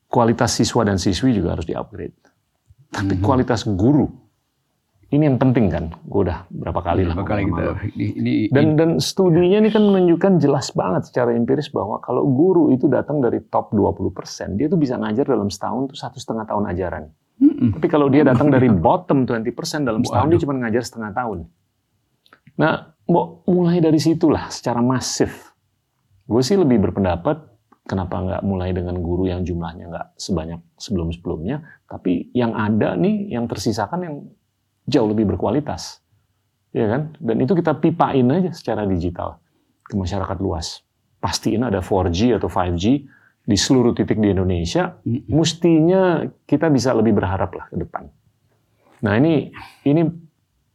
[0.08, 2.16] Kualitas siswa dan siswi juga harus di-upgrade.
[2.88, 3.24] Tapi -hmm.
[3.24, 4.08] kualitas guru
[5.08, 7.16] ini yang penting kan, gue udah berapa kali lah.
[7.16, 7.64] Berapa kali kita,
[7.96, 12.68] ini, ini, dan dan studinya ini kan menunjukkan jelas banget secara empiris bahwa kalau guru
[12.76, 16.68] itu datang dari top 20%, dia tuh bisa ngajar dalam setahun tuh satu setengah tahun
[16.76, 17.04] ajaran.
[17.38, 17.70] Hmm.
[17.78, 20.32] Tapi kalau dia datang dari bottom 20% dalam setahun, Waduh.
[20.34, 21.38] dia cuma ngajar setengah tahun.
[22.58, 25.54] Nah, mau mulai dari situlah secara masif.
[26.26, 27.40] Gue sih lebih berpendapat
[27.88, 33.48] kenapa nggak mulai dengan guru yang jumlahnya nggak sebanyak sebelum-sebelumnya, tapi yang ada nih, yang
[33.48, 34.14] tersisakan yang
[34.84, 36.04] jauh lebih berkualitas.
[36.76, 37.16] Ya kan?
[37.16, 39.40] Dan itu kita pipain aja secara digital
[39.88, 40.84] ke masyarakat luas.
[41.18, 43.08] Pastiin ada 4G atau 5G
[43.48, 45.32] di seluruh titik di Indonesia, hmm.
[45.32, 48.04] mestinya kita bisa lebih berharap lah ke depan.
[49.00, 49.48] Nah ini
[49.88, 50.04] ini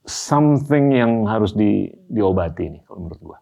[0.03, 3.37] something yang harus di, diobati nih kalau menurut gua.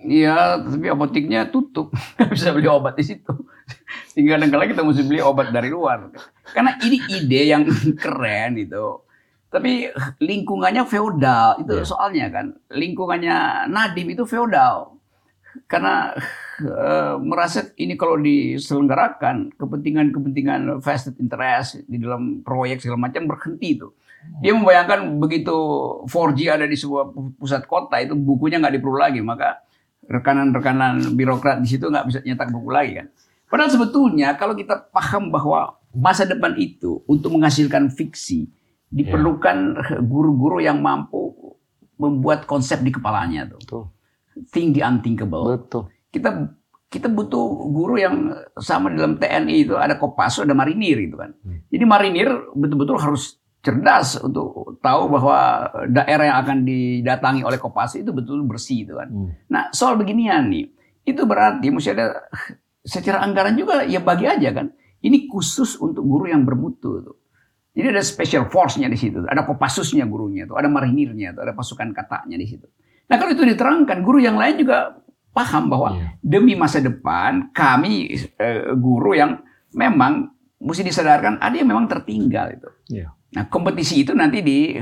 [0.00, 3.32] Iya, tapi apoteknya tutup, nggak bisa beli obat di situ.
[4.12, 6.08] Sehingga kadang-kadang kita mesti beli obat dari luar.
[6.52, 7.64] Karena ini ide yang
[8.02, 9.04] keren itu.
[9.50, 9.90] Tapi
[10.22, 11.84] lingkungannya feodal itu yeah.
[11.84, 12.46] soalnya kan.
[12.70, 14.96] Lingkungannya Nadim itu feodal.
[15.66, 16.14] Karena
[16.60, 16.88] e,
[17.24, 23.88] merasa ini kalau diselenggarakan kepentingan-kepentingan vested interest di dalam proyek segala macam berhenti itu.
[24.44, 25.56] Dia membayangkan begitu
[26.04, 29.64] 4G ada di sebuah pusat kota itu bukunya nggak diperlu lagi, maka
[30.04, 33.06] rekanan-rekanan birokrat di situ nggak bisa nyetak buku lagi kan.
[33.50, 38.46] Padahal sebetulnya kalau kita paham bahwa masa depan itu untuk menghasilkan fiksi,
[38.90, 39.78] diperlukan
[40.10, 41.34] guru-guru yang mampu
[41.98, 43.60] membuat konsep di kepalanya tuh.
[43.60, 43.84] Betul.
[44.50, 45.44] Think the unthinkable.
[45.46, 45.90] Betul.
[46.10, 46.30] Kita
[46.90, 51.30] kita butuh guru yang sama dalam TNI itu ada Kopassus, ada marinir gitu kan.
[51.46, 51.62] Hmm.
[51.70, 58.10] Jadi marinir betul-betul harus cerdas untuk tahu bahwa daerah yang akan didatangi oleh Kopassus itu
[58.10, 59.06] betul bersih itu kan.
[59.06, 59.30] Hmm.
[59.46, 60.66] Nah, soal beginian nih,
[61.06, 62.26] itu berarti mesti ada
[62.82, 64.74] secara anggaran juga ya bagi aja kan.
[65.00, 67.16] Ini khusus untuk guru yang bermutu tuh.
[67.70, 71.94] Jadi ada special force-nya di situ, ada kopassusnya gurunya itu, ada marinirnya itu, ada pasukan
[71.94, 72.66] katanya di situ.
[73.06, 74.98] Nah kalau itu diterangkan, guru yang lain juga
[75.30, 76.12] paham bahwa yeah.
[76.20, 79.40] demi masa depan kami eh, guru yang
[79.74, 82.68] memang mesti disadarkan ada yang memang tertinggal itu.
[82.90, 83.10] Yeah.
[83.30, 84.74] Nah kompetisi itu nanti di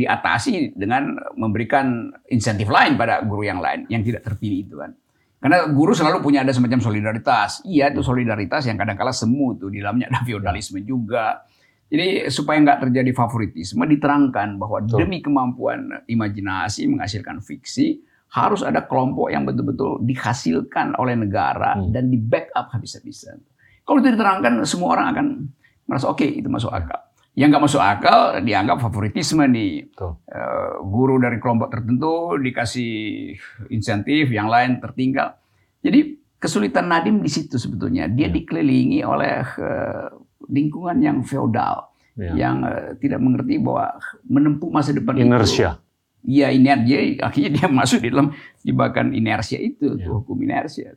[0.00, 4.92] diatasi dengan memberikan insentif lain pada guru yang lain yang tidak terpilih itu kan.
[5.40, 7.64] Karena guru selalu punya ada semacam solidaritas.
[7.64, 11.44] Iya itu solidaritas yang kadang-kala semu tuh di dalamnya ada feodalisme juga
[11.86, 15.06] jadi supaya nggak terjadi favoritisme diterangkan bahwa Betul.
[15.06, 18.02] demi kemampuan imajinasi menghasilkan fiksi
[18.32, 21.94] harus ada kelompok yang betul-betul dihasilkan oleh negara hmm.
[21.94, 23.38] dan di backup habis-habisan.
[23.86, 25.26] Kalau itu diterangkan semua orang akan
[25.86, 27.06] merasa oke okay, itu masuk akal.
[27.36, 29.86] Yang nggak masuk akal dianggap favoritisme nih.
[29.92, 30.18] Betul.
[30.26, 32.92] Uh, guru dari kelompok tertentu dikasih
[33.70, 35.36] insentif, yang lain tertinggal.
[35.84, 38.08] Jadi kesulitan Nadim di situ sebetulnya.
[38.08, 38.34] Dia ya.
[38.34, 40.08] dikelilingi oleh uh,
[40.48, 42.32] lingkungan yang feodal, ya.
[42.34, 45.78] yang uh, tidak mengerti bahwa menempuh masa depan inersia.
[46.26, 48.32] Iya inersia, akhirnya dia masuk di dalam
[48.64, 50.10] jebakan inersia itu, ya.
[50.10, 50.96] hukum inersia.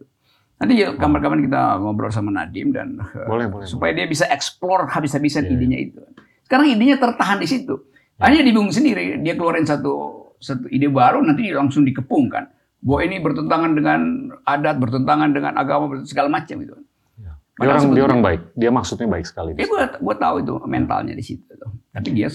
[0.60, 4.04] Nanti ya kapan-kapan kita ngobrol sama Nadim dan eh, boleh, boleh, supaya boleh.
[4.04, 5.56] dia bisa eksplor habis-habisan ya.
[5.56, 6.02] idenya itu.
[6.44, 7.80] Sekarang idenya tertahan di situ.
[8.20, 8.28] Ya.
[8.28, 12.48] Hanya dibingung sendiri, dia keluarin satu satu ide baru nanti langsung dikepung kan.
[12.80, 14.00] bahwa ini bertentangan dengan
[14.48, 16.80] adat, bertentangan dengan agama, segala macam gitu.
[17.20, 17.36] Ya.
[17.60, 19.52] Dia orang dia orang baik, dia maksudnya baik sekali.
[19.60, 21.60] Ya, gue, gue tahu itu mentalnya di situ.
[21.92, 22.32] Tapi dia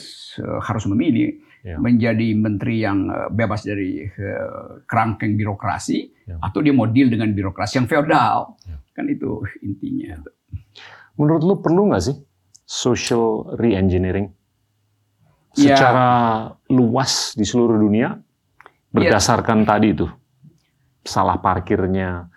[0.61, 1.81] harus memilih ya.
[1.81, 6.37] menjadi menteri yang eh, bebas dari uh, kerangkeng birokrasi ya.
[6.45, 8.61] atau dia mau deal dengan birokrasi yang feodal.
[8.69, 8.77] Ya.
[8.93, 10.21] Kan itu intinya.
[11.17, 12.17] Menurut lu perlu nggak sih
[12.63, 14.29] social re-engineering
[15.57, 15.75] ya.
[15.75, 16.09] secara
[16.53, 16.77] ya.
[16.77, 18.15] luas di seluruh dunia
[18.95, 19.67] berdasarkan ya.
[19.75, 20.07] tadi itu
[21.05, 22.31] salah parkirnya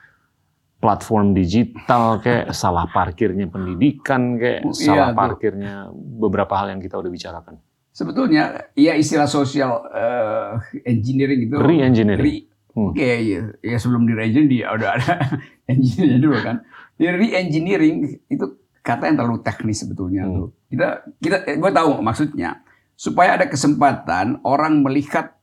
[0.77, 7.09] platform digital kayak salah parkirnya pendidikan kayak iya, salah parkirnya beberapa hal yang kita udah
[7.09, 7.57] bicarakan.
[7.97, 12.21] Sebetulnya ya istilah sosial uh, engineering itu re-engineering.
[12.21, 12.35] Re,
[12.77, 12.93] hmm.
[12.93, 15.13] Oke, okay, ya, ya sebelum di re-engineering dia udah ada
[15.73, 16.61] engineering dulu kan.
[16.93, 18.45] Di re-engineering itu
[18.85, 20.33] kata yang terlalu teknis sebetulnya hmm.
[20.37, 20.47] tuh.
[20.69, 20.87] Kita
[21.17, 22.61] kita eh, gue tahu maksudnya
[22.93, 25.33] supaya ada kesempatan orang melihat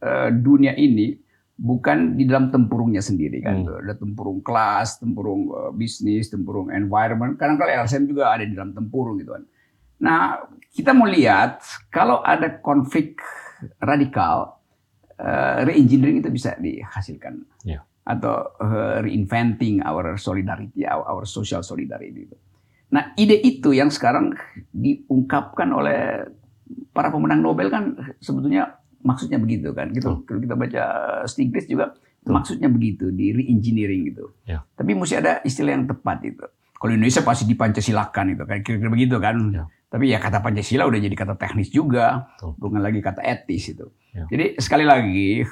[0.00, 1.20] uh, dunia ini
[1.60, 3.60] bukan di dalam tempurungnya sendiri kan.
[3.60, 3.76] Hmm.
[3.84, 7.36] Ada tempurung kelas, tempurung uh, bisnis, tempurung environment.
[7.36, 9.44] Kadang-kadang LSM juga ada di dalam tempurung gitu kan.
[10.00, 11.60] Nah, kita mau lihat
[11.92, 13.20] kalau ada konflik
[13.80, 14.60] radikal,
[15.20, 17.44] uh, re-engineering itu bisa dihasilkan.
[17.62, 17.84] Yeah.
[18.08, 22.26] Atau uh, reinventing our solidarity, our, our social solidarity.
[22.26, 22.36] Itu.
[22.90, 24.34] Nah, ide itu yang sekarang
[24.72, 26.26] diungkapkan oleh
[26.90, 30.84] para pemenang Nobel kan sebetulnya maksudnya begitu kan gitu kalau kita baca
[31.24, 32.36] Stiglitz juga Tuh.
[32.36, 34.60] maksudnya begitu di re-engineering gitu ya.
[34.76, 36.44] tapi mesti ada istilah yang tepat itu
[36.76, 39.64] kalau Indonesia pasti dipancasilakan itu kan kira-kira begitu kan ya.
[39.90, 42.54] Tapi ya kata Pancasila udah jadi kata teknis juga Tuh.
[42.54, 44.24] bukan lagi kata etis itu ya.
[44.30, 45.42] jadi sekali lagi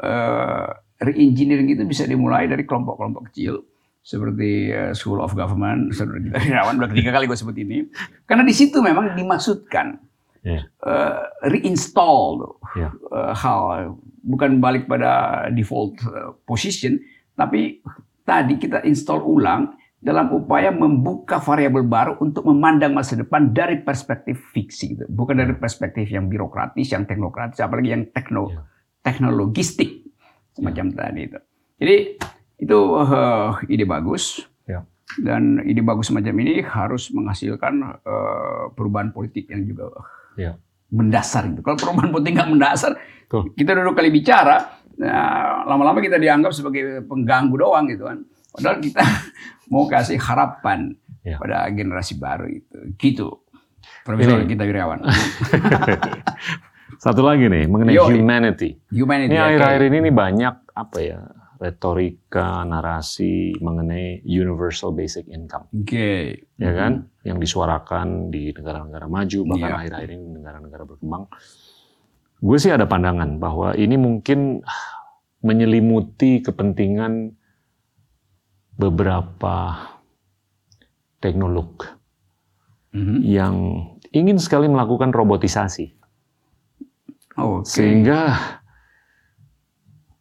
[0.00, 0.66] uh,
[1.02, 3.68] re-engineering itu bisa dimulai dari kelompok-kelompok kecil
[4.02, 7.86] seperti uh, School of Government, saudara kita Irawan, udah ketiga kali gue sebut ini,
[8.26, 9.94] karena di situ memang dimaksudkan
[10.42, 10.66] yeah.
[10.82, 12.90] uh, reinstall yeah.
[13.14, 16.98] uh, hal bukan balik pada default uh, position
[17.34, 17.82] tapi
[18.22, 24.50] tadi kita install ulang dalam upaya membuka variabel baru untuk memandang masa depan dari perspektif
[24.50, 25.04] fiksi gitu.
[25.06, 28.66] bukan dari perspektif yang birokratis yang teknokratis apalagi yang tekno yeah.
[29.06, 30.02] teknologistik
[30.58, 30.96] semacam yeah.
[30.98, 31.38] tadi itu
[31.78, 31.96] jadi
[32.58, 34.82] itu uh, ide bagus yeah.
[35.22, 39.86] dan ide bagus semacam ini harus menghasilkan uh, perubahan politik yang juga
[40.36, 40.58] ya.
[40.92, 41.62] mendasar gitu.
[41.64, 42.92] Kalau perubahan putih nggak mendasar,
[43.28, 43.48] Tuh.
[43.56, 48.18] kita duduk kali bicara, nah, lama-lama kita dianggap sebagai pengganggu doang gitu kan.
[48.52, 49.02] Padahal kita
[49.72, 50.92] mau kasih harapan
[51.24, 51.40] ya.
[51.40, 52.78] pada generasi baru itu.
[53.00, 53.28] Gitu.
[54.06, 55.02] Profesor kita Wirawan.
[57.02, 58.78] Satu lagi nih mengenai Yo, humanity.
[58.94, 59.34] Humanity.
[59.34, 61.20] Ini akhir-akhir ini nih banyak apa ya
[61.62, 65.70] retorika, narasi mengenai universal basic income.
[65.70, 65.86] Oke.
[65.86, 66.22] Okay.
[66.58, 67.06] Ya kan?
[67.06, 67.26] Mm-hmm.
[67.30, 69.78] Yang disuarakan di negara-negara maju, bahkan yeah.
[69.78, 71.24] akhir-akhir ini negara-negara berkembang.
[72.42, 74.66] Gue sih ada pandangan bahwa ini mungkin
[75.46, 77.38] menyelimuti kepentingan
[78.76, 79.88] beberapa
[81.22, 81.86] teknolog
[82.92, 83.18] mm-hmm.
[83.22, 83.54] yang
[84.10, 85.94] ingin sekali melakukan robotisasi.
[87.32, 87.64] Okay.
[87.64, 88.20] Sehingga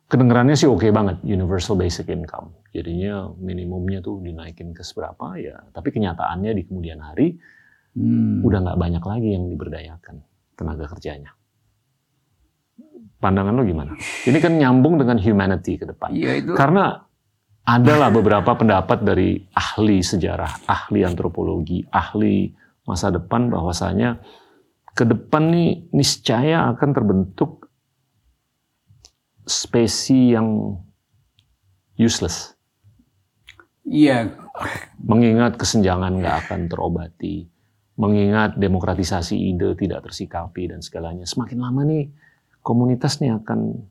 [0.07, 2.55] kedengarannya sih oke okay banget universal basic income.
[2.71, 7.35] Jadinya minimumnya tuh dinaikin ke seberapa ya, tapi kenyataannya di kemudian hari
[7.99, 8.47] hmm.
[8.47, 10.23] udah nggak banyak lagi yang diberdayakan
[10.55, 11.35] tenaga kerjanya.
[13.21, 13.93] Pandangan lo gimana?
[14.25, 16.09] Ini kan nyambung dengan humanity ke depan.
[16.15, 16.57] Ya, itu...
[16.57, 17.05] Karena
[17.61, 22.49] adalah beberapa pendapat dari ahli sejarah, ahli antropologi, ahli
[22.89, 24.17] masa depan bahwasanya
[24.91, 27.69] ke depan nih niscaya akan terbentuk
[29.45, 30.77] spesi yang
[31.95, 32.57] useless.
[33.87, 34.35] Iya.
[35.01, 37.45] Mengingat kesenjangan nggak akan terobati,
[37.97, 41.25] mengingat demokratisasi ide tidak tersikapi dan segalanya.
[41.29, 42.09] Semakin lama nih
[42.61, 43.85] komunitas nih akan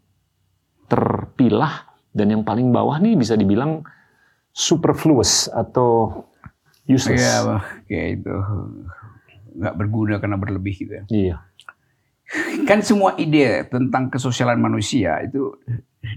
[0.90, 3.87] terpilah dan yang paling bawah nih bisa dibilang
[4.51, 6.23] superfluous atau
[6.87, 7.23] useless.
[7.23, 8.35] Iya, kayak itu
[9.51, 11.05] nggak berguna karena berlebih gitu ya.
[11.11, 11.37] Iya
[12.69, 15.51] kan semua ide tentang kesosialan manusia itu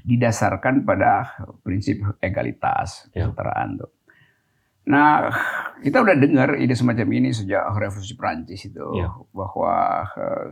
[0.06, 3.28] didasarkan pada prinsip egalitas, ya.
[3.28, 3.91] kesetaraan tuh.
[4.84, 5.32] Nah,
[5.80, 9.10] kita udah dengar ide semacam ini sejak revolusi Prancis itu ya.
[9.32, 10.48] bahwa uh,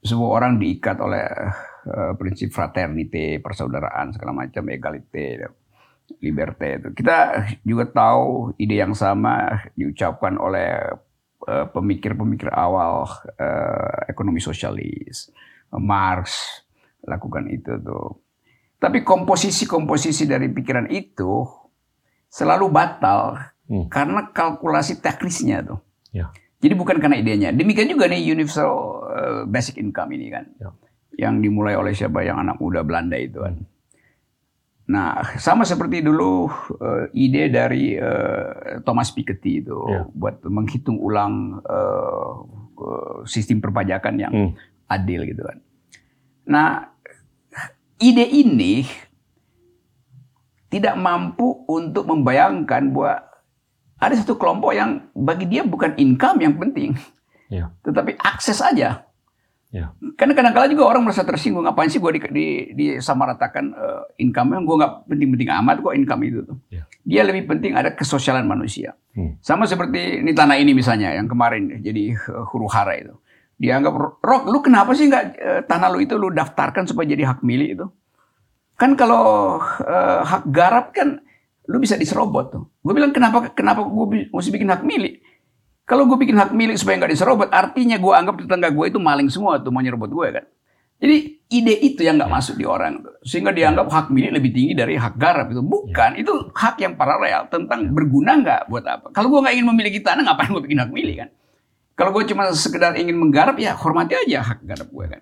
[0.00, 1.26] semua orang diikat oleh
[1.86, 5.48] uh, prinsip fraternity, persaudaraan segala macam, egalite,
[6.20, 6.88] liberté itu.
[6.92, 10.90] Kita juga tahu ide yang sama diucapkan oleh
[11.40, 15.32] Eh, pemikir-pemikir awal uh, ekonomi sosialis,
[15.72, 16.36] Marx
[17.00, 18.20] lakukan itu tuh.
[18.76, 21.48] Tapi komposisi-komposisi dari pikiran itu
[22.28, 23.40] selalu batal
[23.72, 23.88] hmm.
[23.88, 25.80] karena kalkulasi teknisnya tuh.
[26.12, 26.28] Ya.
[26.60, 27.56] Jadi bukan karena idenya.
[27.56, 28.70] Demikian juga nih universal
[29.08, 30.76] uh, basic income ini kan, ya.
[31.20, 33.60] Yang dimulai oleh siapa yang anak muda Belanda itu kan.
[34.90, 40.08] Nah, sama seperti dulu uh, ide dari uh, Thomas Piketty itu yeah.
[40.10, 42.42] buat menghitung ulang uh,
[43.28, 44.52] sistem perpajakan yang hmm.
[44.90, 45.58] adil gitu kan.
[46.48, 46.90] Nah,
[48.02, 48.82] ide ini
[50.72, 53.14] tidak mampu untuk membayangkan bahwa
[54.00, 56.96] ada satu kelompok yang bagi dia bukan income yang penting,
[57.52, 57.68] yeah.
[57.84, 59.06] tetapi akses aja.
[59.70, 59.94] Ya.
[60.18, 64.76] Karena kadang-kala juga orang merasa tersinggung, ngapain sih gue di, di, disamaratakan uh, income-nya, gue
[64.82, 66.58] nggak penting-penting amat kok income itu tuh.
[66.74, 66.90] Ya.
[67.06, 68.98] Dia lebih penting ada kesosialan manusia.
[69.14, 69.38] Hmm.
[69.38, 73.14] Sama seperti ini tanah ini misalnya, yang kemarin jadi uh, huru hara itu.
[73.62, 77.46] Dianggap, Rok, lu kenapa sih nggak uh, tanah lu itu lu daftarkan supaya jadi hak
[77.46, 77.86] milik itu?
[78.74, 81.22] Kan kalau uh, hak garap kan
[81.70, 82.66] lu bisa diserobot tuh.
[82.82, 85.22] Gue bilang kenapa kenapa gue mesti bikin hak milik?
[85.90, 89.26] Kalau gue bikin hak milik supaya nggak diserobot, artinya gue anggap tetangga gue itu maling
[89.26, 90.46] semua tuh mau nyerobot gue kan.
[91.02, 91.16] Jadi
[91.50, 93.02] ide itu yang nggak masuk di orang.
[93.26, 95.58] Sehingga dianggap hak milik lebih tinggi dari hak garap itu.
[95.66, 99.06] Bukan, itu hak yang paralel tentang berguna nggak buat apa.
[99.10, 101.28] Kalau gue nggak ingin memiliki tanah, ngapain gue bikin hak milik kan?
[101.98, 105.20] Kalau gue cuma sekedar ingin menggarap, ya hormati aja hak garap gue kan.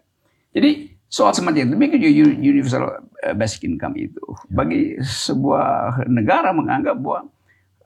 [0.53, 0.71] Jadi
[1.09, 1.97] soal semacam itu, make
[2.45, 4.21] universal eh, basic income itu
[4.53, 7.33] bagi sebuah negara menganggap bahwa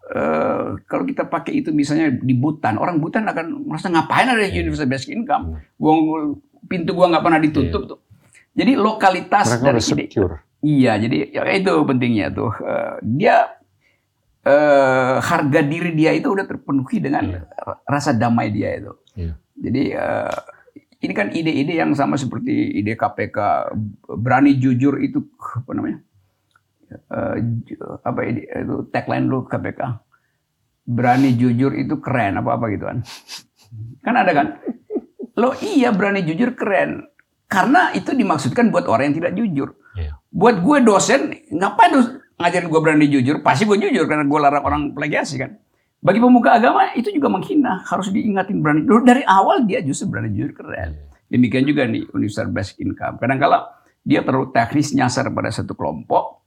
[0.03, 4.59] Uh, kalau kita pakai itu misalnya di Butan, orang Butan akan merasa ngapain ada yeah.
[4.59, 5.79] universal basic income, hmm.
[5.79, 5.95] gua,
[6.67, 7.91] pintu gua nggak pernah ditutup yeah.
[7.95, 8.01] tuh.
[8.53, 10.05] Jadi lokalitas Mereka dari ide.
[10.63, 12.53] Iya, jadi ya itu pentingnya tuh.
[12.61, 13.63] Uh, dia
[14.47, 17.79] uh, harga diri dia itu udah terpenuhi dengan yeah.
[17.87, 18.93] rasa damai dia itu.
[19.15, 19.35] Yeah.
[19.59, 20.39] Jadi uh,
[21.03, 23.39] ini kan ide-ide yang sama seperti ide KPK
[24.19, 25.99] berani jujur itu apa namanya?
[27.13, 27.37] Uh,
[28.09, 29.81] apa itu tagline lu KPK
[30.83, 32.99] berani jujur itu keren apa apa gitu kan.
[34.05, 34.47] Kan ada kan?
[35.39, 37.09] Lo iya berani jujur keren.
[37.49, 39.71] Karena itu dimaksudkan buat orang yang tidak jujur.
[39.93, 40.17] Yeah.
[40.33, 43.45] buat gue dosen ngapain tuh ngajarin gue berani jujur?
[43.45, 45.61] Pasti gue jujur karena gue larang orang plagiasi kan.
[46.01, 47.85] Bagi pemuka agama itu juga menghina.
[47.85, 48.89] Harus diingatin berani.
[48.89, 50.97] Dari awal dia justru berani jujur keren.
[50.97, 51.13] Iya.
[51.33, 53.59] demikian juga nih universal basic income kadang kala
[54.05, 56.42] dia terlalu teknis nyasar pada satu kelompok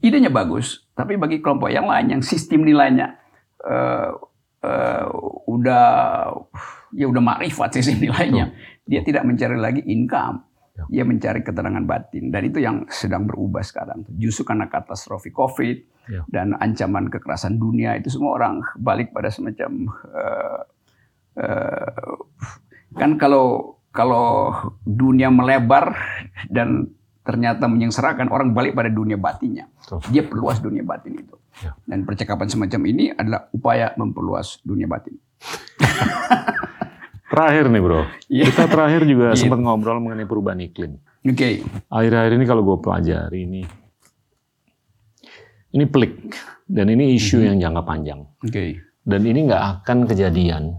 [0.00, 3.16] idenya bagus, tapi bagi kelompok yang lain yang sistem nilainya
[3.64, 4.12] uh,
[4.62, 5.06] uh,
[5.48, 5.86] udah
[6.92, 8.88] ya udah makrifat sistem nilainya, Betul.
[8.88, 10.44] dia tidak mencari lagi income,
[10.76, 10.84] ya.
[10.88, 14.04] dia mencari keterangan batin dan itu yang sedang berubah sekarang.
[14.16, 15.76] Justru karena katastrofi COVID
[16.12, 16.22] ya.
[16.28, 20.62] dan ancaman kekerasan dunia itu semua orang balik pada semacam uh,
[21.40, 22.16] uh,
[22.96, 24.52] kan kalau kalau
[24.84, 25.96] dunia melebar
[26.52, 26.92] dan
[27.26, 29.66] ternyata menyengsarakan orang balik pada dunia batinnya.
[30.14, 31.34] Dia perluas dunia batin itu.
[31.58, 31.74] Ya.
[31.82, 35.18] Dan percakapan semacam ini adalah upaya memperluas dunia batin.
[37.36, 38.46] terakhir nih bro, yeah.
[38.46, 39.36] kita terakhir juga yeah.
[39.36, 41.02] sempat ngobrol mengenai perubahan iklim.
[41.26, 41.34] Oke.
[41.34, 41.54] Okay.
[41.90, 43.62] Akhir-akhir ini kalau gue pelajari ini,
[45.74, 46.30] ini pelik
[46.70, 47.48] dan ini isu mm -hmm.
[47.50, 48.20] yang jangka panjang.
[48.22, 48.50] Oke.
[48.54, 48.70] Okay.
[49.02, 50.78] Dan ini nggak akan kejadian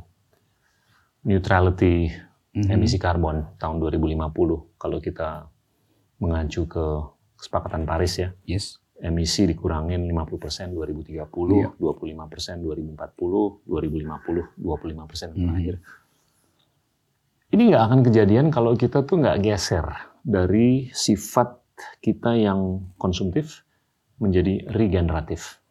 [1.27, 2.07] neutrality
[2.55, 2.73] mm -hmm.
[2.79, 5.51] emisi karbon tahun 2050 kalau kita
[6.17, 6.85] mengacu ke
[7.37, 8.29] kesepakatan Paris ya.
[8.49, 8.81] Yes.
[8.97, 11.21] Emisi dikurangin 50 persen 2030,
[11.53, 11.69] yeah.
[11.77, 15.45] 25 persen 2040, 2050 25 persen mm-hmm.
[15.45, 15.75] terakhir.
[17.53, 19.85] Ini nggak akan kejadian kalau kita tuh nggak geser
[20.25, 21.61] dari sifat
[22.01, 23.61] kita yang konsumtif
[24.17, 25.61] menjadi regeneratif.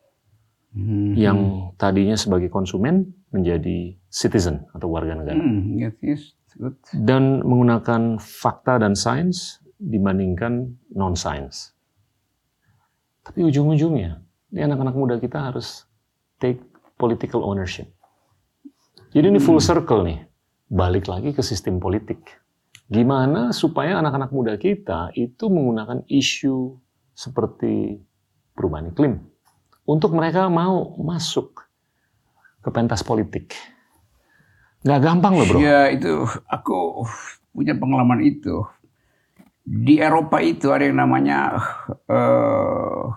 [0.78, 1.10] Mm-hmm.
[1.18, 1.38] Yang
[1.82, 5.36] tadinya sebagai konsumen menjadi citizen atau warga negara.
[5.36, 6.78] Mm, yes, good.
[6.94, 11.76] Dan menggunakan fakta dan sains dibandingkan non-science.
[13.26, 14.22] Tapi ujung-ujungnya,
[14.54, 15.84] ini anak-anak muda kita harus
[16.38, 16.62] take
[16.96, 17.90] political ownership.
[19.12, 19.66] Jadi ini full hmm.
[19.66, 20.24] circle nih,
[20.70, 22.22] balik lagi ke sistem politik.
[22.86, 26.78] Gimana supaya anak-anak muda kita itu menggunakan isu
[27.16, 27.98] seperti
[28.54, 29.18] perubahan iklim
[29.88, 31.66] untuk mereka mau masuk
[32.62, 33.58] ke pentas politik.
[34.86, 35.58] Nggak gampang loh bro.
[35.58, 37.02] Ya itu aku
[37.50, 38.62] punya pengalaman itu
[39.66, 41.58] di Eropa itu ada yang namanya
[42.06, 43.10] uh,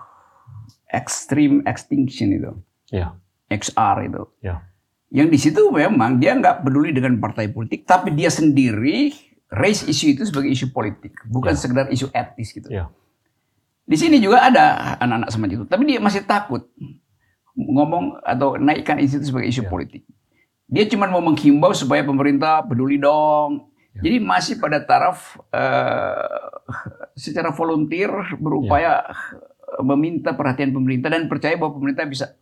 [0.90, 2.52] extreme extinction itu,
[2.90, 3.14] ya.
[3.46, 4.22] XR itu.
[4.42, 4.66] Ya.
[5.14, 9.14] Yang di situ memang dia nggak peduli dengan partai politik, tapi dia sendiri
[9.46, 11.58] raise isu itu sebagai isu politik, bukan ya.
[11.58, 12.66] sekedar isu etis gitu.
[12.66, 12.90] Ya.
[13.86, 16.66] Di sini juga ada anak-anak semacam itu, tapi dia masih takut
[17.54, 19.70] ngomong atau naikkan isu itu sebagai isu ya.
[19.70, 20.02] politik.
[20.70, 23.69] Dia cuma mau menghimbau supaya pemerintah peduli dong.
[24.00, 26.50] Jadi masih pada taraf uh,
[27.14, 28.10] secara volunteer
[28.40, 29.82] berupaya ya.
[29.84, 32.34] meminta perhatian pemerintah dan percaya bahwa pemerintah bisa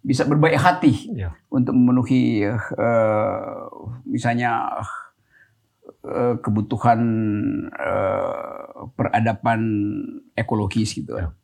[0.00, 1.36] bisa berbaik hati ya.
[1.52, 3.68] untuk memenuhi uh,
[4.08, 4.80] misalnya
[6.04, 7.00] uh, kebutuhan
[7.76, 9.60] uh, peradaban
[10.32, 11.20] ekologis gitu.
[11.20, 11.36] Ya.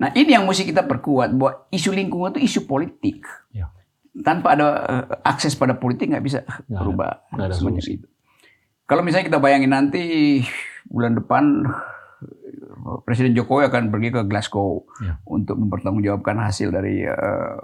[0.00, 3.24] Nah ini yang mesti kita perkuat bahwa isu lingkungan itu isu politik.
[3.52, 3.72] Ya.
[4.20, 6.38] Tanpa ada uh, akses pada politik nggak bisa
[6.68, 8.08] nggak berubah ada, semuanya itu.
[8.90, 10.02] Kalau misalnya kita bayangin nanti
[10.90, 11.62] bulan depan
[13.06, 15.14] Presiden Jokowi akan pergi ke Glasgow ya.
[15.30, 17.54] untuk mempertanggungjawabkan hasil dari uh,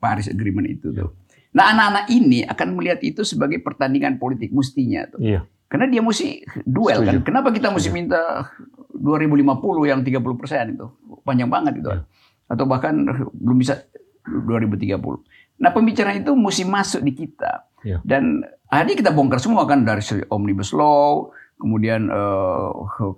[0.00, 1.04] Paris Agreement itu ya.
[1.04, 1.12] tuh.
[1.52, 5.20] Nah anak-anak ini akan melihat itu sebagai pertandingan politik mestinya tuh.
[5.20, 5.44] Ya.
[5.68, 7.20] Karena dia mesti duel kan.
[7.20, 8.48] Kenapa kita mesti minta
[8.96, 10.86] 2050 yang 30 persen itu
[11.20, 12.00] panjang banget itu, ya.
[12.48, 12.96] atau bahkan
[13.36, 13.84] belum bisa
[14.24, 14.96] 2030.
[15.60, 18.00] Nah pembicaraan itu mesti masuk di kita ya.
[18.04, 18.40] dan
[18.72, 20.00] akhirnya kita bongkar semua kan dari
[20.32, 21.28] omnibus law,
[21.60, 22.70] kemudian eh,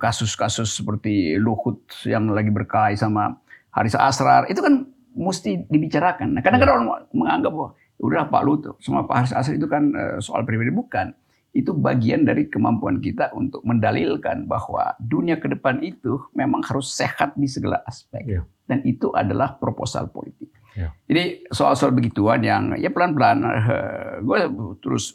[0.03, 3.39] kasus-kasus uh, seperti Luhut yang lagi berkait sama
[3.71, 6.37] Haris Asrar itu kan mesti dibicarakan.
[6.37, 6.79] Nah, kadang-kadang ya.
[6.83, 7.71] orang menganggap bahwa
[8.03, 11.15] udah Pak Luhut semua Pak Haris Asrar itu kan uh, soal pribadi bukan
[11.55, 17.39] itu bagian dari kemampuan kita untuk mendalilkan bahwa dunia ke depan itu memang harus sehat
[17.39, 18.27] di segala aspek.
[18.27, 18.45] Yeah.
[18.67, 20.51] Dan itu adalah proposal politik.
[20.75, 20.91] Yeah.
[21.07, 24.39] Jadi soal-soal begituan yang ya pelan-pelan uh, gue
[24.83, 25.15] terus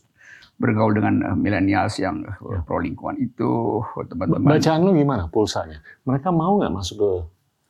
[0.59, 3.81] bergaul dengan uh, milenials yang uh, pro lingkungan itu
[4.11, 4.59] teman-teman.
[4.59, 5.79] Bacaan lu gimana pulsanya?
[6.03, 7.11] Mereka mau nggak masuk ke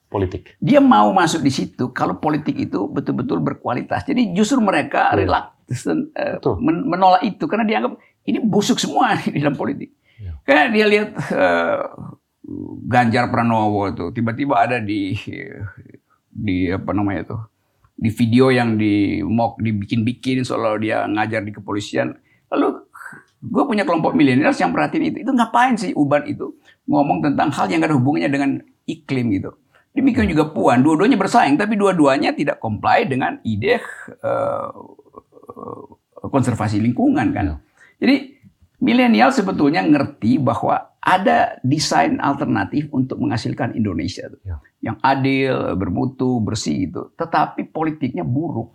[0.09, 0.57] politik?
[0.57, 4.03] Dia mau masuk di situ kalau politik itu betul-betul berkualitas.
[4.09, 7.93] Jadi justru mereka uh, menolak itu karena dianggap
[8.25, 9.93] ini busuk semua di dalam politik.
[10.19, 10.35] Ya.
[10.43, 11.83] Kayak dia lihat uh,
[12.89, 15.13] Ganjar Pranowo itu tiba-tiba ada di
[16.33, 17.37] di apa namanya itu
[17.99, 22.15] di video yang di mock dibikin-bikin soal dia ngajar di kepolisian.
[22.49, 22.67] Lalu
[23.39, 25.17] gue punya kelompok milenial yang perhatiin itu.
[25.23, 26.59] Itu ngapain sih Uban itu
[26.89, 28.49] ngomong tentang hal yang gak ada hubungannya dengan
[28.89, 29.53] iklim gitu.
[29.93, 33.81] Demikian juga Puan, dua-duanya bersaing, tapi dua-duanya tidak comply dengan ide
[34.21, 34.69] uh,
[36.29, 37.43] konservasi lingkungan kan.
[37.43, 37.55] Ya.
[37.99, 38.15] Jadi
[38.79, 44.41] milenial sebetulnya ngerti bahwa ada desain alternatif untuk menghasilkan Indonesia tuh.
[44.45, 44.57] Ya.
[44.79, 47.11] yang adil, bermutu, bersih itu.
[47.19, 48.71] Tetapi politiknya buruk.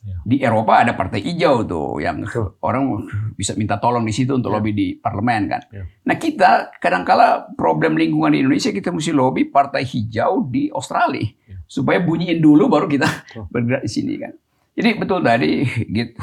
[0.00, 0.16] Ya.
[0.24, 2.56] Di Eropa ada partai hijau tuh yang Betul.
[2.64, 3.04] orang
[3.36, 4.56] bisa minta tolong di situ untuk ya.
[4.56, 5.62] lobby di parlemen kan.
[5.68, 5.84] Ya.
[6.08, 11.60] Nah kita kadangkala problem lingkungan di Indonesia kita mesti lobby partai hijau di Australia ya.
[11.68, 13.08] supaya bunyiin dulu baru kita
[13.52, 14.32] bergerak di sini kan.
[14.72, 15.68] Jadi betul tadi
[16.00, 16.16] gitu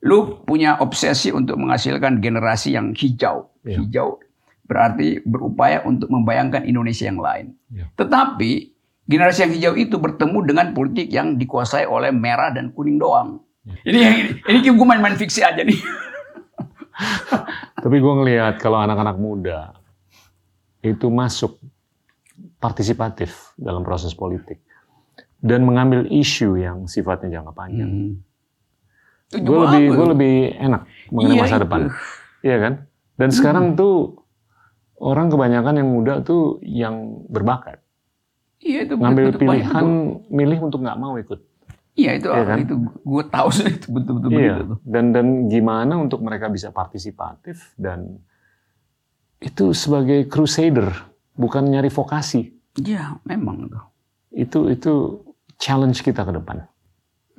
[0.00, 3.52] lu punya obsesi untuk menghasilkan generasi yang hijau.
[3.62, 3.78] Ya.
[3.78, 4.18] Hijau
[4.64, 7.46] berarti berupaya untuk membayangkan Indonesia yang lain.
[7.68, 7.90] Ya.
[7.94, 8.79] Tetapi
[9.10, 13.42] generasi yang hijau itu bertemu dengan politik yang dikuasai oleh merah dan kuning doang.
[13.66, 15.76] Ini ini, ini gue main-main fiksi aja nih.
[17.82, 19.74] Tapi gue ngelihat kalau anak-anak muda
[20.80, 21.58] itu masuk
[22.62, 24.62] partisipatif dalam proses politik
[25.42, 27.90] dan mengambil isu yang sifatnya jangka panjang.
[27.90, 28.30] Hmm
[29.30, 30.82] gue lebih gue lebih enak
[31.14, 31.62] mengenai iya, masa itu.
[31.62, 31.80] depan
[32.42, 32.72] iya kan
[33.14, 33.36] dan hmm.
[33.38, 34.26] sekarang tuh
[34.98, 37.78] orang kebanyakan yang muda tuh yang berbakat
[38.60, 39.88] iya itu ngambil betul, pilihan itu.
[40.28, 41.40] milih untuk nggak mau ikut
[41.96, 42.58] iya itu iya kan?
[42.60, 44.54] itu gue tahu sih itu betul-betul iya.
[44.56, 48.20] begitu dan dan gimana untuk mereka bisa partisipatif dan
[49.40, 50.92] itu sebagai crusader
[51.34, 53.84] bukan nyari vokasi iya memang tuh
[54.30, 54.92] itu itu
[55.56, 56.68] challenge kita ke depan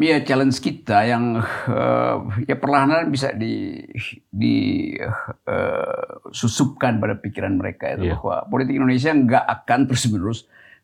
[0.02, 1.38] ya challenge kita yang
[1.69, 2.18] uh,
[2.49, 3.85] ya perlahan bisa di
[4.34, 8.18] di uh, susupkan pada pikiran mereka itu yeah.
[8.18, 10.39] bahwa politik Indonesia nggak akan terus menerus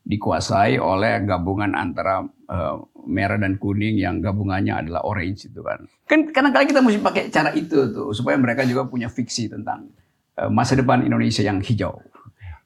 [0.07, 5.83] dikuasai oleh gabungan antara uh, merah dan kuning yang gabungannya adalah orange itu kan.
[6.07, 9.91] Kan kadang-kadang kita mesti pakai cara itu tuh supaya mereka juga punya fiksi tentang
[10.39, 11.99] uh, masa depan Indonesia yang hijau.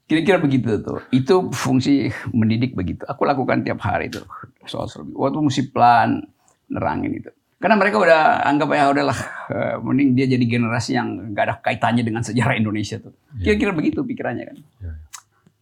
[0.06, 1.02] Kira-kira begitu tuh.
[1.10, 3.08] Itu fungsi mendidik begitu.
[3.10, 4.22] Aku lakukan tiap hari itu
[4.70, 4.86] soal
[5.16, 6.22] Waktu mesti plan,
[6.70, 7.32] nerangin itu.
[7.62, 9.20] Karena mereka udah anggap ya udahlah
[9.54, 13.14] uh, mending dia jadi generasi yang gak ada kaitannya dengan sejarah Indonesia tuh.
[13.38, 13.54] Iya.
[13.54, 14.58] Kira-kira begitu pikirannya kan.
[14.58, 14.94] Iya.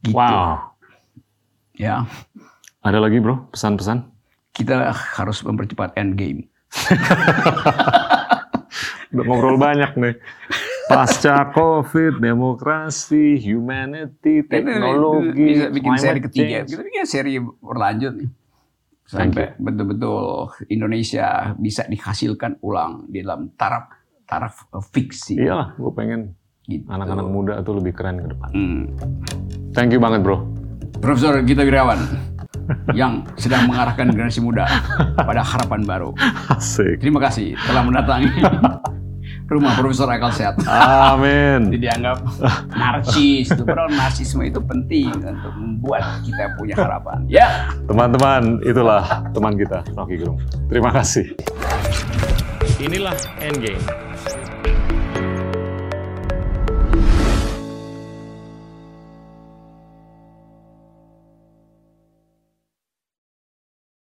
[0.07, 0.15] Gitu.
[0.15, 0.78] Wow.
[1.79, 2.03] Ya.
[2.83, 4.03] Ada lagi bro pesan-pesan?
[4.51, 6.51] Kita harus mempercepat end game.
[9.15, 10.19] Udah ngobrol banyak nih.
[10.91, 16.67] Pasca COVID, demokrasi, humanity, teknologi, bisa bikin seri ketiga.
[16.67, 18.29] Kita bikin seri berlanjut nih
[19.09, 23.87] sampai betul-betul Indonesia bisa dihasilkan ulang di dalam taraf
[24.27, 25.39] taraf fiksi.
[25.39, 26.35] Iya, gue pengen
[26.67, 26.85] gitu.
[26.91, 28.49] anak-anak muda itu lebih keren ke depan.
[28.51, 28.83] Hmm.
[29.73, 30.58] Thank you banget bro.
[30.99, 31.99] Profesor Gita Wirawan
[32.91, 34.67] yang sedang mengarahkan generasi muda
[35.15, 36.09] pada harapan baru.
[36.51, 36.99] Asik.
[37.01, 38.29] Terima kasih telah mendatangi
[39.49, 40.59] rumah Profesor Akal Sehat.
[40.69, 41.73] Amin.
[41.73, 42.19] Jadi dianggap
[42.75, 43.49] narsis.
[43.55, 47.25] Padahal narsisme itu penting untuk membuat kita punya harapan.
[47.25, 47.71] Ya.
[47.89, 50.37] Teman-teman, itulah teman kita, Rocky Gerung.
[50.69, 51.33] Terima kasih.
[52.77, 53.81] Inilah Endgame.